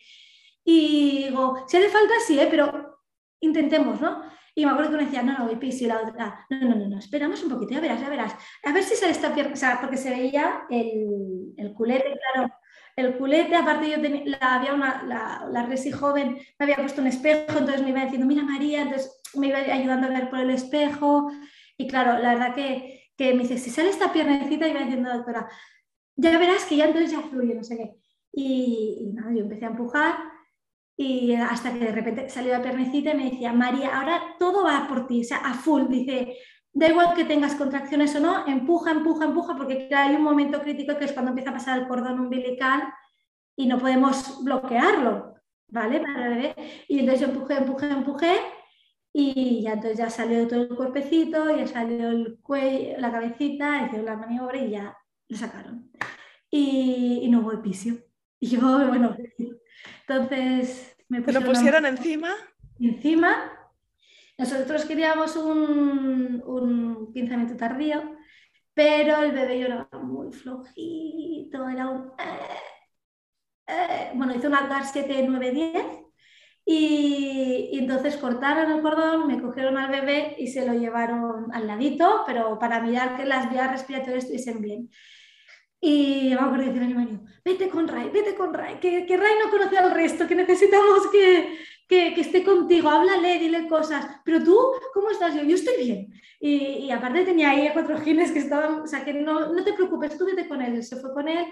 Y 0.64 1.26
digo, 1.26 1.66
si 1.68 1.78
hace 1.78 1.90
falta, 1.90 2.14
sí, 2.26 2.40
¿eh? 2.40 2.48
pero 2.50 3.02
intentemos, 3.42 4.00
¿no? 4.02 4.24
Y 4.58 4.66
me 4.66 4.72
acuerdo 4.72 4.90
que 4.90 4.96
uno 4.96 5.06
decía, 5.06 5.22
no, 5.22 5.38
no, 5.38 5.46
voy 5.46 5.58
piso 5.58 5.84
y 5.84 5.88
la 5.88 6.02
otra, 6.02 6.48
no, 6.50 6.58
no, 6.62 6.76
no, 6.76 6.88
no, 6.90 6.98
esperamos 6.98 7.44
un 7.44 7.52
poquito, 7.52 7.74
ya 7.76 7.80
verás, 7.80 8.02
ya 8.02 8.10
verás. 8.10 8.36
A 8.64 8.72
ver 8.74 8.84
si 8.84 8.96
sale 8.96 9.12
esta 9.12 9.32
pierna, 9.32 9.54
o 9.54 9.56
sea, 9.56 9.80
porque 9.80 9.98
se 9.98 10.10
veía 10.10 10.64
el, 10.72 11.54
el 11.58 11.74
culete, 11.76 12.18
claro, 12.34 12.52
el 12.96 13.16
culete, 13.20 13.56
aparte 13.56 13.88
yo 13.88 14.02
tenía, 14.02 14.24
la, 14.26 14.56
había 14.56 14.74
una, 14.74 15.04
la, 15.04 15.48
la 15.52 15.68
resi 15.68 15.92
joven, 15.92 16.40
me 16.58 16.64
había 16.64 16.78
puesto 16.78 17.02
un 17.02 17.08
espejo, 17.08 17.60
entonces 17.60 17.84
me 17.84 17.92
iba 17.92 18.02
diciendo, 18.02 18.26
mira 18.26 18.42
María, 18.42 18.82
entonces 18.82 19.22
me 19.36 19.50
iba 19.50 19.60
ayudando 19.60 20.08
a 20.08 20.10
ver 20.10 20.28
por 20.32 20.40
el 20.40 20.50
espejo. 20.50 21.32
Y 21.78 21.88
claro, 21.88 22.18
la 22.18 22.34
verdad 22.34 22.56
que, 22.56 23.12
que 23.16 23.36
me 23.36 23.44
dice, 23.44 23.60
si 23.60 23.70
sale 23.70 23.90
esta 23.90 24.12
piernecita, 24.12 24.66
me 24.74 24.80
diciendo, 24.86 25.14
doctora, 25.14 25.48
ya 26.16 26.36
verás 26.40 26.66
que 26.66 26.78
ya 26.78 26.86
entonces 26.86 27.12
ya 27.12 27.22
fluye, 27.22 27.54
no 27.54 27.64
sé 27.64 27.78
qué. 27.78 27.94
Y, 28.32 29.02
y 29.02 29.14
nada, 29.14 29.32
yo 29.34 29.42
empecé 29.42 29.66
a 29.66 29.70
empujar 29.70 30.16
y 30.98 31.36
hasta 31.36 31.72
que 31.72 31.80
de 31.80 31.92
repente 31.92 32.30
salió 32.30 32.54
la 32.54 32.64
piernecita 32.64 33.12
y 33.12 33.18
me 33.18 33.30
decía, 33.30 33.54
María, 33.54 33.96
ahora 33.96 34.36
todo 34.40 34.66
va 34.66 34.88
por 34.90 35.06
ti, 35.06 35.22
o 35.22 35.24
sea, 35.24 35.38
a 35.38 35.54
full. 35.54 35.84
Dice, 35.88 36.38
da 36.74 36.88
igual 36.88 37.14
que 37.14 37.24
tengas 37.24 37.54
contracciones 37.54 38.16
o 38.16 38.20
no, 38.20 38.48
empuja, 38.48 38.92
empuja, 38.92 39.26
empuja, 39.26 39.56
porque 39.56 39.90
hay 39.94 40.16
un 40.16 40.24
momento 40.24 40.60
crítico 40.60 40.98
que 40.98 41.06
es 41.06 41.14
cuando 41.14 41.30
empieza 41.30 41.52
a 41.52 41.54
pasar 41.54 41.80
el 41.80 41.88
cordón 41.88 42.20
umbilical 42.20 42.84
y 43.56 43.68
no 43.68 43.78
podemos 43.78 44.44
bloquearlo, 44.44 45.36
¿vale? 45.68 46.00
Para 46.00 46.30
bebé. 46.30 46.56
Y 46.88 47.00
entonces 47.00 47.28
yo 47.28 47.34
empujé, 47.34 47.58
empujé, 47.58 47.90
empujé 47.92 48.36
y 49.14 49.62
ya 49.62 49.74
entonces 49.74 50.00
ya 50.00 50.10
salió 50.10 50.48
todo 50.48 50.64
el 50.64 50.76
cuerpecito, 50.76 51.56
ya 51.56 51.68
salió 51.68 52.10
el 52.10 52.40
cuello, 52.42 52.98
la 53.00 53.12
cabecita, 53.12 53.86
hicieron 53.86 54.06
la 54.06 54.18
maniobra 54.18 54.58
y 54.58 54.72
ya 54.72 54.98
lo 55.28 55.38
sacaron. 55.38 55.92
Y, 56.50 57.20
y 57.24 57.30
no 57.30 57.42
hubo 57.42 57.54
epicio. 57.54 57.98
Y 58.40 58.48
yo, 58.48 58.88
bueno, 58.88 59.16
entonces 60.08 60.96
me 61.10 61.22
pusieron, 61.22 61.44
¿Te 61.44 61.48
lo 61.48 61.54
pusieron 61.54 61.86
encima? 61.86 62.34
Encima 62.80 63.58
nosotros 64.38 64.86
queríamos 64.86 65.36
un, 65.36 66.44
un 66.46 67.12
pinzamiento 67.12 67.58
tardío, 67.58 68.18
pero 68.74 69.24
el 69.24 69.32
bebé 69.32 69.60
lloraba 69.60 69.90
muy 70.04 70.32
flojito, 70.32 71.68
era 71.68 71.90
un... 71.90 72.12
Eh, 72.20 72.48
eh, 73.68 74.12
bueno, 74.14 74.36
hizo 74.36 74.48
una 74.48 74.68
GAR 74.68 74.86
7, 74.86 75.26
9, 75.28 75.52
10 75.52 75.86
y, 76.66 77.70
y, 77.72 77.80
entonces 77.80 78.18
cortaron 78.18 78.72
el 78.72 78.82
cordón, 78.82 79.28
me 79.28 79.42
cogieron 79.42 79.78
al 79.78 79.90
bebé 79.90 80.36
y 80.38 80.48
se 80.48 80.66
lo 80.66 80.74
llevaron 80.74 81.52
al 81.54 81.66
ladito, 81.66 82.24
pero 82.28 82.60
para 82.60 82.80
mirar 82.82 83.18
que 83.18 83.26
las 83.26 83.50
vías 83.50 83.72
respiratorias 83.72 84.26
estuviesen 84.26 84.62
bien. 84.62 84.90
Y 85.80 86.30
me 86.30 86.36
acuerdo 86.36 86.58
de 86.58 86.66
decir 86.66 86.84
a 86.84 86.88
mi 86.88 86.94
marido, 86.94 87.20
vete 87.46 87.70
con 87.70 87.88
Ray, 87.88 88.10
vete 88.10 88.34
con 88.36 88.54
Ray, 88.54 88.80
que, 88.80 89.06
que 89.06 89.18
Ray 89.18 89.34
no 89.44 89.52
conoce 89.52 89.78
al 89.78 89.92
resto, 89.92 90.28
que 90.28 90.36
necesitamos 90.36 91.08
que, 91.12 91.60
que, 91.88 92.14
que, 92.16 92.22
esté 92.22 92.44
contigo, 92.44 92.90
háblale, 92.90 93.38
dile 93.38 93.68
cosas, 93.68 94.06
pero 94.26 94.44
tú, 94.44 94.58
¿cómo 94.94 95.12
estás? 95.12 95.36
Yo, 95.36 95.44
yo 95.44 95.56
estoy 95.56 95.84
bien. 95.84 96.14
Y, 96.40 96.56
y 96.86 96.92
aparte 96.92 97.26
tenía 97.26 97.52
ahí 97.52 97.70
cuatro 97.74 98.00
gines 98.00 98.32
que 98.32 98.40
estaban, 98.40 98.82
o 98.82 98.88
sea, 98.88 99.06
que 99.06 99.14
no, 99.14 99.54
no 99.54 99.64
te 99.64 99.74
preocupes, 99.74 100.18
tú 100.18 100.26
vete 100.26 100.48
con 100.48 100.62
él. 100.62 100.84
Se 100.84 100.98
fue 100.98 101.14
con 101.14 101.28
él 101.28 101.46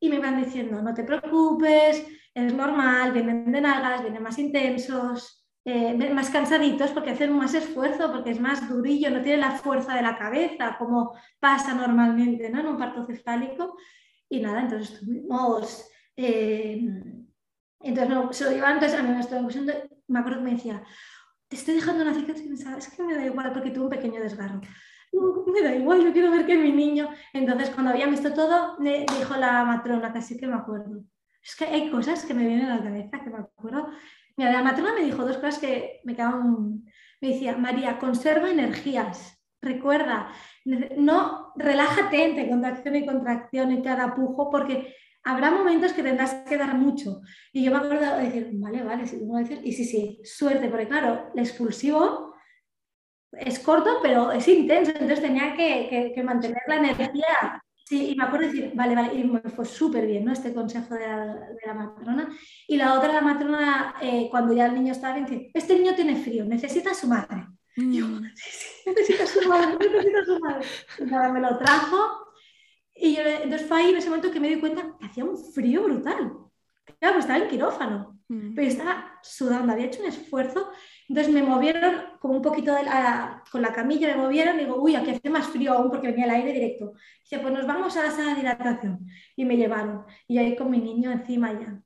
y 0.00 0.08
me 0.08 0.18
van 0.18 0.42
diciendo, 0.42 0.82
no 0.82 0.92
te 0.92 1.04
preocupes, 1.04 2.04
es 2.34 2.54
normal, 2.54 3.12
vienen 3.12 3.50
de 3.52 3.60
nalgas, 3.60 4.02
vienen 4.02 4.22
más 4.22 4.38
intensos, 4.38 5.43
eh, 5.64 6.12
más 6.12 6.30
cansaditos 6.30 6.90
porque 6.90 7.10
hacen 7.10 7.32
más 7.32 7.54
esfuerzo, 7.54 8.12
porque 8.12 8.30
es 8.30 8.40
más 8.40 8.68
durillo, 8.68 9.10
no 9.10 9.22
tiene 9.22 9.38
la 9.38 9.52
fuerza 9.52 9.94
de 9.94 10.02
la 10.02 10.18
cabeza 10.18 10.76
como 10.78 11.14
pasa 11.40 11.74
normalmente 11.74 12.50
¿no? 12.50 12.60
en 12.60 12.66
un 12.66 12.78
parto 12.78 13.04
cefálico. 13.04 13.76
Y 14.28 14.40
nada, 14.40 14.62
entonces 14.62 14.94
estuvimos... 14.94 15.88
Eh, 16.16 16.80
entonces 17.80 18.14
no, 18.14 18.32
se 18.32 18.44
lo 18.44 18.50
llevaban, 18.50 18.74
entonces 18.74 18.98
a 18.98 19.02
mí 19.02 19.10
me 19.10 19.20
estaba 19.20 19.46
me 20.06 20.18
acuerdo 20.18 20.38
que 20.38 20.44
me 20.44 20.52
decía, 20.52 20.82
te 21.48 21.56
estoy 21.56 21.74
dejando 21.74 22.02
una 22.02 22.14
cicatriz 22.14 22.46
pensaba, 22.46 22.78
es 22.78 22.88
que 22.88 23.02
me 23.02 23.14
da 23.14 23.24
igual 23.24 23.52
porque 23.52 23.70
tuve 23.70 23.84
un 23.84 23.90
pequeño 23.90 24.20
desgarro. 24.20 24.60
me 25.46 25.62
da 25.62 25.74
igual, 25.74 26.02
yo 26.02 26.12
quiero 26.12 26.30
ver 26.30 26.46
que 26.46 26.56
mi 26.56 26.72
niño. 26.72 27.08
Entonces, 27.32 27.70
cuando 27.70 27.92
había 27.92 28.06
visto 28.06 28.32
todo, 28.32 28.78
me 28.78 29.06
dijo 29.18 29.36
la 29.36 29.64
matrona, 29.64 30.12
casi 30.12 30.36
que 30.36 30.46
me 30.46 30.54
acuerdo. 30.54 31.04
Es 31.42 31.54
que 31.56 31.66
hay 31.66 31.90
cosas 31.90 32.24
que 32.24 32.34
me 32.34 32.46
vienen 32.46 32.66
a 32.66 32.76
la 32.76 32.82
cabeza 32.82 33.20
que 33.22 33.30
me 33.30 33.38
acuerdo. 33.38 33.88
Mira, 34.36 34.52
la 34.52 34.62
matrona 34.62 34.94
me 34.94 35.04
dijo 35.04 35.24
dos 35.24 35.36
cosas 35.36 35.58
que 35.58 36.00
me 36.04 36.14
quedaban. 36.14 36.84
Me 37.20 37.28
decía, 37.28 37.56
María, 37.56 37.98
conserva 37.98 38.50
energías. 38.50 39.40
Recuerda, 39.60 40.30
no 40.96 41.52
relájate 41.56 42.24
entre 42.24 42.48
contracción 42.48 42.96
y 42.96 43.06
contracción 43.06 43.70
en 43.70 43.82
cada 43.82 44.14
pujo, 44.14 44.50
porque 44.50 44.94
habrá 45.22 45.50
momentos 45.50 45.92
que 45.92 46.02
tendrás 46.02 46.34
que 46.46 46.58
dar 46.58 46.74
mucho. 46.74 47.22
Y 47.52 47.64
yo 47.64 47.70
me 47.70 47.78
acuerdo 47.78 48.16
de 48.16 48.24
decir, 48.24 48.50
vale, 48.54 48.82
vale, 48.82 49.04
y 49.62 49.72
sí, 49.72 49.84
sí, 49.84 50.20
suerte, 50.22 50.68
porque 50.68 50.86
claro, 50.86 51.30
el 51.34 51.40
expulsivo 51.40 52.34
es 53.32 53.58
corto, 53.58 53.98
pero 54.02 54.32
es 54.32 54.46
intenso, 54.48 54.92
entonces 54.92 55.22
tenía 55.22 55.54
que, 55.56 56.12
que, 56.14 56.22
mantener 56.22 56.62
la 56.68 56.76
energía. 56.76 57.63
Sí, 57.84 58.10
y 58.10 58.14
me 58.16 58.24
acuerdo 58.24 58.46
de 58.46 58.52
decir, 58.52 58.72
vale, 58.74 58.94
vale, 58.94 59.14
y 59.14 59.24
me 59.24 59.40
fue 59.40 59.66
súper 59.66 60.06
bien, 60.06 60.24
¿no? 60.24 60.32
Este 60.32 60.54
consejo 60.54 60.94
de 60.94 61.06
la, 61.06 61.26
de 61.34 61.66
la, 61.66 61.74
matrona. 61.74 62.28
Y 62.66 62.76
la 62.78 62.94
otra, 62.94 63.12
la 63.12 63.20
matrona, 63.20 63.94
eh, 64.00 64.28
cuando 64.30 64.54
ya 64.54 64.66
el 64.66 64.74
niño 64.74 64.92
estaba 64.92 65.14
bien, 65.14 65.26
dice, 65.26 65.50
este 65.52 65.78
niño 65.78 65.94
tiene 65.94 66.16
frío, 66.16 66.46
necesita 66.46 66.92
a 66.92 66.94
su 66.94 67.06
madre. 67.06 67.46
Y 67.76 67.98
yo, 67.98 68.06
mm. 68.06 68.24
sí, 68.34 68.50
sí, 68.50 68.90
necesita 68.90 69.24
a 69.24 69.26
su 69.26 69.48
madre, 69.48 69.76
necesita 69.78 70.20
a 70.20 70.24
su 70.24 70.38
madre. 70.40 70.66
Y 70.98 71.04
nada, 71.04 71.28
me 71.30 71.40
lo 71.40 71.58
trajo, 71.58 72.24
y 72.94 73.16
yo, 73.16 73.22
entonces 73.22 73.66
fue 73.66 73.78
ahí 73.78 73.90
en 73.90 73.96
ese 73.96 74.08
momento 74.08 74.30
que 74.30 74.40
me 74.40 74.48
di 74.48 74.60
cuenta 74.60 74.96
que 74.98 75.06
hacía 75.06 75.24
un 75.24 75.36
frío 75.36 75.82
brutal. 75.82 76.32
Claro, 76.98 77.14
pues 77.14 77.24
estaba 77.24 77.38
en 77.38 77.50
quirófano, 77.50 78.20
mm. 78.28 78.54
pero 78.54 78.68
estaba 78.68 79.18
sudando, 79.22 79.72
había 79.72 79.86
hecho 79.86 80.00
un 80.00 80.08
esfuerzo. 80.08 80.70
Entonces 81.08 81.32
me 81.32 81.42
movieron 81.42 81.94
como 82.20 82.34
un 82.34 82.42
poquito 82.42 82.74
de 82.74 82.84
la, 82.84 83.42
con 83.50 83.62
la 83.62 83.72
camilla, 83.72 84.08
me 84.16 84.22
movieron 84.22 84.56
y 84.56 84.64
digo, 84.64 84.76
uy, 84.82 84.96
aquí 84.96 85.10
hace 85.10 85.30
más 85.30 85.46
frío 85.48 85.72
aún 85.74 85.90
porque 85.90 86.08
venía 86.08 86.24
el 86.24 86.30
aire 86.30 86.52
directo. 86.52 86.94
Dice, 87.22 87.38
pues 87.40 87.52
nos 87.52 87.66
vamos 87.66 87.96
a 87.96 88.04
la 88.04 88.10
sala 88.10 88.34
de 88.34 88.40
hidratación. 88.40 89.06
Y 89.36 89.44
me 89.44 89.56
llevaron. 89.56 90.04
Y 90.26 90.38
ahí 90.38 90.56
con 90.56 90.70
mi 90.70 90.78
niño 90.78 91.12
encima 91.12 91.52
ya. 91.52 91.82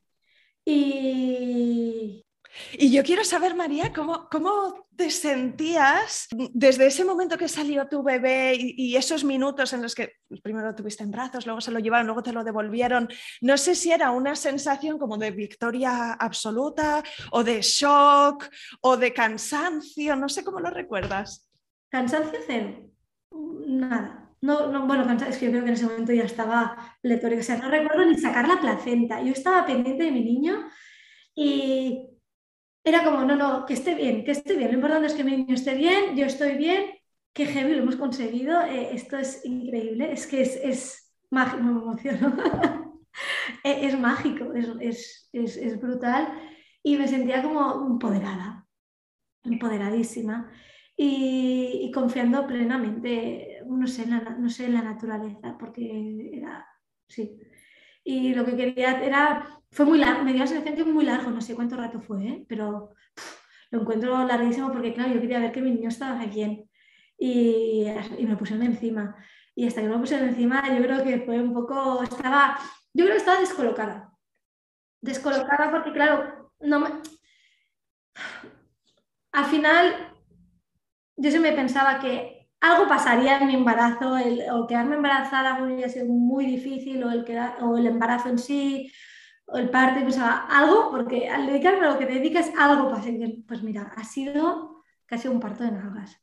Y, 0.65 2.25
y 2.73 2.91
yo 2.91 3.03
quiero 3.03 3.25
saber, 3.25 3.55
María, 3.55 3.93
¿cómo, 3.93 4.29
cómo 4.31 4.89
te 4.97 5.11
sentías 5.11 6.29
desde 6.53 6.87
ese 6.87 7.05
momento 7.05 7.39
que 7.39 7.49
salió 7.49 7.87
tu 7.89 8.03
bebé 8.03 8.57
y, 8.59 8.97
esos 8.97 9.23
minutos 9.25 9.73
en 9.73 9.83
los 9.83 9.95
que 9.95 10.15
primero 10.43 10.67
lo 10.67 10.75
tuviste 10.75 11.05
en 11.05 11.11
brazos, 11.11 11.47
luego 11.47 11.61
se 11.61 11.71
lo 11.71 11.79
llevaron, 11.79 12.07
luego 12.07 12.23
te 12.23 12.33
lo 12.33 12.43
devolvieron? 12.43 13.09
No 13.41 13.57
sé 13.57 13.75
si 13.75 13.93
era 13.93 14.11
una 14.11 14.35
sensación 14.35 14.99
como 14.99 15.19
de 15.19 15.31
victoria 15.31 16.15
absoluta 16.15 17.03
o 17.31 17.45
de 17.45 17.61
shock 17.63 18.49
o 18.81 18.97
de 18.97 19.13
cansancio, 19.13 20.17
no 20.17 20.29
sé 20.29 20.43
cómo 20.43 20.61
lo 20.61 20.71
recuerdas. 20.71 21.49
Cansancio 21.91 22.41
cero, 22.47 22.91
nada. 23.67 24.25
No, 24.41 24.69
no, 24.69 24.87
bueno, 24.87 25.05
es 25.29 25.37
que 25.37 25.47
yo 25.47 25.51
creo 25.51 25.65
que 25.65 25.71
en 25.71 25.75
ese 25.75 25.87
momento 25.87 26.13
ya 26.13 26.23
estaba 26.23 26.97
pletórica, 27.03 27.41
o 27.41 27.45
sea, 27.45 27.57
no 27.57 27.69
recuerdo 27.69 28.05
ni 28.05 28.17
sacar 28.17 28.47
la 28.47 28.61
placenta. 28.61 29.21
Yo 29.21 29.33
estaba 29.33 29.67
pendiente 29.67 30.05
de 30.05 30.13
mi 30.13 30.23
niño 30.23 30.69
y 31.35 32.08
era 32.89 33.05
como, 33.05 33.23
no, 33.23 33.37
no, 33.37 33.67
que 33.67 33.75
esté 33.75 33.95
bien, 33.95 34.25
que 34.25 34.33
esté 34.33 34.57
bien. 34.57 34.71
Lo 34.71 34.77
importante 34.77 35.07
es 35.07 35.15
que 35.15 35.25
mi 35.25 35.37
niño 35.37 35.55
esté 35.55 35.75
bien, 35.75 36.17
yo 36.17 36.27
estoy 36.27 36.57
bien, 36.57 36.87
que 37.33 37.47
heavy 37.47 37.75
lo 37.75 37.83
hemos 37.83 37.97
conseguido. 37.97 38.63
Eh, 38.63 38.91
esto 38.93 39.19
es 39.19 39.45
increíble, 39.45 40.13
es 40.13 40.27
que 40.27 40.43
es, 40.43 40.57
es 40.57 41.15
mágico, 41.31 41.63
me 41.63 41.71
emociono. 41.71 42.37
es, 43.65 43.99
mágico, 43.99 44.53
es, 44.55 45.29
es, 45.33 45.57
es, 45.57 45.81
brutal. 45.81 46.33
Y 46.83 46.97
me 46.97 47.09
sentía 47.09 47.43
como 47.43 47.87
empoderada, 47.87 48.67
empoderadísima. 49.45 50.51
Y, 50.97 51.83
y 51.83 51.93
confiando 51.93 52.47
plenamente, 52.47 53.61
no 53.67 53.87
sé, 53.87 54.03
en 54.03 54.11
la, 54.11 54.21
no 54.21 54.51
sé, 54.51 54.65
en 54.67 54.75
la 54.75 54.83
naturaleza, 54.83 55.57
porque 55.59 56.31
era, 56.33 56.67
sí. 57.07 57.39
Y 58.11 58.35
lo 58.35 58.43
que 58.43 58.57
quería 58.57 59.05
era 59.05 59.61
fue 59.71 59.85
muy 59.85 59.99
largo, 59.99 60.25
me 60.25 60.33
dio 60.33 60.41
la 60.41 60.47
sensación 60.47 60.77
que 60.77 60.85
muy 60.91 61.05
largo, 61.05 61.31
no 61.31 61.43
sé 61.43 61.55
cuánto 61.55 61.77
rato 61.77 62.01
fue, 62.01 62.27
¿eh? 62.27 62.47
pero 62.49 62.95
lo 63.71 63.81
encuentro 63.83 64.27
larguísimo 64.27 64.73
porque, 64.73 64.95
claro, 64.95 65.13
yo 65.13 65.21
quería 65.21 65.41
ver 65.41 65.53
que 65.53 65.61
mi 65.61 65.73
niño 65.73 65.91
estaba 65.91 66.25
bien 66.25 66.71
y, 67.19 67.85
me 68.21 68.35
pusieron 68.39 68.65
encima. 68.65 69.15
Y 69.55 69.67
hasta 69.67 69.83
que 69.83 69.89
me 69.91 69.99
pusieron 69.99 70.27
encima, 70.27 70.75
yo 70.75 70.83
creo 70.83 71.05
que 71.05 71.21
fue 71.21 71.39
un 71.39 71.53
poco, 71.53 72.03
estaba, 72.03 72.59
yo 72.95 73.05
creo 73.05 73.17
que 73.17 73.21
estaba 73.21 73.41
descolocada. 73.41 74.11
Descolocada 75.03 75.71
porque, 75.71 75.93
claro, 75.93 76.51
no 76.61 76.81
me... 76.81 76.89
Al 79.33 79.45
final, 79.45 80.15
yo 81.15 81.29
siempre 81.29 81.53
pensaba 81.53 81.99
que 81.99 82.38
algo 82.61 82.89
pasaría 82.89 83.39
en 83.39 83.47
mi 83.47 83.55
embarazo, 83.55 84.17
el, 84.17 84.43
o 84.53 84.67
quedarme 84.67 84.97
embarazada 84.97 85.57
a 85.57 85.89
ser 85.89 86.07
muy 86.07 86.47
difícil, 86.47 87.03
o 87.05 87.11
el, 87.11 87.25
quedar, 87.25 87.63
o 87.63 87.77
el 87.77 87.87
embarazo 87.87 88.29
en 88.29 88.39
sí, 88.39 88.93
el 89.55 89.71
parto 89.71 90.01
pensaba 90.01 90.47
algo, 90.51 90.91
porque 90.91 91.29
al 91.29 91.47
dedicarme 91.47 91.87
a 91.87 91.93
lo 91.93 91.99
que 91.99 92.07
te 92.07 92.15
dedicas, 92.15 92.51
algo 92.59 92.91
pasa. 92.91 93.09
Pues 93.47 93.63
mira, 93.63 93.93
ha 93.97 94.05
sido 94.05 94.83
casi 95.07 95.29
un 95.29 95.41
parto 95.41 95.65
de 95.65 95.73
nalgas. 95.73 96.21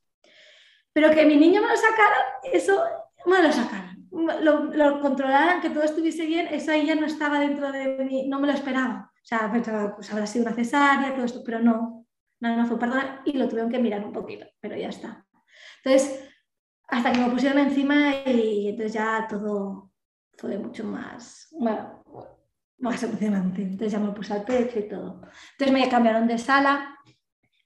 Pero 0.94 1.12
que 1.12 1.26
mi 1.26 1.36
niño 1.36 1.62
me 1.62 1.68
lo 1.68 1.76
sacara, 1.76 2.16
eso 2.54 2.82
me 3.26 3.42
lo 3.42 3.52
sacaran. 3.52 3.96
Lo, 4.42 5.02
controlaran, 5.02 5.62
que 5.62 5.70
todo 5.70 5.84
estuviese 5.84 6.26
bien, 6.26 6.48
eso 6.48 6.72
ahí 6.72 6.86
ya 6.86 6.96
no 6.96 7.06
estaba 7.06 7.40
dentro 7.40 7.72
de 7.72 8.06
mí, 8.06 8.28
no 8.30 8.40
me 8.40 8.48
lo 8.48 8.54
esperaba. 8.54 9.12
sea, 9.24 9.52
pensaba, 9.52 9.96
pues 9.96 10.12
habrá 10.12 10.26
sido 10.26 10.46
una 10.46 10.56
cesárea, 10.56 11.14
todo 11.14 11.26
esto, 11.26 11.42
pero 11.44 11.60
no, 11.60 12.06
no, 12.40 12.56
no 12.56 12.66
fue 12.66 12.80
perdona 12.80 13.22
y 13.26 13.34
lo 13.34 13.50
tuvieron 13.50 13.72
que 13.72 13.80
mirar 13.80 14.06
un 14.06 14.14
poquito, 14.14 14.46
pero 14.62 14.78
ya 14.78 14.90
está. 14.90 15.25
Entonces, 15.86 16.20
hasta 16.88 17.12
que 17.12 17.20
me 17.20 17.30
pusieron 17.30 17.60
encima 17.60 18.16
y 18.26 18.70
entonces 18.70 18.94
ya 18.94 19.28
todo 19.30 19.92
fue 20.36 20.58
mucho 20.58 20.84
más, 20.84 21.48
más 22.80 23.04
emocionante. 23.04 23.62
Entonces 23.62 23.92
ya 23.92 24.00
me 24.00 24.12
puse 24.12 24.34
al 24.34 24.44
pecho 24.44 24.80
y 24.80 24.90
todo. 24.90 25.22
Entonces 25.52 25.72
me 25.72 25.88
cambiaron 25.88 26.28
de 26.28 26.40
sala 26.40 26.98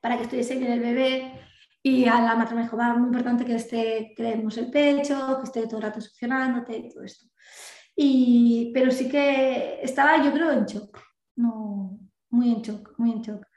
para 0.01 0.17
que 0.17 0.23
estuviese 0.23 0.57
bien 0.57 0.73
el 0.73 0.81
bebé 0.81 1.33
y 1.81 2.05
a 2.07 2.19
la 2.19 2.35
matrona 2.35 2.61
me 2.61 2.63
dijo, 2.63 2.75
va, 2.75 2.93
muy 2.93 3.07
importante 3.07 3.45
que 3.45 3.55
esté, 3.55 4.13
que 4.15 4.33
el 4.33 4.69
pecho, 4.69 5.37
que 5.37 5.43
esté 5.43 5.65
todo 5.65 5.77
el 5.77 5.83
rato 5.83 6.01
succionándote 6.01 6.77
y 6.77 6.89
todo 6.89 7.03
esto. 7.03 7.25
Y, 7.95 8.71
pero 8.73 8.91
sí 8.91 9.09
que 9.09 9.79
estaba, 9.81 10.21
yo 10.23 10.33
creo, 10.33 10.51
en 10.51 10.65
shock. 10.65 10.99
No, 11.37 11.97
muy 12.29 12.51
en 12.51 12.61
shock, 12.61 12.95
muy 12.97 13.11
en 13.11 13.21
shock. 13.21 13.48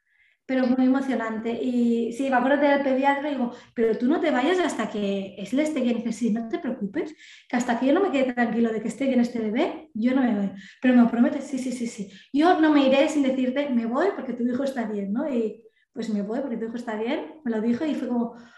Pero 0.47 0.66
muy 0.66 0.86
emocionante. 0.86 1.51
Y 1.62 2.12
sí, 2.12 2.28
me 2.28 2.36
acuerdo 2.36 2.61
del 2.61 2.82
pediatra 2.82 3.28
y 3.30 3.34
digo, 3.34 3.53
pero 3.74 3.97
tú 3.97 4.07
no 4.07 4.20
te 4.20 4.30
vayas 4.30 4.59
hasta 4.59 4.90
que 4.90 5.36
él 5.36 5.61
esté 5.61 5.80
bien. 5.80 5.99
Y 5.99 6.03
dice, 6.03 6.12
sí, 6.12 6.32
no 6.32 6.49
te 6.49 6.59
preocupes, 6.59 7.14
que 7.49 7.57
hasta 7.57 7.78
que 7.78 7.86
yo 7.86 7.93
no 7.93 8.03
me 8.03 8.11
quede 8.11 8.32
tranquilo 8.32 8.72
de 8.72 8.80
que 8.82 8.88
esté 8.88 9.07
bien 9.07 9.20
este 9.20 9.38
bebé, 9.38 9.90
yo 9.95 10.14
no 10.14 10.22
me 10.22 10.34
voy. 10.34 10.53
Pero 10.80 10.95
me 10.95 11.09
promete, 11.09 11.40
sí, 11.40 11.59
sí, 11.59 11.72
sí, 11.72 11.86
sí. 11.86 12.11
Yo 12.32 12.61
no 12.61 12.72
me 12.72 12.86
iré 12.86 13.09
sin 13.09 13.22
decirte, 13.22 13.70
me 13.70 13.86
voy 13.86 14.09
porque 14.16 14.32
tu 14.32 14.45
hijo 14.45 14.64
está 14.64 14.84
bien, 14.86 15.12
¿no? 15.12 15.28
Y, 15.32 15.62
pues 15.93 16.09
me 16.09 16.22
voy 16.22 16.40
porque 16.40 16.57
tu 16.57 16.66
hijo 16.66 16.76
está 16.76 16.97
bien, 16.97 17.40
me 17.45 17.51
lo 17.51 17.61
dijo 17.61 17.84
y 17.84 17.95
fue 17.95 18.09
como, 18.09 18.32
vale, 18.32 18.49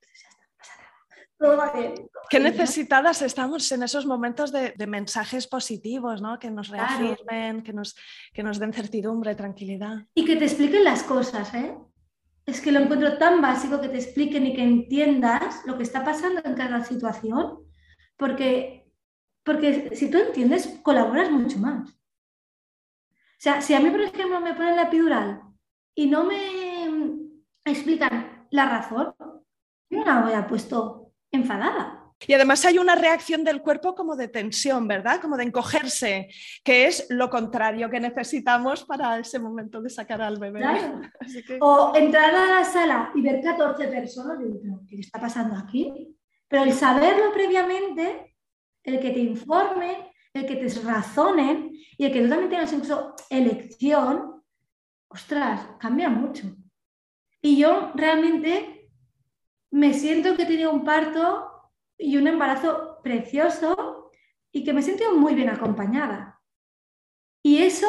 pues 0.00 0.22
ya 0.22 0.28
está, 0.28 0.44
no 0.46 0.56
pasa 0.56 0.74
nada, 0.76 1.23
todo 1.38 1.56
va 1.56 1.72
bien. 1.72 1.94
Qué 2.30 2.40
necesitadas 2.40 3.22
estamos 3.22 3.70
en 3.72 3.82
esos 3.82 4.06
momentos 4.06 4.52
de, 4.52 4.74
mensajes 4.86 5.46
positivos, 5.46 6.22
¿no? 6.22 6.38
Que 6.38 6.50
nos 6.50 6.68
reafirmen, 6.68 7.62
que, 7.62 7.72
nos, 7.72 7.96
que 8.32 8.42
nos 8.42 8.58
den 8.58 8.72
certidumbre, 8.72 9.34
tranquilidad. 9.34 10.06
Y 10.14 10.24
que 10.24 10.36
te 10.36 10.44
expliquen 10.44 10.84
las 10.84 11.02
cosas, 11.02 11.52
¿eh? 11.54 11.76
Es 12.46 12.60
que 12.60 12.72
lo 12.72 12.80
encuentro 12.80 13.16
tan 13.16 13.40
básico 13.40 13.80
que 13.80 13.88
te 13.88 13.96
expliquen 13.96 14.46
y 14.46 14.54
que 14.54 14.62
entiendas 14.62 15.62
lo 15.64 15.76
que 15.76 15.82
está 15.82 16.04
pasando 16.04 16.42
en 16.44 16.54
cada 16.54 16.84
situación, 16.84 17.60
porque, 18.16 18.90
porque 19.42 19.96
si 19.96 20.10
tú 20.10 20.18
entiendes, 20.18 20.78
colaboras 20.82 21.30
mucho 21.30 21.58
más. 21.58 21.90
O 21.90 23.40
sea, 23.44 23.60
si 23.60 23.74
a 23.74 23.80
mí, 23.80 23.90
por 23.90 24.00
ejemplo, 24.00 24.40
me 24.40 24.54
ponen 24.54 24.76
la 24.76 24.84
epidural 24.84 25.42
y 25.94 26.06
no 26.06 26.24
me 26.24 27.16
explican 27.64 28.46
la 28.50 28.66
razón, 28.68 29.14
yo 29.90 29.98
no 29.98 30.04
la 30.04 30.18
había 30.18 30.46
puesto 30.46 31.03
enfadada. 31.36 32.04
Y 32.26 32.32
además 32.32 32.64
hay 32.64 32.78
una 32.78 32.94
reacción 32.94 33.44
del 33.44 33.60
cuerpo 33.60 33.94
como 33.94 34.16
de 34.16 34.28
tensión, 34.28 34.88
¿verdad? 34.88 35.20
Como 35.20 35.36
de 35.36 35.44
encogerse, 35.44 36.28
que 36.62 36.86
es 36.86 37.06
lo 37.10 37.28
contrario 37.28 37.90
que 37.90 38.00
necesitamos 38.00 38.84
para 38.84 39.18
ese 39.18 39.38
momento 39.38 39.82
de 39.82 39.90
sacar 39.90 40.22
al 40.22 40.38
bebé. 40.38 40.62
O 41.60 41.92
entrar 41.94 42.34
a 42.34 42.60
la 42.60 42.64
sala 42.64 43.12
y 43.14 43.20
ver 43.20 43.42
14 43.42 43.88
personas 43.88 44.38
y 44.40 44.44
decir, 44.44 44.70
¿qué 44.88 45.00
está 45.00 45.20
pasando 45.20 45.56
aquí? 45.56 46.16
Pero 46.48 46.64
el 46.64 46.72
saberlo 46.72 47.32
previamente, 47.32 48.36
el 48.82 49.00
que 49.00 49.10
te 49.10 49.20
informen, 49.20 49.96
el 50.32 50.46
que 50.46 50.56
te 50.56 50.68
razonen 50.80 51.70
y 51.96 52.04
el 52.04 52.12
que 52.12 52.22
tú 52.22 52.28
también 52.28 52.50
tengas 52.50 52.72
incluso 52.72 53.14
elección, 53.28 54.42
ostras, 55.08 55.68
cambia 55.78 56.08
mucho. 56.08 56.46
Y 57.40 57.58
yo 57.58 57.92
realmente 57.94 58.73
me 59.74 59.92
siento 59.92 60.36
que 60.36 60.44
he 60.44 60.46
tenido 60.46 60.72
un 60.72 60.84
parto 60.84 61.50
y 61.98 62.16
un 62.16 62.28
embarazo 62.28 63.00
precioso 63.02 64.12
y 64.52 64.62
que 64.62 64.72
me 64.72 64.78
he 64.80 64.84
muy 65.16 65.34
bien 65.34 65.50
acompañada. 65.50 66.40
Y 67.42 67.58
eso, 67.58 67.88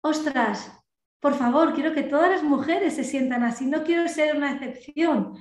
ostras, 0.00 0.72
por 1.20 1.34
favor, 1.34 1.74
quiero 1.74 1.94
que 1.94 2.02
todas 2.02 2.28
las 2.28 2.42
mujeres 2.42 2.96
se 2.96 3.04
sientan 3.04 3.44
así, 3.44 3.66
no 3.66 3.84
quiero 3.84 4.08
ser 4.08 4.36
una 4.36 4.54
excepción. 4.54 5.34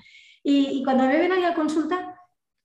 Y, 0.43 0.83
cuando 0.83 1.05
me 1.05 1.17
ven 1.17 1.31
a 1.31 1.55
consulta, 1.55 2.15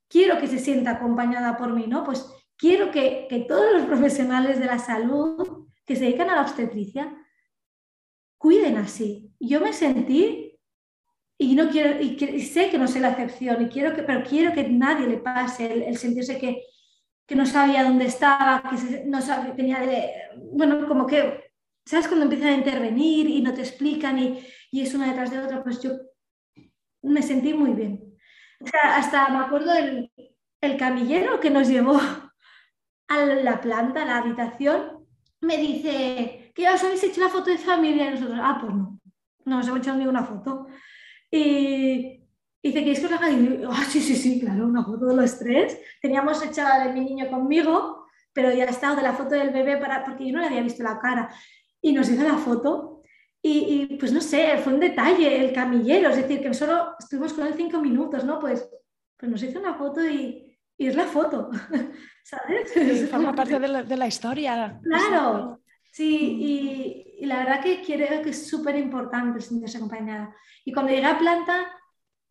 quiero 0.06 0.38
que 0.38 0.46
se 0.46 0.58
sienta 0.58 0.90
acompañada 0.90 1.56
por 1.56 1.72
mí, 1.72 1.86
¿no? 1.86 2.04
Pues 2.04 2.30
quiero 2.58 2.90
que, 2.90 3.26
que 3.30 3.40
todos 3.40 3.72
los 3.72 3.86
profesionales 3.86 4.60
de 4.60 4.66
la 4.66 4.78
salud 4.78 5.68
que 5.86 5.96
se 5.96 6.04
dedican 6.04 6.28
a 6.28 6.36
la 6.36 6.42
obstetricia 6.42 7.16
cuiden 8.36 8.76
así. 8.76 9.32
Yo 9.40 9.62
me 9.62 9.72
sentí 9.72 10.49
y 11.42 11.54
no 11.54 11.70
quiero, 11.70 11.98
y, 12.02 12.42
sé 12.42 12.68
que 12.68 12.76
no 12.76 12.86
soy 12.86 13.00
la 13.00 13.12
excepción, 13.12 13.62
y 13.62 13.68
quiero 13.70 13.94
que, 13.94 14.02
pero 14.02 14.22
quiero 14.22 14.52
que 14.52 14.68
nadie 14.68 15.06
le 15.06 15.16
pase 15.16 15.88
el, 15.88 15.96
sentirse 15.96 16.38
que, 16.38 16.62
que, 17.26 17.34
no 17.34 17.46
sabía 17.46 17.82
dónde 17.82 18.04
estaba, 18.04 18.62
que 18.68 19.04
no 19.06 19.22
sabía, 19.22 19.56
tenía 19.56 19.80
de, 19.80 20.12
bueno, 20.52 20.86
como 20.86 21.06
que, 21.06 21.50
¿sabes? 21.86 22.08
Cuando 22.08 22.24
empiezan 22.24 22.50
a 22.50 22.56
intervenir 22.58 23.26
y 23.30 23.40
no 23.40 23.54
te 23.54 23.62
explican 23.62 24.18
y, 24.18 24.44
y 24.70 24.82
es 24.82 24.92
una 24.92 25.06
detrás 25.06 25.30
de 25.30 25.38
otra, 25.38 25.62
pues 25.62 25.80
yo 25.80 25.92
me 27.00 27.22
sentí 27.22 27.54
muy 27.54 27.70
bien. 27.70 28.14
O 28.60 28.66
sea, 28.66 28.96
hasta 28.96 29.30
me 29.30 29.38
acuerdo 29.38 29.72
del 29.72 30.12
el 30.60 30.76
camillero 30.76 31.40
que 31.40 31.48
nos 31.48 31.68
llevó 31.68 31.98
a 33.08 33.16
la 33.24 33.62
planta, 33.62 34.02
a 34.02 34.04
la 34.04 34.18
habitación, 34.18 35.06
me 35.40 35.56
dice, 35.56 36.52
que 36.54 36.62
ya 36.62 36.74
os 36.74 36.84
habéis 36.84 37.02
hecho 37.02 37.22
la 37.22 37.30
foto 37.30 37.48
de 37.48 37.56
familia 37.56 38.08
y 38.08 38.10
nosotros, 38.10 38.38
ah, 38.42 38.58
pues 38.60 38.74
no, 38.74 39.00
no 39.46 39.58
os 39.58 39.66
hemos 39.66 39.80
hecho 39.80 39.94
ninguna 39.94 40.22
foto. 40.22 40.66
Y 41.30 42.26
dice, 42.62 42.78
¿queréis 42.80 43.00
que 43.00 43.06
os 43.06 43.12
haga? 43.12 43.30
Y 43.30 43.60
yo, 43.60 43.70
ah, 43.70 43.84
sí, 43.84 44.00
sí, 44.00 44.16
sí, 44.16 44.40
claro, 44.40 44.66
una 44.66 44.84
foto 44.84 45.06
de 45.06 45.16
los 45.16 45.38
tres. 45.38 45.78
Teníamos 46.00 46.44
hecha 46.44 46.68
la 46.68 46.86
de 46.86 46.92
mi 46.92 47.00
niño 47.00 47.30
conmigo, 47.30 48.06
pero 48.32 48.52
ya 48.52 48.64
estado 48.64 48.96
de 48.96 49.02
la 49.02 49.12
foto 49.12 49.34
del 49.34 49.50
bebé 49.50 49.76
para, 49.76 50.04
porque 50.04 50.26
yo 50.26 50.32
no 50.34 50.40
le 50.40 50.46
había 50.46 50.62
visto 50.62 50.82
la 50.82 50.98
cara. 50.98 51.32
Y 51.80 51.92
nos 51.92 52.08
hizo 52.08 52.22
la 52.22 52.36
foto. 52.36 53.02
Y, 53.42 53.88
y, 53.90 53.96
pues 53.96 54.12
no 54.12 54.20
sé, 54.20 54.58
fue 54.58 54.74
un 54.74 54.80
detalle, 54.80 55.42
el 55.44 55.54
camillero, 55.54 56.10
es 56.10 56.16
decir, 56.16 56.42
que 56.42 56.52
solo 56.52 56.94
estuvimos 56.98 57.32
con 57.32 57.46
él 57.46 57.54
cinco 57.56 57.80
minutos, 57.80 58.22
¿no? 58.22 58.38
Pues, 58.38 58.68
pues 59.16 59.32
nos 59.32 59.42
hizo 59.42 59.60
una 59.60 59.74
foto 59.74 60.06
y, 60.06 60.58
y 60.76 60.86
es 60.86 60.96
la 60.96 61.04
foto, 61.04 61.50
¿sabes? 62.24 63.10
forma 63.10 63.32
parte 63.36 63.58
de 63.58 63.68
la, 63.68 63.82
de 63.82 63.96
la 63.96 64.06
historia. 64.06 64.78
Claro, 64.82 65.59
sí, 65.90 67.06
y, 67.20 67.26
la 67.26 67.38
verdad 67.38 67.62
que 67.62 67.82
creo 67.82 68.22
que 68.22 68.30
es 68.30 68.48
súper 68.48 68.76
importante 68.76 69.40
sentirse 69.40 69.76
acompañada. 69.76 70.34
Y 70.64 70.72
cuando 70.72 70.92
llegué 70.92 71.06
a 71.06 71.18
planta, 71.18 71.66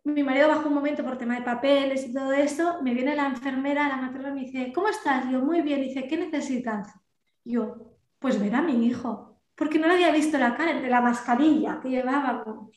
mi 0.03 0.24
marido 0.24 0.47
bajó 0.47 0.68
un 0.68 0.76
momento 0.76 1.03
por 1.03 1.18
tema 1.18 1.36
de 1.36 1.43
papeles 1.43 2.07
y 2.07 2.14
todo 2.14 2.32
eso, 2.34 2.82
me 2.82 2.93
viene 2.93 3.16
la 3.16 3.28
enfermera, 3.28 3.88
la 3.88 3.97
matrona, 3.97 4.34
me 4.34 4.41
dice, 4.41 4.72
¿cómo 4.74 4.88
estás? 4.88 5.30
Yo, 5.30 5.41
muy 5.41 5.62
bien. 5.62 5.82
Dice, 5.82 6.07
¿qué 6.07 6.18
necesitas? 6.18 6.93
Yo, 7.45 7.93
pues 8.18 8.39
ver 8.39 8.55
a 8.55 8.62
mi 8.62 8.88
hijo, 8.88 9.41
porque 9.55 9.78
no 9.78 9.88
le 9.88 9.93
había 9.93 10.12
visto 10.12 10.38
la 10.38 10.55
cara 10.55 10.72
entre 10.72 10.89
la 10.89 11.01
mascarilla 11.01 11.80
que 11.82 11.89
llevábamos 11.89 12.72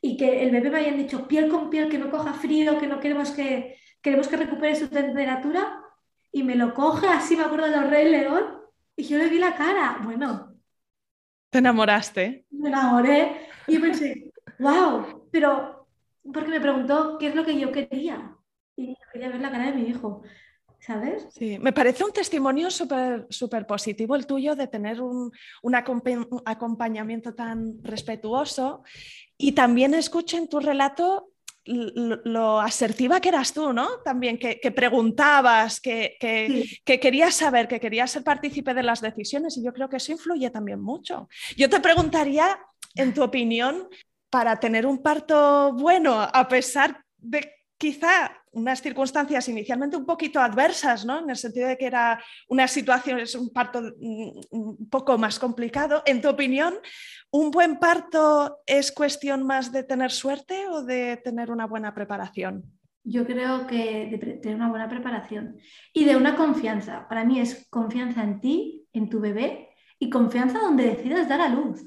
y 0.00 0.16
que 0.16 0.42
el 0.42 0.50
bebé 0.50 0.70
me 0.70 0.78
habían 0.78 0.98
dicho 0.98 1.26
piel 1.26 1.48
con 1.48 1.70
piel, 1.70 1.88
que 1.88 1.98
no 1.98 2.10
coja 2.10 2.32
frío, 2.34 2.78
que 2.78 2.86
no 2.86 3.00
queremos 3.00 3.30
que, 3.30 3.78
queremos 4.02 4.28
que 4.28 4.36
recupere 4.36 4.76
su 4.76 4.88
temperatura, 4.88 5.82
y 6.36 6.42
me 6.42 6.54
lo 6.54 6.74
coge, 6.74 7.08
así 7.08 7.34
me 7.34 7.44
acuerdo 7.44 7.66
de 7.66 7.76
los 7.76 7.90
Rey 7.90 8.10
León, 8.10 8.55
y 8.96 9.04
yo 9.04 9.18
le 9.18 9.28
vi 9.28 9.38
la 9.38 9.54
cara. 9.54 10.00
Bueno. 10.02 10.54
¿Te 11.50 11.58
enamoraste? 11.58 12.46
Me 12.50 12.68
enamoré 12.68 13.48
y 13.66 13.78
pensé, 13.78 14.32
wow, 14.58 15.28
pero 15.30 15.86
porque 16.32 16.48
me 16.48 16.60
preguntó 16.60 17.18
qué 17.18 17.28
es 17.28 17.34
lo 17.34 17.44
que 17.44 17.58
yo 17.58 17.70
quería 17.70 18.36
y 18.76 18.96
quería 19.12 19.28
ver 19.28 19.40
la 19.40 19.50
cara 19.50 19.66
de 19.66 19.72
mi 19.72 19.88
hijo. 19.88 20.22
¿Sabes? 20.78 21.26
Sí, 21.30 21.58
me 21.58 21.72
parece 21.72 22.04
un 22.04 22.12
testimonio 22.12 22.70
súper 22.70 23.26
super 23.28 23.66
positivo 23.66 24.14
el 24.14 24.26
tuyo 24.26 24.54
de 24.54 24.68
tener 24.68 25.00
un, 25.00 25.32
un, 25.62 25.74
acompañamiento 25.74 27.34
tan 27.34 27.82
respetuoso 27.82 28.84
y 29.36 29.52
también 29.52 29.94
escucho 29.94 30.36
en 30.36 30.48
tu 30.48 30.60
relato 30.60 31.30
lo, 31.66 32.60
asertiva 32.60 33.20
que 33.20 33.28
eras 33.28 33.52
tú, 33.52 33.72
¿no? 33.72 33.98
También 34.04 34.38
que, 34.38 34.70
preguntabas, 34.70 35.80
que, 35.80 36.16
que, 36.20 37.00
querías 37.00 37.34
saber, 37.34 37.68
que 37.68 37.80
querías 37.80 38.10
ser 38.10 38.22
partícipe 38.22 38.74
de 38.74 38.82
las 38.82 39.00
decisiones 39.00 39.56
y 39.56 39.64
yo 39.64 39.72
creo 39.72 39.88
que 39.88 39.96
eso 39.96 40.12
influye 40.12 40.50
también 40.50 40.80
mucho. 40.80 41.28
Yo 41.56 41.68
te 41.68 41.80
preguntaría, 41.80 42.58
en 42.94 43.12
tu 43.12 43.22
opinión, 43.22 43.88
para 44.30 44.58
tener 44.58 44.86
un 44.86 45.02
parto 45.02 45.72
bueno, 45.72 46.20
a 46.20 46.48
pesar 46.48 47.02
de 47.18 47.52
quizá 47.78 48.35
unas 48.56 48.80
circunstancias 48.80 49.48
inicialmente 49.48 49.98
un 49.98 50.06
poquito 50.06 50.40
adversas, 50.40 51.04
¿no? 51.04 51.18
En 51.18 51.28
el 51.28 51.36
sentido 51.36 51.68
de 51.68 51.76
que 51.76 51.86
era 51.86 52.22
una 52.48 52.66
situación, 52.66 53.20
es 53.20 53.34
un 53.34 53.50
parto 53.50 53.82
mm, 53.82 54.40
un 54.50 54.88
poco 54.88 55.18
más 55.18 55.38
complicado. 55.38 56.02
En 56.06 56.22
tu 56.22 56.28
opinión, 56.28 56.74
¿un 57.30 57.50
buen 57.50 57.78
parto 57.78 58.60
es 58.64 58.92
cuestión 58.92 59.44
más 59.44 59.72
de 59.72 59.82
tener 59.82 60.10
suerte 60.10 60.66
o 60.68 60.82
de 60.82 61.18
tener 61.18 61.50
una 61.50 61.66
buena 61.66 61.94
preparación? 61.94 62.64
Yo 63.04 63.26
creo 63.26 63.66
que 63.66 64.08
de 64.10 64.18
tener 64.38 64.56
una 64.56 64.70
buena 64.70 64.88
preparación 64.88 65.58
y 65.92 66.04
de 66.04 66.16
una 66.16 66.34
confianza. 66.34 67.06
Para 67.08 67.24
mí 67.24 67.38
es 67.38 67.68
confianza 67.68 68.24
en 68.24 68.40
ti, 68.40 68.88
en 68.94 69.10
tu 69.10 69.20
bebé 69.20 69.68
y 69.98 70.08
confianza 70.08 70.58
donde 70.60 70.84
decidas 70.84 71.28
dar 71.28 71.42
a 71.42 71.48
luz. 71.48 71.84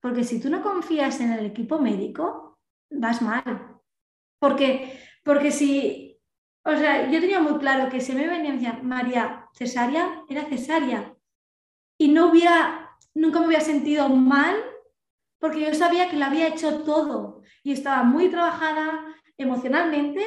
Porque 0.00 0.24
si 0.24 0.40
tú 0.40 0.48
no 0.48 0.62
confías 0.62 1.20
en 1.20 1.32
el 1.32 1.44
equipo 1.44 1.78
médico, 1.78 2.58
vas 2.90 3.20
mal. 3.20 3.78
Porque, 4.38 4.98
porque 5.24 5.50
si, 5.50 6.20
o 6.64 6.76
sea, 6.76 7.10
yo 7.10 7.20
tenía 7.20 7.40
muy 7.40 7.58
claro 7.58 7.90
que 7.90 8.00
si 8.00 8.12
me 8.12 8.28
venía 8.28 8.78
María 8.82 9.48
cesárea, 9.54 10.22
era 10.28 10.44
cesárea. 10.44 11.14
Y 11.98 12.08
no 12.08 12.30
hubiera, 12.30 12.96
nunca 13.14 13.40
me 13.40 13.46
había 13.46 13.60
sentido 13.60 14.08
mal 14.08 14.56
porque 15.38 15.60
yo 15.60 15.74
sabía 15.74 16.08
que 16.08 16.16
lo 16.16 16.24
había 16.24 16.48
hecho 16.48 16.82
todo 16.84 17.42
y 17.62 17.72
estaba 17.72 18.02
muy 18.02 18.28
trabajada 18.28 19.04
emocionalmente 19.36 20.22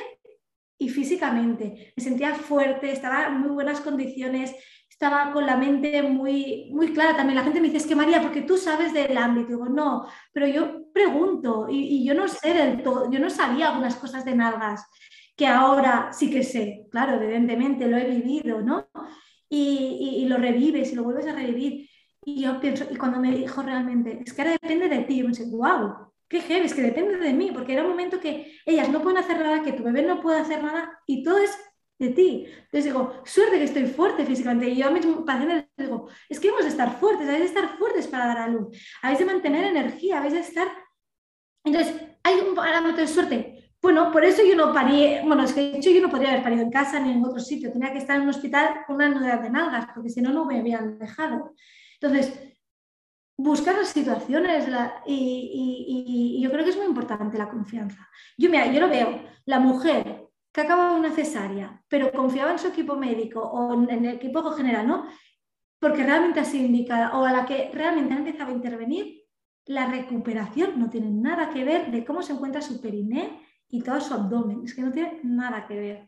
y 0.77 0.89
físicamente. 0.89 1.93
Me 1.95 2.03
sentía 2.03 2.35
fuerte, 2.35 2.91
estaba 2.91 3.27
en 3.27 3.39
muy 3.39 3.49
buenas 3.49 3.81
condiciones, 3.81 4.55
estaba 4.89 5.31
con 5.31 5.45
la 5.45 5.57
mente 5.57 6.01
muy, 6.03 6.69
muy 6.71 6.93
clara 6.93 7.15
también. 7.15 7.35
La 7.35 7.43
gente 7.43 7.59
me 7.61 7.67
dice, 7.67 7.77
es 7.77 7.87
que 7.87 7.95
María, 7.95 8.21
porque 8.21 8.41
tú 8.41 8.57
sabes 8.57 8.93
del 8.93 9.17
ámbito. 9.17 9.49
Digo, 9.49 9.69
no, 9.69 10.07
pero 10.33 10.47
yo 10.47 10.86
pregunto 10.97 11.67
y, 11.69 12.03
yo 12.03 12.13
no 12.15 12.27
sé 12.27 12.53
del 12.53 12.81
todo, 12.81 13.11
yo 13.11 13.19
no 13.19 13.29
sabía 13.29 13.69
algunas 13.69 13.95
cosas 13.95 14.25
de 14.25 14.35
nalgas 14.35 14.83
que 15.35 15.45
ahora 15.45 16.09
sí 16.11 16.31
que 16.31 16.43
sé, 16.43 16.87
claro, 16.91 17.21
evidentemente 17.21 17.87
lo 17.87 17.97
he 17.97 18.05
vivido, 18.05 18.61
¿no? 18.61 18.87
Y, 19.47 20.25
lo 20.27 20.37
revives 20.37 20.91
y 20.91 20.95
lo 20.95 21.03
vuelves 21.03 21.27
a 21.27 21.33
revivir. 21.33 21.87
Y 22.25 22.41
yo 22.41 22.59
pienso, 22.59 22.85
y 22.89 22.95
cuando 22.95 23.19
me 23.19 23.31
dijo 23.31 23.61
realmente, 23.61 24.21
es 24.25 24.33
que 24.33 24.41
ahora 24.41 24.57
depende 24.59 24.89
de 24.89 25.03
ti, 25.03 25.17
yo 25.17 25.25
pensé, 25.25 25.45
wow, 25.45 26.11
qué 26.27 26.41
heavy, 26.41 26.65
es 26.65 26.73
que 26.73 26.81
depende 26.81 27.17
de 27.17 27.33
mí, 27.33 27.51
porque 27.53 27.73
era 27.73 27.83
un 27.83 27.89
momento 27.89 28.19
que 28.19 28.59
ellas 28.65 28.89
no 28.89 29.01
pueden 29.01 29.19
hacer 29.19 29.39
nada, 29.39 29.63
que 29.63 29.73
tu 29.73 29.83
bebé 29.83 30.01
no 30.01 30.19
puede 30.19 30.39
hacer 30.39 30.61
nada 30.63 30.99
y 31.05 31.23
todo 31.23 31.37
es 31.37 31.55
de 31.99 32.09
ti. 32.09 32.45
Entonces 32.47 32.85
digo, 32.85 33.21
suerte 33.25 33.57
que 33.57 33.63
estoy 33.63 33.85
fuerte 33.85 34.25
físicamente. 34.25 34.69
Y 34.69 34.77
yo 34.77 34.87
a 34.87 34.91
mis 34.91 35.05
pacientes 35.05 35.65
digo, 35.77 36.09
es 36.29 36.39
que 36.39 36.49
hemos 36.49 36.63
de 36.63 36.69
estar 36.69 36.99
fuertes, 36.99 37.27
habéis 37.27 37.51
de 37.51 37.59
estar 37.59 37.77
fuertes 37.77 38.07
para 38.07 38.27
dar 38.27 38.37
a 38.39 38.47
luz, 38.47 38.75
habéis 39.01 39.19
de 39.19 39.25
mantener 39.25 39.65
energía, 39.65 40.17
habéis 40.17 40.33
de 40.33 40.41
estar... 40.41 40.67
Entonces, 41.67 42.01
hay 42.23 42.35
un 42.39 42.55
parámetro 42.55 43.01
de 43.01 43.07
suerte. 43.07 43.71
Bueno, 43.81 44.11
por 44.11 44.23
eso 44.23 44.41
yo 44.43 44.55
no 44.55 44.73
parí, 44.73 45.17
bueno, 45.23 45.43
es 45.43 45.53
que 45.53 45.61
de 45.61 45.77
hecho 45.77 45.91
yo 45.91 46.01
no 46.01 46.09
podría 46.09 46.29
haber 46.29 46.43
parido 46.43 46.63
en 46.63 46.71
casa 46.71 46.99
ni 46.99 47.11
en 47.11 47.23
otro 47.23 47.39
sitio, 47.39 47.71
tenía 47.71 47.91
que 47.91 47.99
estar 47.99 48.15
en 48.15 48.23
un 48.23 48.29
hospital 48.29 48.83
con 48.87 48.95
una 48.95 49.09
nudez 49.09 49.41
de 49.41 49.49
nalgas, 49.49 49.87
porque 49.93 50.09
si 50.09 50.21
no, 50.21 50.31
no 50.31 50.45
me 50.45 50.59
habían 50.59 50.97
dejado. 50.97 51.53
Entonces, 51.99 52.33
buscar 53.37 53.75
las 53.75 53.89
situaciones 53.89 54.67
y, 55.05 56.39
yo 56.41 56.49
creo 56.49 56.63
que 56.63 56.71
es 56.71 56.77
muy 56.77 56.87
importante 56.87 57.37
la 57.37 57.49
confianza. 57.49 58.09
Yo, 58.37 58.49
mira, 58.49 58.71
yo 58.71 58.79
lo 58.79 58.89
veo, 58.89 59.21
la 59.45 59.59
mujer 59.59 60.27
que 60.51 60.61
acaba 60.61 60.93
una 60.93 61.11
cesárea, 61.11 61.83
pero 61.87 62.11
confiaba 62.11 62.51
en 62.51 62.59
su 62.59 62.67
equipo 62.67 62.95
médico 62.95 63.41
o 63.41 63.73
en 63.73 64.05
el 64.05 64.15
equipo 64.15 64.41
general, 64.51 64.87
¿no? 64.87 65.05
Porque 65.79 66.03
realmente 66.03 66.39
ha 66.39 66.45
sido 66.45 66.65
indicada, 66.65 67.17
o 67.17 67.25
a 67.25 67.31
la 67.31 67.45
que 67.45 67.69
realmente 67.73 68.13
ha 68.13 68.17
empezado 68.17 68.49
a 68.49 68.55
intervenir, 68.55 69.26
la 69.67 69.87
recuperación 69.87 70.79
no 70.79 70.89
tiene 70.89 71.11
nada 71.11 71.49
que 71.49 71.63
ver 71.63 71.91
de 71.91 72.05
cómo 72.05 72.21
se 72.21 72.33
encuentra 72.33 72.61
su 72.61 72.81
periné 72.81 73.41
y 73.69 73.81
todo 73.81 73.99
su 73.99 74.13
abdomen, 74.13 74.63
es 74.63 74.73
que 74.73 74.81
no 74.81 74.91
tiene 74.91 75.19
nada 75.23 75.67
que 75.67 75.75
ver. 75.75 76.07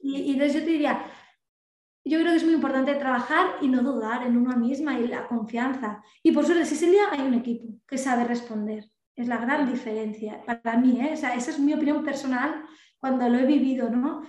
Y, 0.00 0.16
y 0.16 0.32
entonces 0.32 0.54
yo 0.54 0.64
te 0.64 0.70
diría, 0.70 1.04
yo 2.04 2.18
creo 2.18 2.32
que 2.32 2.36
es 2.36 2.44
muy 2.44 2.54
importante 2.54 2.94
trabajar 2.94 3.56
y 3.62 3.68
no 3.68 3.82
dudar 3.82 4.26
en 4.26 4.36
una 4.36 4.56
misma 4.56 4.98
y 4.98 5.06
la 5.06 5.26
confianza. 5.26 6.02
Y 6.22 6.32
por 6.32 6.44
suerte, 6.44 6.66
si 6.66 6.86
día 6.86 7.04
hay 7.10 7.20
un 7.20 7.34
equipo 7.34 7.80
que 7.86 7.96
sabe 7.96 8.24
responder. 8.24 8.90
Es 9.16 9.28
la 9.28 9.38
gran 9.38 9.70
diferencia 9.70 10.42
para 10.44 10.76
mí. 10.76 11.00
¿eh? 11.00 11.12
esa 11.12 11.34
es 11.34 11.58
mi 11.58 11.72
opinión 11.72 12.04
personal 12.04 12.64
cuando 12.98 13.28
lo 13.28 13.38
he 13.38 13.46
vivido, 13.46 13.88
¿no? 13.88 14.22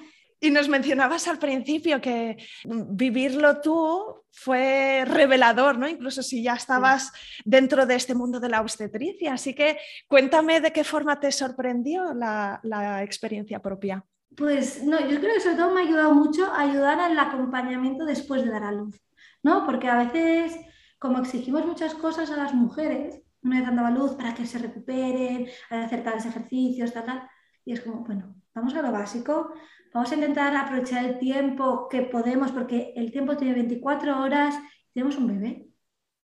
Y 0.45 0.51
nos 0.51 0.69
mencionabas 0.69 1.27
al 1.27 1.39
principio 1.39 1.99
que 1.99 2.37
vivirlo 2.65 3.61
tú 3.61 4.25
fue 4.29 5.03
revelador, 5.03 5.79
¿no? 5.79 5.87
Incluso 5.87 6.21
si 6.21 6.43
ya 6.43 6.53
estabas 6.53 7.11
dentro 7.43 7.87
de 7.87 7.95
este 7.95 8.13
mundo 8.13 8.39
de 8.39 8.49
la 8.49 8.61
obstetricia. 8.61 9.33
Así 9.33 9.55
que 9.55 9.79
cuéntame 10.07 10.61
de 10.61 10.71
qué 10.71 10.83
forma 10.83 11.19
te 11.19 11.31
sorprendió 11.31 12.13
la, 12.13 12.59
la 12.61 13.01
experiencia 13.01 13.59
propia. 13.59 14.05
Pues 14.37 14.83
no, 14.83 14.99
yo 14.99 15.19
creo 15.19 15.33
que 15.33 15.39
sobre 15.39 15.55
todo 15.55 15.71
me 15.71 15.81
ha 15.81 15.85
ayudado 15.85 16.13
mucho 16.13 16.45
a 16.45 16.61
ayudar 16.61 16.99
al 16.99 17.17
acompañamiento 17.17 18.05
después 18.05 18.43
de 18.43 18.51
dar 18.51 18.65
a 18.65 18.71
luz, 18.71 19.01
¿no? 19.41 19.65
Porque 19.65 19.87
a 19.87 19.97
veces, 19.97 20.59
como 20.99 21.17
exigimos 21.17 21.65
muchas 21.65 21.95
cosas 21.95 22.29
a 22.29 22.37
las 22.37 22.53
mujeres, 22.53 23.19
una 23.41 23.57
vez 23.57 23.65
dando 23.65 23.83
a 23.83 23.89
luz 23.89 24.13
para 24.13 24.35
que 24.35 24.45
se 24.45 24.59
recuperen, 24.59 25.47
hacer 25.71 26.03
tales 26.03 26.27
ejercicios, 26.27 26.93
tal, 26.93 27.05
tal, 27.05 27.29
y 27.65 27.73
es 27.73 27.81
como, 27.81 28.03
bueno, 28.03 28.35
vamos 28.53 28.75
a 28.75 28.83
lo 28.83 28.91
básico, 28.91 29.51
vamos 29.95 30.11
a 30.11 30.15
intentar 30.15 30.53
aprovechar 30.57 31.05
el 31.05 31.19
tiempo 31.19 31.87
que 31.87 32.01
podemos, 32.01 32.51
porque 32.51 32.91
el 32.97 33.13
tiempo 33.13 33.37
tiene 33.37 33.53
24 33.53 34.21
horas, 34.21 34.53
tenemos 34.93 35.15
un 35.15 35.27
bebé, 35.27 35.69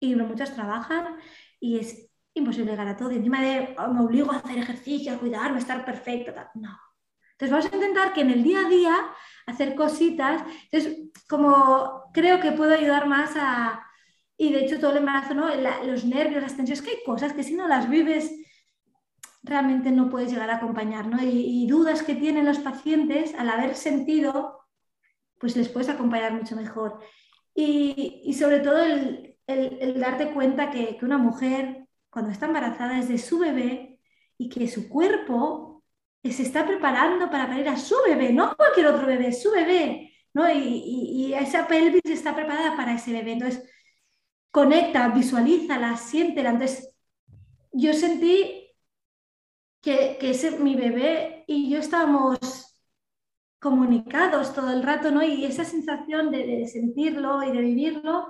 y 0.01 0.16
muchas 0.16 0.53
trabajan, 0.53 1.16
y 1.61 1.79
es 1.79 2.11
imposible 2.35 2.73
llegar 2.73 2.89
a 2.89 2.97
todo, 2.97 3.12
y 3.12 3.16
encima 3.16 3.41
de, 3.41 3.77
oh, 3.79 3.93
me 3.95 4.01
obligo 4.01 4.33
a 4.33 4.39
hacer 4.39 4.59
ejercicio, 4.59 5.12
a 5.12 5.18
cuidarme, 5.18 5.59
a 5.59 5.61
estar 5.61 5.85
perfecta, 5.85 6.35
tal. 6.35 6.49
no 6.55 6.77
entonces 7.39 7.51
vamos 7.53 7.73
a 7.73 7.77
intentar 7.77 8.12
que 8.12 8.21
en 8.21 8.31
el 8.31 8.43
día 8.43 8.66
a 8.66 8.68
día 8.68 8.97
hacer 9.47 9.75
cositas. 9.75 10.43
Entonces, 10.71 11.09
como 11.27 12.11
creo 12.12 12.39
que 12.39 12.53
puedo 12.53 12.75
ayudar 12.75 13.07
más 13.07 13.31
a... 13.35 13.83
Y 14.37 14.53
de 14.53 14.64
hecho 14.64 14.79
todo 14.79 14.91
el 14.91 14.99
embarazo, 14.99 15.33
¿no? 15.33 15.49
los 15.87 16.05
nervios, 16.05 16.43
las 16.43 16.55
tensiones, 16.55 16.83
que 16.83 16.91
hay 16.91 17.03
cosas 17.03 17.33
que 17.33 17.43
si 17.43 17.55
no 17.55 17.66
las 17.66 17.89
vives 17.89 18.31
realmente 19.43 19.91
no 19.91 20.11
puedes 20.11 20.30
llegar 20.30 20.51
a 20.51 20.57
acompañar, 20.57 21.07
¿no? 21.07 21.22
Y, 21.22 21.66
dudas 21.66 22.03
que 22.03 22.14
tienen 22.14 22.47
los 22.47 22.59
pacientes 22.59 23.34
al 23.34 23.51
haber 23.51 23.74
sentido, 23.74 24.61
pues 25.38 25.57
les 25.57 25.68
puedes 25.68 25.88
acompañar 25.88 26.32
mucho 26.32 26.57
mejor. 26.57 27.01
Y, 27.55 28.34
sobre 28.38 28.61
todo 28.61 28.82
el, 28.82 29.36
darte 30.01 30.32
cuenta 30.32 30.70
que, 30.70 30.97
que 30.97 31.05
una 31.05 31.18
mujer 31.18 31.86
cuando 32.11 32.30
está 32.30 32.47
embarazada 32.47 32.99
es 32.99 33.09
de 33.09 33.18
su 33.18 33.38
bebé 33.38 33.99
y 34.38 34.49
que 34.49 34.68
su 34.68 34.88
cuerpo 34.88 35.70
se 36.24 36.43
está 36.43 36.66
preparando 36.66 37.30
para 37.30 37.49
parir 37.49 37.68
a 37.68 37.76
su 37.76 37.97
bebé, 38.07 38.32
no 38.32 38.55
cualquier 38.57 38.86
otro 38.88 39.07
bebé, 39.07 39.32
su 39.32 39.51
bebé, 39.51 40.12
¿no? 40.34 40.51
Y, 40.53 41.32
esa 41.34 41.66
pelvis 41.66 42.03
está 42.05 42.34
preparada 42.34 42.76
para 42.76 42.95
ese 42.95 43.12
bebé. 43.12 43.32
Entonces, 43.32 43.70
conecta, 44.51 45.09
visualízala, 45.09 45.97
siéntela. 45.97 46.51
Entonces, 46.51 46.93
yo 47.72 47.93
sentí 47.95 48.60
que, 49.81 50.16
que 50.20 50.31
ese, 50.31 50.59
mi 50.59 50.74
bebé 50.74 51.45
y 51.47 51.70
yo 51.70 51.78
estábamos 51.78 52.39
comunicados 53.59 54.55
todo 54.55 54.72
el 54.72 54.83
rato, 54.83 55.11
¿no? 55.11 55.22
Y 55.22 55.45
esa 55.45 55.64
sensación 55.64 56.31
de, 56.31 56.66
sentirlo 56.66 57.43
y 57.43 57.53
de 57.53 57.61
vivirlo 57.61 58.28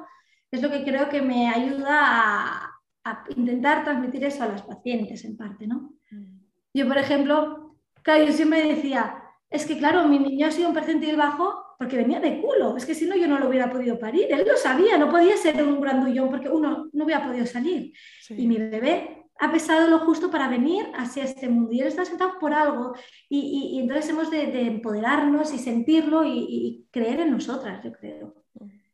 es 0.50 0.62
lo 0.62 0.70
que 0.70 0.84
creo 0.84 1.08
que 1.08 1.22
me 1.22 1.48
ayuda 1.48 1.98
a, 2.00 2.80
a 3.04 3.24
intentar 3.36 3.84
transmitir 3.84 4.24
eso 4.24 4.42
a 4.42 4.48
las 4.48 4.62
pacientes 4.62 5.24
en 5.24 5.36
parte, 5.36 5.66
¿no? 5.66 5.92
Mm. 6.10 6.40
Yo, 6.74 6.88
por 6.88 6.98
ejemplo, 6.98 7.70
Claro, 8.02 8.24
yo 8.24 8.32
siempre 8.32 8.66
decía, 8.66 9.22
es 9.50 9.66
que 9.66 9.78
claro, 9.78 10.06
mi 10.08 10.18
niño 10.18 10.46
ha 10.46 10.50
sido 10.50 10.68
un 10.68 10.74
percentil 10.74 11.16
bajo 11.16 11.76
porque 11.78 11.96
venía 11.96 12.20
de 12.20 12.40
culo, 12.40 12.76
es 12.76 12.84
que 12.84 12.94
si 12.94 13.06
no 13.06 13.16
yo 13.16 13.26
no 13.26 13.38
lo 13.38 13.48
hubiera 13.48 13.70
podido 13.70 13.98
parir, 13.98 14.26
él 14.30 14.46
lo 14.46 14.56
sabía, 14.56 14.98
no 14.98 15.10
podía 15.10 15.36
ser 15.36 15.62
un 15.62 15.80
grandullón 15.80 16.28
porque 16.28 16.48
uno 16.48 16.90
no 16.92 17.04
hubiera 17.04 17.26
podido 17.26 17.46
salir. 17.46 17.92
Y 18.30 18.46
mi 18.46 18.58
bebé 18.58 19.19
ha 19.40 19.50
pesado 19.50 19.88
lo 19.88 20.00
justo 20.00 20.30
para 20.30 20.48
venir 20.48 20.86
hacia 20.94 21.24
este 21.24 21.48
mundo 21.48 21.72
y 21.72 21.80
él 21.80 21.88
está 21.88 22.04
sentado 22.04 22.38
por 22.38 22.52
algo 22.52 22.94
y, 23.28 23.78
entonces 23.80 24.10
hemos 24.10 24.30
de, 24.30 24.66
empoderarnos 24.66 25.54
y 25.54 25.58
sentirlo 25.58 26.22
y, 26.24 26.86
creer 26.90 27.20
en 27.20 27.30
nosotras, 27.30 27.82
yo 27.82 27.92
creo. 27.92 28.34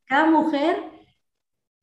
Cada 0.04 0.30
mujer 0.30 0.84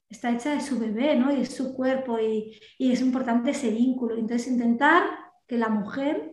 está 0.09 0.31
hecha 0.31 0.53
de 0.53 0.61
su 0.61 0.79
bebé 0.79 1.15
¿no? 1.15 1.33
y 1.33 1.39
de 1.39 1.45
su 1.45 1.75
cuerpo 1.75 2.17
y, 2.19 2.57
es 2.79 3.01
importante 3.01 3.51
ese 3.51 3.69
vínculo. 3.69 4.15
Entonces 4.15 4.47
intentar 4.47 5.03
que 5.45 5.57
la 5.57 5.67
mujer 5.67 6.31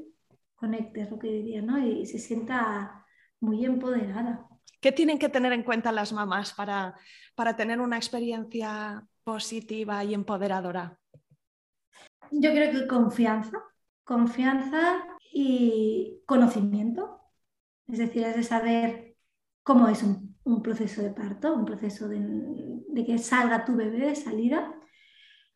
conecte, 0.55 1.01
es 1.01 1.11
lo 1.11 1.19
que 1.19 1.29
diría, 1.29 1.63
¿no? 1.63 1.79
Y 1.79 2.07
se 2.07 2.19
sienta 2.19 3.07
muy 3.41 3.65
empoderada. 3.65 4.47
¿Qué 4.81 4.93
tienen 4.93 5.19
que 5.19 5.31
tener 5.31 5.53
en 5.53 5.65
cuenta 5.65 5.91
las 5.91 6.13
mamás 6.13 6.53
para, 6.53 6.95
para 7.35 7.57
tener 7.57 7.81
una 7.81 7.97
experiencia 7.97 9.05
positiva 9.25 10.05
y 10.05 10.15
empoderadora? 10.15 11.01
Yo 12.31 12.51
creo 12.53 12.73
que 12.73 12.87
confianza, 12.87 13.63
confianza 14.05 15.05
y 15.33 16.23
conocimiento. 16.27 17.21
Es 17.89 17.99
decir, 17.99 18.25
es 18.25 18.37
de 18.37 18.43
saber 18.43 19.17
cómo 19.63 19.89
es 19.89 20.03
un, 20.03 20.37
un 20.45 20.63
proceso 20.63 21.03
de 21.03 21.11
parto, 21.11 21.55
un 21.55 21.65
proceso 21.65 22.09
de, 22.09 22.21
de, 22.89 23.05
que 23.05 23.19
salga 23.19 23.65
tu 23.65 23.75
bebé 23.77 24.07
de 24.07 24.17
salida 24.17 24.75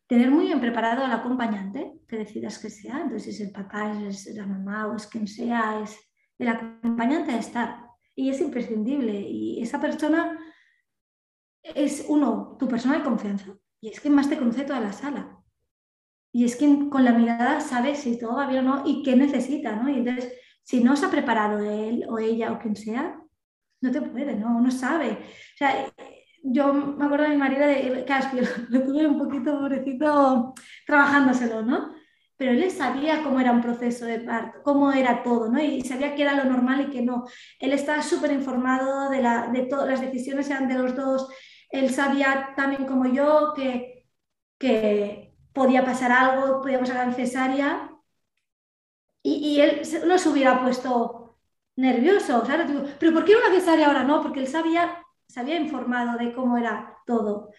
tener 0.07 0.29
muy 0.29 0.45
bien 0.45 0.61
preparado 0.61 1.03
al 1.03 1.11
acompañante 1.11 1.99
que 2.07 2.17
decidas 2.17 2.59
que 2.59 2.69
sea, 2.69 3.01
entonces 3.01 3.35
es 3.35 3.41
el 3.41 3.51
papá, 3.51 3.91
es 4.03 4.27
la 4.35 4.45
mamá 4.45 4.87
o 4.87 4.95
es 4.95 5.07
quien 5.07 5.27
sea, 5.27 5.81
es 5.81 5.97
el 6.37 6.47
acompañante 6.47 7.31
a 7.31 7.39
estar. 7.39 7.85
Y 8.13 8.29
es 8.29 8.39
imprescindible. 8.39 9.19
Y 9.19 9.61
esa 9.61 9.81
persona 9.81 10.37
es, 11.63 12.05
uno, 12.07 12.55
tu 12.59 12.67
persona 12.67 12.97
de 12.97 13.03
confianza. 13.03 13.57
Y 13.81 13.89
es 13.89 13.99
quien 13.99 14.13
más 14.13 14.29
te 14.29 14.37
conoce 14.37 14.63
toda 14.63 14.79
la 14.79 14.93
sala. 14.93 15.34
Y 16.35 16.43
es 16.43 16.57
quien 16.57 16.89
con 16.89 17.05
la 17.05 17.13
mirada 17.13 17.61
sabe 17.61 17.95
si 17.95 18.19
todo 18.19 18.35
va 18.35 18.45
bien 18.45 18.67
o 18.67 18.75
no 18.75 18.83
y 18.85 19.03
qué 19.03 19.15
necesita, 19.15 19.73
¿no? 19.77 19.87
Y 19.89 19.99
entonces, 19.99 20.33
si 20.63 20.83
no 20.83 20.97
se 20.97 21.05
ha 21.05 21.09
preparado 21.09 21.59
él 21.59 22.05
o 22.09 22.19
ella 22.19 22.51
o 22.51 22.59
quien 22.59 22.75
sea, 22.75 23.17
no 23.79 23.89
te 23.89 24.01
puede, 24.01 24.35
¿no? 24.35 24.57
Uno 24.57 24.69
sabe. 24.69 25.11
O 25.11 25.57
sea, 25.57 25.93
yo 26.43 26.73
me 26.73 27.05
acuerdo 27.05 27.23
de 27.23 27.29
mi 27.29 27.37
marido 27.37 27.65
de 27.65 28.03
Caspio, 28.05 28.43
lo 28.69 28.83
tuve 28.83 29.07
un 29.07 29.17
poquito 29.17 29.57
pobrecito 29.57 30.53
trabajándoselo, 30.85 31.61
¿no? 31.61 31.95
Pero 32.35 32.51
él 32.51 32.69
sabía 32.69 33.23
cómo 33.23 33.39
era 33.39 33.53
un 33.53 33.61
proceso 33.61 34.03
de 34.03 34.19
parto, 34.19 34.61
cómo 34.61 34.91
era 34.91 35.23
todo, 35.23 35.49
¿no? 35.49 35.61
Y 35.63 35.83
sabía 35.83 36.15
que 36.15 36.23
era 36.23 36.35
lo 36.35 36.51
normal 36.51 36.81
y 36.81 36.91
que 36.91 37.01
no. 37.01 37.23
Él 37.61 37.71
estaba 37.71 38.01
súper 38.01 38.33
informado 38.33 39.09
de, 39.09 39.21
la, 39.21 39.47
de 39.53 39.67
todas 39.67 39.87
las 39.87 40.01
decisiones 40.01 40.49
eran 40.49 40.67
de 40.67 40.75
los 40.75 40.97
dos. 40.97 41.29
Él 41.69 41.91
sabía 41.91 42.49
también 42.57 42.85
como 42.85 43.05
yo 43.07 43.53
que 43.55 43.95
que 44.57 45.24
podía 45.55 45.85
pasar 45.85 46.11
algo, 46.11 46.61
podíamos 46.61 46.89
hacer 46.89 47.13
cesárea 47.15 47.89
y, 49.23 49.59
él 49.61 49.81
no 50.05 50.17
se 50.19 50.29
hubiera 50.29 50.61
puesto 50.61 51.39
nervioso. 51.77 52.43
Pero 52.99 53.13
¿por 53.13 53.25
qué 53.25 53.35
una 53.35 53.49
cesárea 53.49 53.87
ahora 53.87 54.03
no? 54.03 54.21
Porque 54.21 54.41
él 54.41 54.47
sabía, 54.47 55.03
se 55.27 55.39
había 55.39 55.55
informado 55.59 56.17
de 56.17 56.33
cómo 56.33 56.57
era 56.57 56.97
todo. 57.07 57.49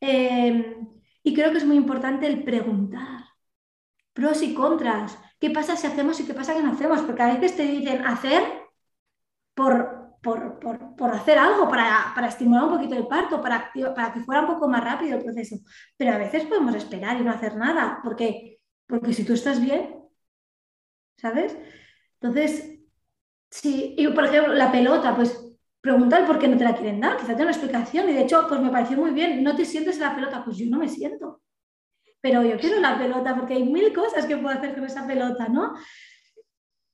Em, 0.00 0.88
y 1.22 1.34
creo 1.34 1.52
que 1.52 1.58
es 1.58 1.64
muy 1.66 1.76
importante 1.76 2.26
el 2.26 2.44
preguntar 2.44 3.24
pros 4.12 4.42
y 4.42 4.54
contras. 4.54 5.18
¿Qué 5.40 5.50
pasa 5.50 5.76
si 5.76 5.86
hacemos 5.86 6.20
y 6.20 6.26
qué 6.26 6.34
pasa 6.34 6.54
si 6.54 6.62
no 6.62 6.72
hacemos? 6.72 7.02
Porque 7.02 7.22
a 7.22 7.34
veces 7.34 7.56
te 7.56 7.64
dicen 7.64 8.04
hacer 8.06 8.42
por, 9.54 9.93
por, 10.24 11.14
hacer 11.14 11.38
algo, 11.38 11.68
para, 11.68 12.12
para, 12.14 12.28
estimular 12.28 12.64
un 12.64 12.70
poquito 12.70 12.96
el 12.96 13.06
parto, 13.06 13.40
para, 13.40 13.70
para 13.94 14.12
que 14.12 14.20
fuera 14.20 14.40
un 14.40 14.46
poco 14.46 14.68
más 14.68 14.82
rápido 14.82 15.18
el 15.18 15.22
proceso. 15.22 15.56
Pero 15.96 16.12
a 16.12 16.18
veces 16.18 16.46
podemos 16.46 16.74
esperar 16.74 17.20
y 17.20 17.24
no 17.24 17.30
hacer 17.30 17.56
nada, 17.56 18.00
porque, 18.02 18.58
porque 18.86 19.12
si 19.12 19.24
tú 19.24 19.34
estás 19.34 19.60
bien, 19.60 19.94
¿sabes? 21.18 21.56
Entonces, 22.20 22.80
si, 23.50 23.94
y 23.98 24.08
por 24.08 24.24
ejemplo, 24.24 24.54
la 24.54 24.72
pelota, 24.72 25.14
pues 25.14 25.44
preguntar 25.80 26.26
por 26.26 26.38
qué 26.38 26.48
no 26.48 26.56
te 26.56 26.64
la 26.64 26.74
quieren 26.74 26.98
dar, 26.98 27.18
quizás 27.18 27.36
te 27.36 27.42
una 27.42 27.52
explicación. 27.52 28.08
Y 28.08 28.14
de 28.14 28.22
hecho, 28.22 28.46
pues 28.48 28.60
me 28.60 28.70
pareció 28.70 28.96
muy 28.96 29.10
bien, 29.10 29.44
no 29.44 29.54
te 29.54 29.66
sientes 29.66 29.96
en 29.96 30.02
la 30.02 30.14
pelota, 30.14 30.42
pues 30.42 30.56
yo 30.56 30.66
no 30.70 30.78
me 30.78 30.88
siento. 30.88 31.42
Pero 32.22 32.42
yo 32.42 32.58
quiero 32.58 32.80
la 32.80 32.96
pelota 32.96 33.36
porque 33.36 33.52
hay 33.52 33.64
mil 33.64 33.92
cosas 33.92 34.24
que 34.24 34.38
puedo 34.38 34.56
hacer 34.56 34.74
con 34.74 34.84
esa 34.84 35.06
pelota, 35.06 35.48
¿no? 35.48 35.74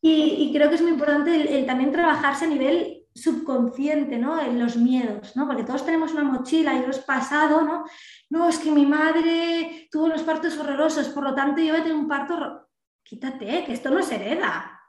Y, 0.03 0.51
creo 0.53 0.69
que 0.69 0.77
es 0.77 0.83
muy 0.83 0.93
importante 0.93 1.59
el, 1.59 1.67
también 1.67 1.93
trabajarse 1.93 2.47
a 2.47 2.49
nivel 2.49 3.00
subconsciente, 3.15 4.19
¿no? 4.19 4.41
En 4.41 4.59
los 4.59 4.77
miedos, 4.77 5.37
¿no? 5.37 5.47
Porque 5.47 5.65
todos 5.65 5.85
tenemos 5.85 6.13
una 6.13 6.25
mochila 6.25 6.75
y 6.75 6.83
lo 6.83 6.91
es 6.91 6.99
pasado, 6.99 7.63
¿no? 7.63 7.85
No, 8.29 8.49
es 8.49 8.59
que 8.59 8.71
mi 8.71 8.87
madre 8.87 9.89
tuvo 9.91 10.05
unos 10.05 10.23
partos 10.23 10.57
horrorosos, 10.59 11.09
por 11.09 11.25
lo 11.25 11.35
tanto 11.35 11.61
yo 11.61 11.73
voy 11.73 11.81
a 11.81 11.83
tener 11.83 11.99
un 11.99 12.09
parto 12.09 12.69
quítate, 13.11 13.65
que 13.65 13.73
esto 13.73 13.91
no 13.91 14.03
se 14.03 14.15
hereda. 14.15 14.81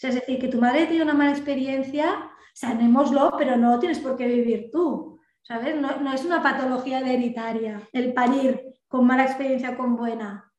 es 0.00 0.14
decir, 0.14 0.38
que 0.38 0.48
tu 0.48 0.58
madre 0.58 0.86
tiene 0.86 1.04
una 1.04 1.14
mala 1.14 1.32
experiencia, 1.32 2.30
sanémoslo, 2.54 3.34
pero 3.36 3.56
no 3.56 3.78
tienes 3.78 3.98
por 3.98 4.16
qué 4.16 4.26
vivir 4.26 4.70
tú. 4.72 5.20
¿Sabes? 5.42 5.76
No, 5.76 6.12
es 6.12 6.24
una 6.24 6.42
patología 6.42 6.98
hereditaria 6.98 7.88
el 7.92 8.12
parir 8.12 8.62
con 8.88 9.06
mala 9.06 9.24
experiencia 9.24 9.70
o 9.70 9.76
con 9.76 9.94
buena. 9.94 10.52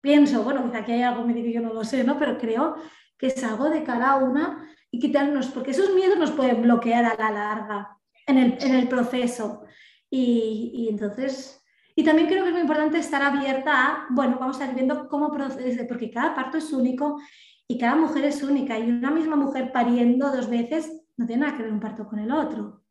Pienso, 0.00 0.42
bueno, 0.42 0.64
quizá 0.64 0.78
aquí 0.78 0.92
hay 0.92 1.02
algo 1.02 1.24
médico 1.24 1.50
yo 1.50 1.60
no 1.60 1.74
lo 1.74 1.84
sé, 1.84 2.04
¿no? 2.04 2.18
Pero 2.18 2.38
creo 2.38 2.76
que 3.20 3.28
es 3.28 3.44
algo 3.44 3.70
de 3.70 3.84
cada 3.84 4.16
una 4.16 4.68
y 4.90 4.98
quitarnos, 4.98 5.48
porque 5.48 5.70
esos 5.70 5.94
miedos 5.94 6.18
nos 6.18 6.32
pueden 6.32 6.62
bloquear 6.62 7.04
a 7.04 7.14
la 7.14 7.30
larga 7.30 7.98
en 8.26 8.38
el, 8.38 8.88
proceso. 8.88 9.64
Y, 10.10 10.72
y 10.74 10.88
entonces 10.88 11.60
y 12.00 12.04
también 12.04 12.28
creo 12.28 12.42
que 12.42 12.48
es 12.48 12.54
muy 12.54 12.62
importante 12.62 12.98
estar 12.98 13.22
abierta 13.22 13.72
a, 13.74 14.06
bueno, 14.08 14.38
vamos 14.40 14.58
a 14.58 14.62
estar 14.62 14.74
viendo 14.74 15.06
cómo 15.06 15.30
procede, 15.30 15.84
porque 15.84 16.10
cada 16.10 16.34
parto 16.34 16.56
es 16.56 16.72
único 16.72 17.20
y 17.68 17.76
cada 17.76 17.94
mujer 17.94 18.24
es 18.24 18.42
única. 18.42 18.78
Y 18.78 18.88
una 18.88 19.10
misma 19.10 19.36
mujer 19.36 19.70
pariendo 19.70 20.30
dos 20.30 20.48
veces 20.48 20.90
no 21.18 21.26
tiene 21.26 21.44
nada 21.44 21.56
que 21.58 21.64
ver 21.64 21.72
un 21.72 21.78
parto 21.80 22.06
con 22.08 22.18
el 22.18 22.32
otro. 22.32 22.82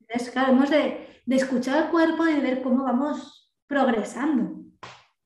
Entonces, 0.00 0.30
claro, 0.30 0.52
hemos 0.52 0.68
de, 0.68 1.22
de 1.24 1.36
escuchar 1.36 1.84
el 1.84 1.90
cuerpo 1.90 2.26
y 2.26 2.34
de 2.34 2.40
ver 2.40 2.62
cómo 2.62 2.84
vamos 2.84 3.50
progresando. 3.66 4.62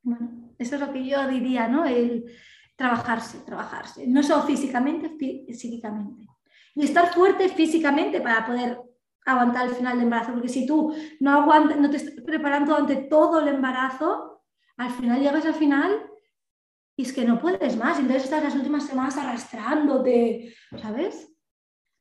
Bueno, 0.02 0.54
eso 0.56 0.76
es 0.76 0.80
lo 0.80 0.92
que 0.92 1.04
yo 1.04 1.26
diría, 1.26 1.66
¿no? 1.66 1.86
El 1.86 2.26
trabajarse, 2.76 3.38
trabajarse. 3.38 4.06
No 4.06 4.22
solo 4.22 4.42
físicamente, 4.42 5.16
psíquicamente. 5.54 6.26
Y 6.74 6.84
estar 6.84 7.12
fuerte 7.12 7.48
físicamente 7.48 8.20
para 8.20 8.46
poder 8.46 8.78
aguantar 9.24 9.66
el 9.66 9.74
final 9.74 9.94
del 9.94 10.04
embarazo, 10.04 10.32
porque 10.32 10.48
si 10.48 10.66
tú 10.66 10.94
no 11.20 11.32
aguantas, 11.32 11.78
no 11.78 11.90
te 11.90 11.96
estás 11.96 12.14
preparando 12.24 12.72
durante 12.72 13.08
todo 13.08 13.40
el 13.40 13.48
embarazo, 13.48 14.44
al 14.76 14.90
final 14.90 15.20
llegas 15.20 15.44
al 15.46 15.54
final 15.54 16.06
y 16.96 17.02
es 17.02 17.12
que 17.12 17.24
no 17.24 17.40
puedes 17.40 17.76
más, 17.76 17.98
entonces 17.98 18.24
estás 18.24 18.44
las 18.44 18.54
últimas 18.54 18.86
semanas 18.86 19.16
arrastrándote, 19.16 20.54
¿sabes? 20.80 21.28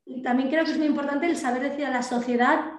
Y 0.06 0.22
también 0.22 0.50
creo 0.50 0.64
que 0.64 0.72
es 0.72 0.78
muy 0.78 0.88
importante 0.88 1.26
el 1.26 1.36
saber 1.36 1.64
decir 1.64 1.86
a 1.86 1.90
la 1.90 2.04
sociedad 2.04 2.74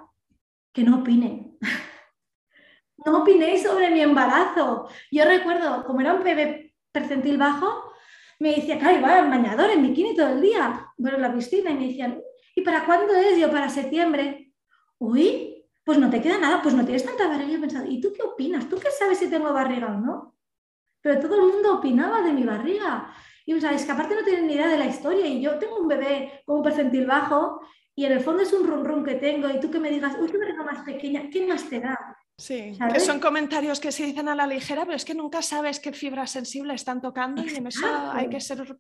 que 0.73 0.85
no 0.85 1.01
opine. 1.01 1.57
no 3.05 3.23
opinéis 3.23 3.63
sobre 3.65 3.91
mi 3.91 4.01
embarazo. 4.01 4.89
Yo 5.11 5.25
recuerdo, 5.25 5.85
como 5.85 6.01
era 6.01 6.15
un 6.15 6.23
bebé 6.23 6.66
percentil 6.99 7.37
bajo, 7.39 7.93
me 8.39 8.55
decía, 8.55 8.79
claro, 8.79 8.99
iba 8.99 9.19
en 9.19 9.31
bañador, 9.31 9.71
en 9.71 9.83
bikini 9.83 10.15
todo 10.15 10.29
el 10.29 10.41
día, 10.41 10.87
bueno, 10.97 11.17
en 11.17 11.23
la 11.23 11.35
piscina, 11.35 11.71
y 11.71 11.75
me 11.75 11.87
decían, 11.89 12.21
¿Y 12.57 12.63
para 12.63 12.87
cuándo 12.87 13.15
es? 13.15 13.39
Yo 13.39 13.51
para 13.51 13.69
septiembre. 13.69 14.55
Uy, 14.99 15.63
pues 15.85 15.99
no 15.99 16.09
te 16.09 16.23
queda 16.23 16.39
nada, 16.39 16.63
pues 16.63 16.75
no 16.75 16.85
tienes 16.85 17.05
tanta 17.05 17.29
barriga. 17.29 17.51
Yo 17.51 17.59
he 17.59 17.61
pensado, 17.61 17.87
¿y 17.87 18.01
tú 18.01 18.13
qué 18.15 18.23
opinas? 18.23 18.67
¿Tú 18.69 18.79
qué 18.79 18.89
sabes 18.91 19.19
si 19.19 19.29
tengo 19.29 19.53
barriga 19.53 19.89
o 19.89 20.01
no? 20.01 20.35
Pero 21.03 21.21
todo 21.21 21.35
el 21.37 21.53
mundo 21.53 21.75
opinaba 21.75 22.23
de 22.23 22.33
mi 22.33 22.45
barriga. 22.45 23.13
Y 23.45 23.61
sea, 23.61 23.73
es 23.73 23.85
que 23.85 23.93
aparte 23.93 24.15
no 24.15 24.25
tienen 24.25 24.47
ni 24.47 24.55
idea 24.55 24.69
de 24.69 24.79
la 24.79 24.87
historia. 24.87 25.27
Y 25.27 25.43
yo 25.43 25.59
tengo 25.59 25.77
un 25.77 25.87
bebé 25.87 26.43
con 26.47 26.57
un 26.57 26.63
percentil 26.63 27.07
bajo 27.07 27.61
y 27.95 28.07
en 28.07 28.13
el 28.13 28.21
fondo 28.21 28.43
es 28.43 28.53
un 28.55 28.67
rum 28.67 29.05
que 29.05 29.17
tengo. 29.17 29.51
Y 29.51 29.61
tú 29.61 29.71
que 29.71 29.79
me 29.79 29.91
digas, 29.91 30.17
uy, 30.19 30.31
qué 30.31 30.39
barriga 30.39 30.65
más 30.65 30.83
pequeña, 30.83 31.29
¿qué 31.31 31.47
más 31.47 31.69
te 31.69 31.79
da? 31.79 32.06
Sí, 32.39 32.77
que 32.93 33.01
son 33.01 33.19
comentarios 33.19 33.81
que 33.81 33.91
se 33.91 34.05
dicen 34.05 34.29
a 34.29 34.35
la 34.35 34.47
ligera, 34.47 34.85
pero 34.85 34.97
es 34.97 35.07
que 35.07 35.15
nunca 35.15 35.41
sabes 35.41 35.81
qué 35.81 35.93
fibra 35.93 36.27
sensible 36.27 36.75
están 36.75 37.01
tocando 37.01 37.43
y 37.43 37.55
en 37.55 37.67
eso 37.67 37.87
hay 38.13 38.29
que 38.29 38.41
ser 38.41 38.79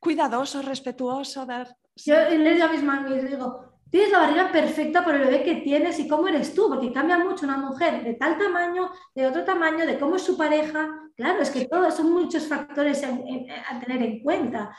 cuidadoso, 0.00 0.60
respetuoso. 0.60 1.46
Dar... 1.46 1.68
Yo 1.94 2.16
le 2.16 2.54
digo 2.54 2.64
a 2.64 2.72
mis 2.72 2.82
mamis, 2.82 3.30
digo, 3.30 3.78
tienes 3.90 4.10
la 4.10 4.20
barriga 4.20 4.50
perfecta 4.50 5.04
por 5.04 5.14
el 5.14 5.20
bebé 5.20 5.44
que 5.44 5.56
tienes 5.56 6.00
y 6.00 6.08
cómo 6.08 6.26
eres 6.26 6.52
tú, 6.52 6.68
porque 6.68 6.92
cambia 6.92 7.16
mucho 7.16 7.46
una 7.46 7.58
mujer 7.58 8.02
de 8.02 8.14
tal 8.14 8.36
tamaño, 8.38 8.90
de 9.14 9.26
otro 9.28 9.44
tamaño, 9.44 9.86
de 9.86 10.00
cómo 10.00 10.16
es 10.16 10.22
su 10.22 10.36
pareja. 10.36 10.88
Claro, 11.14 11.40
es 11.40 11.50
que 11.50 11.66
todos 11.66 11.94
son 11.94 12.12
muchos 12.12 12.48
factores 12.48 13.04
a, 13.04 13.80
tener 13.80 14.02
en 14.02 14.20
cuenta. 14.20 14.76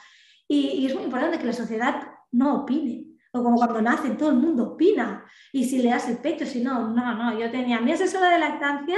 Y, 0.50 0.68
y 0.72 0.86
es 0.88 0.94
muy 0.94 1.04
importante 1.04 1.40
que 1.40 1.46
la 1.46 1.54
sociedad 1.54 2.10
no 2.32 2.64
opine 2.64 3.17
o 3.40 3.44
como 3.44 3.58
cuando 3.58 3.82
nace, 3.82 4.10
todo 4.12 4.30
el 4.30 4.38
mundo 4.38 4.74
opina. 4.74 5.26
Y 5.52 5.66
si 5.66 5.80
le 5.80 5.90
das 5.90 6.10
el 6.10 6.18
pecho, 6.18 6.46
si 6.46 6.64
no, 6.64 6.90
no, 6.90 7.16
no. 7.16 7.40
Yo 7.40 7.50
tenía 7.52 7.80
mi 7.80 7.92
asesora 7.92 8.30
de 8.30 8.40
lactancia 8.40 8.98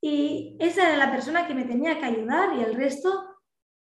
y 0.00 0.56
esa 0.60 0.88
era 0.88 0.96
la 0.96 1.10
persona 1.10 1.46
que 1.46 1.54
me 1.54 1.64
tenía 1.64 1.98
que 1.98 2.06
ayudar 2.06 2.56
y 2.56 2.62
el 2.62 2.74
resto 2.74 3.38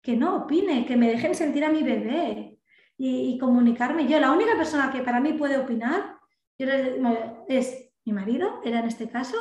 que 0.02 0.16
no 0.16 0.38
opine, 0.38 0.86
que 0.86 0.96
me 0.96 1.10
dejen 1.10 1.36
sentir 1.36 1.66
a 1.66 1.70
mi 1.70 1.84
bebé 1.84 2.58
y, 2.98 3.38
comunicarme. 3.38 4.08
Yo, 4.08 4.20
la 4.20 4.32
única 4.32 4.56
persona 4.56 4.92
que 4.92 5.02
para 5.02 5.20
mí 5.20 5.34
puede 5.34 5.58
opinar 5.58 6.18
es 6.58 7.92
mi 8.06 8.14
marido, 8.14 8.62
era 8.64 8.80
en 8.80 8.86
este 8.88 9.10
caso, 9.10 9.38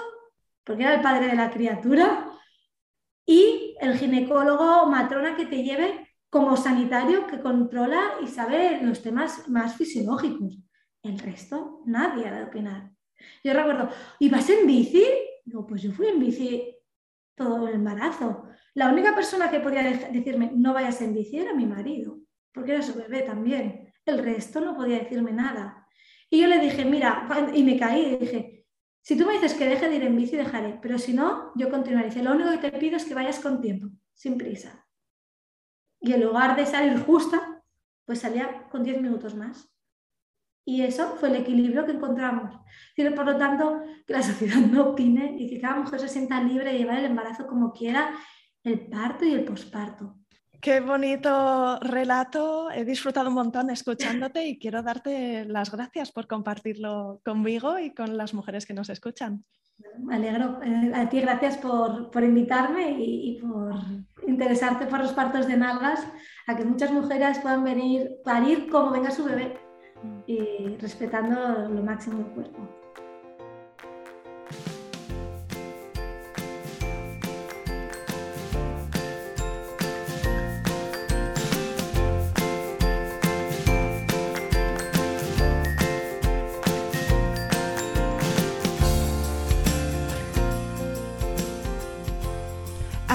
porque 0.65 0.83
era 0.83 0.95
el 0.95 1.01
padre 1.01 1.29
de 1.29 1.37
la 1.37 1.51
criatura, 1.51 2.31
y 3.25 3.77
el 3.81 3.99
ginecólogo 3.99 4.87
matrona 4.87 5.37
que 5.37 5.47
te 5.47 5.63
lleve 5.63 6.06
como 6.31 6.57
sanitario 6.57 7.27
que 7.27 7.41
controla 7.41 8.15
y 8.23 8.27
sabe 8.27 8.83
los 8.83 9.03
temas 9.03 9.49
más 9.49 9.77
fisiológicos. 9.77 10.59
El 11.03 11.19
resto, 11.19 11.83
nadie 11.87 12.27
ha 12.27 12.35
de 12.35 12.45
opinar. 12.45 12.91
Yo 13.45 13.53
recuerdo, 13.53 13.91
¿y 14.19 14.29
en 14.29 14.67
bici? 14.67 15.05
Digo, 15.45 15.67
pues 15.67 15.83
yo 15.83 15.93
fui 15.93 16.09
en 16.09 16.19
bici 16.19 16.75
todo 17.37 17.69
el 17.69 17.75
embarazo. 17.75 18.49
La 18.75 18.89
única 18.89 19.15
persona 19.15 19.51
que 19.51 19.61
podía 19.61 19.83
decirme 19.83 20.51
no 20.55 20.75
vayas 20.75 21.01
en 21.01 21.15
bici 21.15 21.39
era 21.39 21.55
mi 21.55 21.67
marido, 21.67 22.19
porque 22.53 22.73
era 22.73 22.83
su 22.83 22.95
bebé 22.95 23.23
también. 23.23 23.93
El 24.05 24.19
resto 24.19 24.61
no 24.61 24.77
podía 24.77 24.99
decirme 24.99 25.33
nada. 25.33 25.87
Y 26.29 26.41
yo 26.41 26.49
le 26.49 26.59
dije, 26.59 26.85
mira, 26.85 27.29
y 27.55 27.63
me 27.63 27.79
caí 27.79 28.05
y 28.05 28.17
dije, 28.17 28.67
si 29.01 29.17
tú 29.17 29.25
me 29.25 29.35
dices 29.35 29.55
que 29.55 29.69
deje 29.69 29.89
de 29.89 29.97
ir 29.97 30.03
en 30.03 30.17
bici, 30.17 30.37
dejaré, 30.37 30.79
pero 30.83 30.99
si 30.99 31.15
no, 31.15 31.53
yo 31.55 31.71
continuaré. 31.71 32.09
Dice, 32.09 32.23
lo 32.23 32.33
único 32.33 32.51
que 32.51 32.71
te 32.71 32.79
pido 32.79 32.97
es 32.97 33.05
que 33.05 33.15
vayas 33.15 33.39
con 33.39 33.61
tiempo, 33.61 33.89
sin 34.13 34.37
prisa 34.37 34.86
y 36.07 36.13
en 36.13 36.23
lugar 36.23 36.57
de 36.57 36.67
salir 36.67 36.99
justa, 37.01 37.63
pues 38.05 38.21
salía 38.21 38.69
con 38.71 38.85
10 38.85 39.03
minutos 39.03 39.35
más. 39.35 39.69
Y 40.65 40.83
eso 40.83 41.17
fue 41.19 41.29
el 41.29 41.37
equilibrio 41.37 41.85
que 41.85 41.93
encontramos. 41.93 42.57
Por 42.97 43.27
lo 43.27 43.37
tanto, 43.37 43.83
que 44.07 44.13
la 44.13 44.23
sociedad 44.23 44.57
no 44.57 44.91
opine 44.91 45.37
y 45.39 45.49
que 45.49 45.61
cada 45.61 45.77
mujer 45.77 46.01
se 46.01 46.09
sienta 46.09 46.43
libre 46.43 46.73
de 46.73 46.79
llevar 46.79 46.99
el 46.99 47.07
embarazo 47.07 47.47
como 47.47 47.73
quiera, 47.73 48.15
el 48.63 48.87
parto 48.89 49.25
y 49.25 49.33
el 49.33 49.45
posparto. 49.45 50.19
Qué 50.61 50.81
bonito 50.81 51.79
relato, 51.81 52.71
he 52.71 52.85
disfrutado 52.85 53.29
un 53.29 53.35
montón 53.35 53.71
escuchándote 53.71 54.47
y 54.47 54.59
quiero 54.59 54.83
darte 54.83 55.45
las 55.45 55.71
gracias 55.71 56.11
por 56.11 56.27
compartirlo 56.27 57.21
conmigo 57.25 57.79
y 57.79 57.95
con 57.95 58.17
las 58.17 58.33
mujeres 58.33 58.65
que 58.67 58.75
nos 58.75 58.89
escuchan. 58.89 59.45
Me 59.99 60.17
alegro. 60.17 60.61
Eh, 60.63 60.93
a 60.95 61.09
ti 61.09 61.21
gracias 61.21 61.59
por, 61.59 62.23
invitarme 62.23 62.97
y, 62.99 63.41
por 63.41 63.75
interesarte 64.27 64.87
por 64.87 65.01
los 65.01 65.13
partos 65.13 65.47
de 65.47 65.57
nalgas, 65.57 66.07
a 66.47 66.57
que 66.57 66.65
muchas 66.65 66.93
mujeres 66.93 67.39
puedan 67.39 67.65
venir, 67.65 68.11
parir 68.25 68.69
como 68.71 68.91
venga 68.91 69.11
su 69.11 69.25
bebé 69.25 69.59
y 70.27 70.77
respetando 70.79 71.69
lo 71.69 71.83
máximo 71.83 72.21
el 72.21 72.27
cuerpo. 72.35 72.86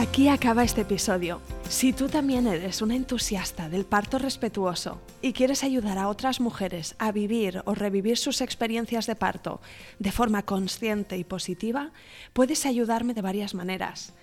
Aquí 0.02 0.30
acaba 0.30 0.64
este 0.64 0.82
episodio. 0.82 1.42
Si 1.70 1.94
tú 1.94 2.10
también 2.10 2.48
eres 2.48 2.82
una 2.82 2.96
entusiasta 2.96 3.70
del 3.70 3.86
parto 3.86 4.18
respetuoso 4.18 5.00
y 5.22 5.32
quieres 5.32 5.64
ayudar 5.64 6.00
a 6.00 6.08
otras 6.08 6.40
mujeres 6.40 6.96
a 6.98 7.12
vivir 7.12 7.62
o 7.66 7.76
revivir 7.76 8.18
sus 8.18 8.42
experiencias 8.42 9.06
de 9.06 9.16
parto 9.16 9.62
de 10.00 10.12
forma 10.12 10.42
consciente 10.42 11.18
y 11.18 11.24
positiva, 11.24 11.92
puedes 12.34 12.66
ayudarme 12.66 13.14
de 13.14 13.22
varias 13.22 13.54
maneras. 13.54 14.14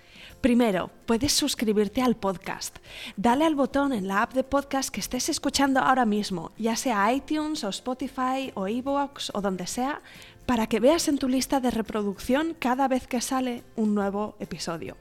Primero, 0.41 0.91
puedes 1.05 1.31
suscribirte 1.31 2.01
al 2.01 2.17
podcast. 2.17 2.77
Dale 3.15 3.45
al 3.45 3.55
botón 3.55 3.93
en 3.93 4.09
la 4.09 4.23
app 4.23 4.33
de 4.33 4.43
podcast 4.43 4.89
que 4.89 4.99
estés 4.99 5.29
escuchando 5.29 5.79
ahora 5.79 6.05
mismo, 6.05 6.51
ya 6.57 6.75
sea 6.75 7.13
iTunes 7.13 7.63
o 7.63 7.69
Spotify 7.69 8.51
o 8.53 8.67
Evox 8.67 9.31
o 9.33 9.39
donde 9.39 9.65
sea, 9.65 10.01
para 10.45 10.67
que 10.67 10.81
veas 10.81 11.07
en 11.07 11.19
tu 11.19 11.29
lista 11.29 11.61
de 11.61 11.71
reproducción 11.71 12.53
cada 12.59 12.89
vez 12.89 13.07
que 13.07 13.21
sale 13.21 13.63
un 13.77 13.95
nuevo 13.95 14.35
episodio. 14.41 14.97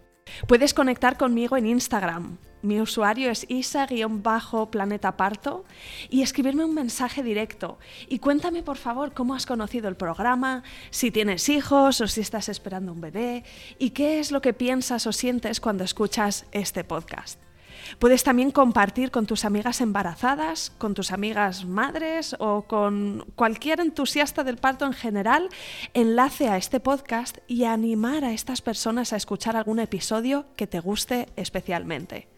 Puedes 0.46 0.74
conectar 0.74 1.16
conmigo 1.16 1.56
en 1.56 1.66
Instagram. 1.66 2.36
Mi 2.62 2.80
usuario 2.80 3.30
es 3.30 3.46
isa-planetaparto 3.48 5.64
y 6.10 6.22
escribirme 6.22 6.64
un 6.64 6.74
mensaje 6.74 7.22
directo. 7.22 7.78
Y 8.08 8.18
cuéntame 8.18 8.62
por 8.62 8.76
favor 8.76 9.14
cómo 9.14 9.34
has 9.34 9.46
conocido 9.46 9.88
el 9.88 9.96
programa, 9.96 10.64
si 10.90 11.12
tienes 11.12 11.48
hijos 11.48 12.00
o 12.00 12.08
si 12.08 12.20
estás 12.20 12.48
esperando 12.48 12.92
un 12.92 13.00
bebé 13.00 13.44
y 13.78 13.90
qué 13.90 14.18
es 14.18 14.32
lo 14.32 14.40
que 14.40 14.54
piensas 14.54 15.06
o 15.06 15.12
sientes 15.12 15.60
cuando 15.60 15.84
escuchas 15.84 16.46
este 16.52 16.82
podcast. 16.82 17.47
Puedes 17.98 18.24
también 18.24 18.50
compartir 18.50 19.10
con 19.10 19.26
tus 19.26 19.44
amigas 19.44 19.80
embarazadas, 19.80 20.72
con 20.78 20.94
tus 20.94 21.12
amigas 21.12 21.64
madres 21.64 22.36
o 22.38 22.62
con 22.62 23.24
cualquier 23.34 23.80
entusiasta 23.80 24.44
del 24.44 24.58
parto 24.58 24.84
en 24.84 24.92
general, 24.92 25.48
enlace 25.94 26.48
a 26.48 26.56
este 26.56 26.80
podcast 26.80 27.38
y 27.46 27.64
animar 27.64 28.24
a 28.24 28.32
estas 28.32 28.62
personas 28.62 29.12
a 29.12 29.16
escuchar 29.16 29.56
algún 29.56 29.78
episodio 29.78 30.46
que 30.56 30.66
te 30.66 30.80
guste 30.80 31.28
especialmente. 31.36 32.28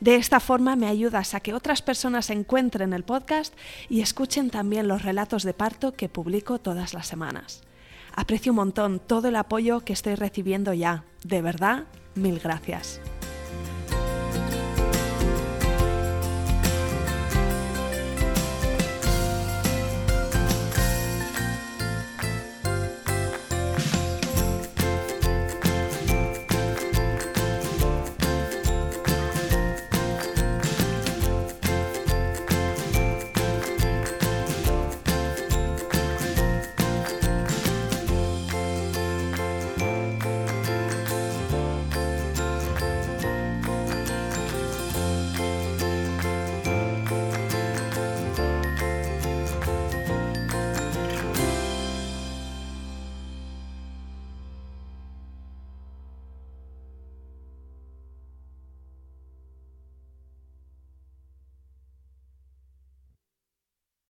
De 0.00 0.16
esta 0.16 0.40
forma 0.40 0.76
me 0.76 0.88
ayudas 0.88 1.34
a 1.34 1.40
que 1.40 1.54
otras 1.54 1.80
personas 1.80 2.30
encuentren 2.30 2.92
el 2.92 3.02
podcast 3.02 3.54
y 3.88 4.02
escuchen 4.02 4.50
también 4.50 4.88
los 4.88 5.02
relatos 5.02 5.42
de 5.42 5.54
parto 5.54 5.94
que 5.94 6.08
publico 6.08 6.58
todas 6.58 6.92
las 6.92 7.06
semanas. 7.06 7.62
Aprecio 8.14 8.52
un 8.52 8.56
montón 8.56 8.98
todo 8.98 9.28
el 9.28 9.36
apoyo 9.36 9.80
que 9.80 9.92
estoy 9.92 10.14
recibiendo 10.14 10.72
ya. 10.72 11.04
De 11.24 11.42
verdad, 11.42 11.84
mil 12.14 12.38
gracias. 12.40 13.00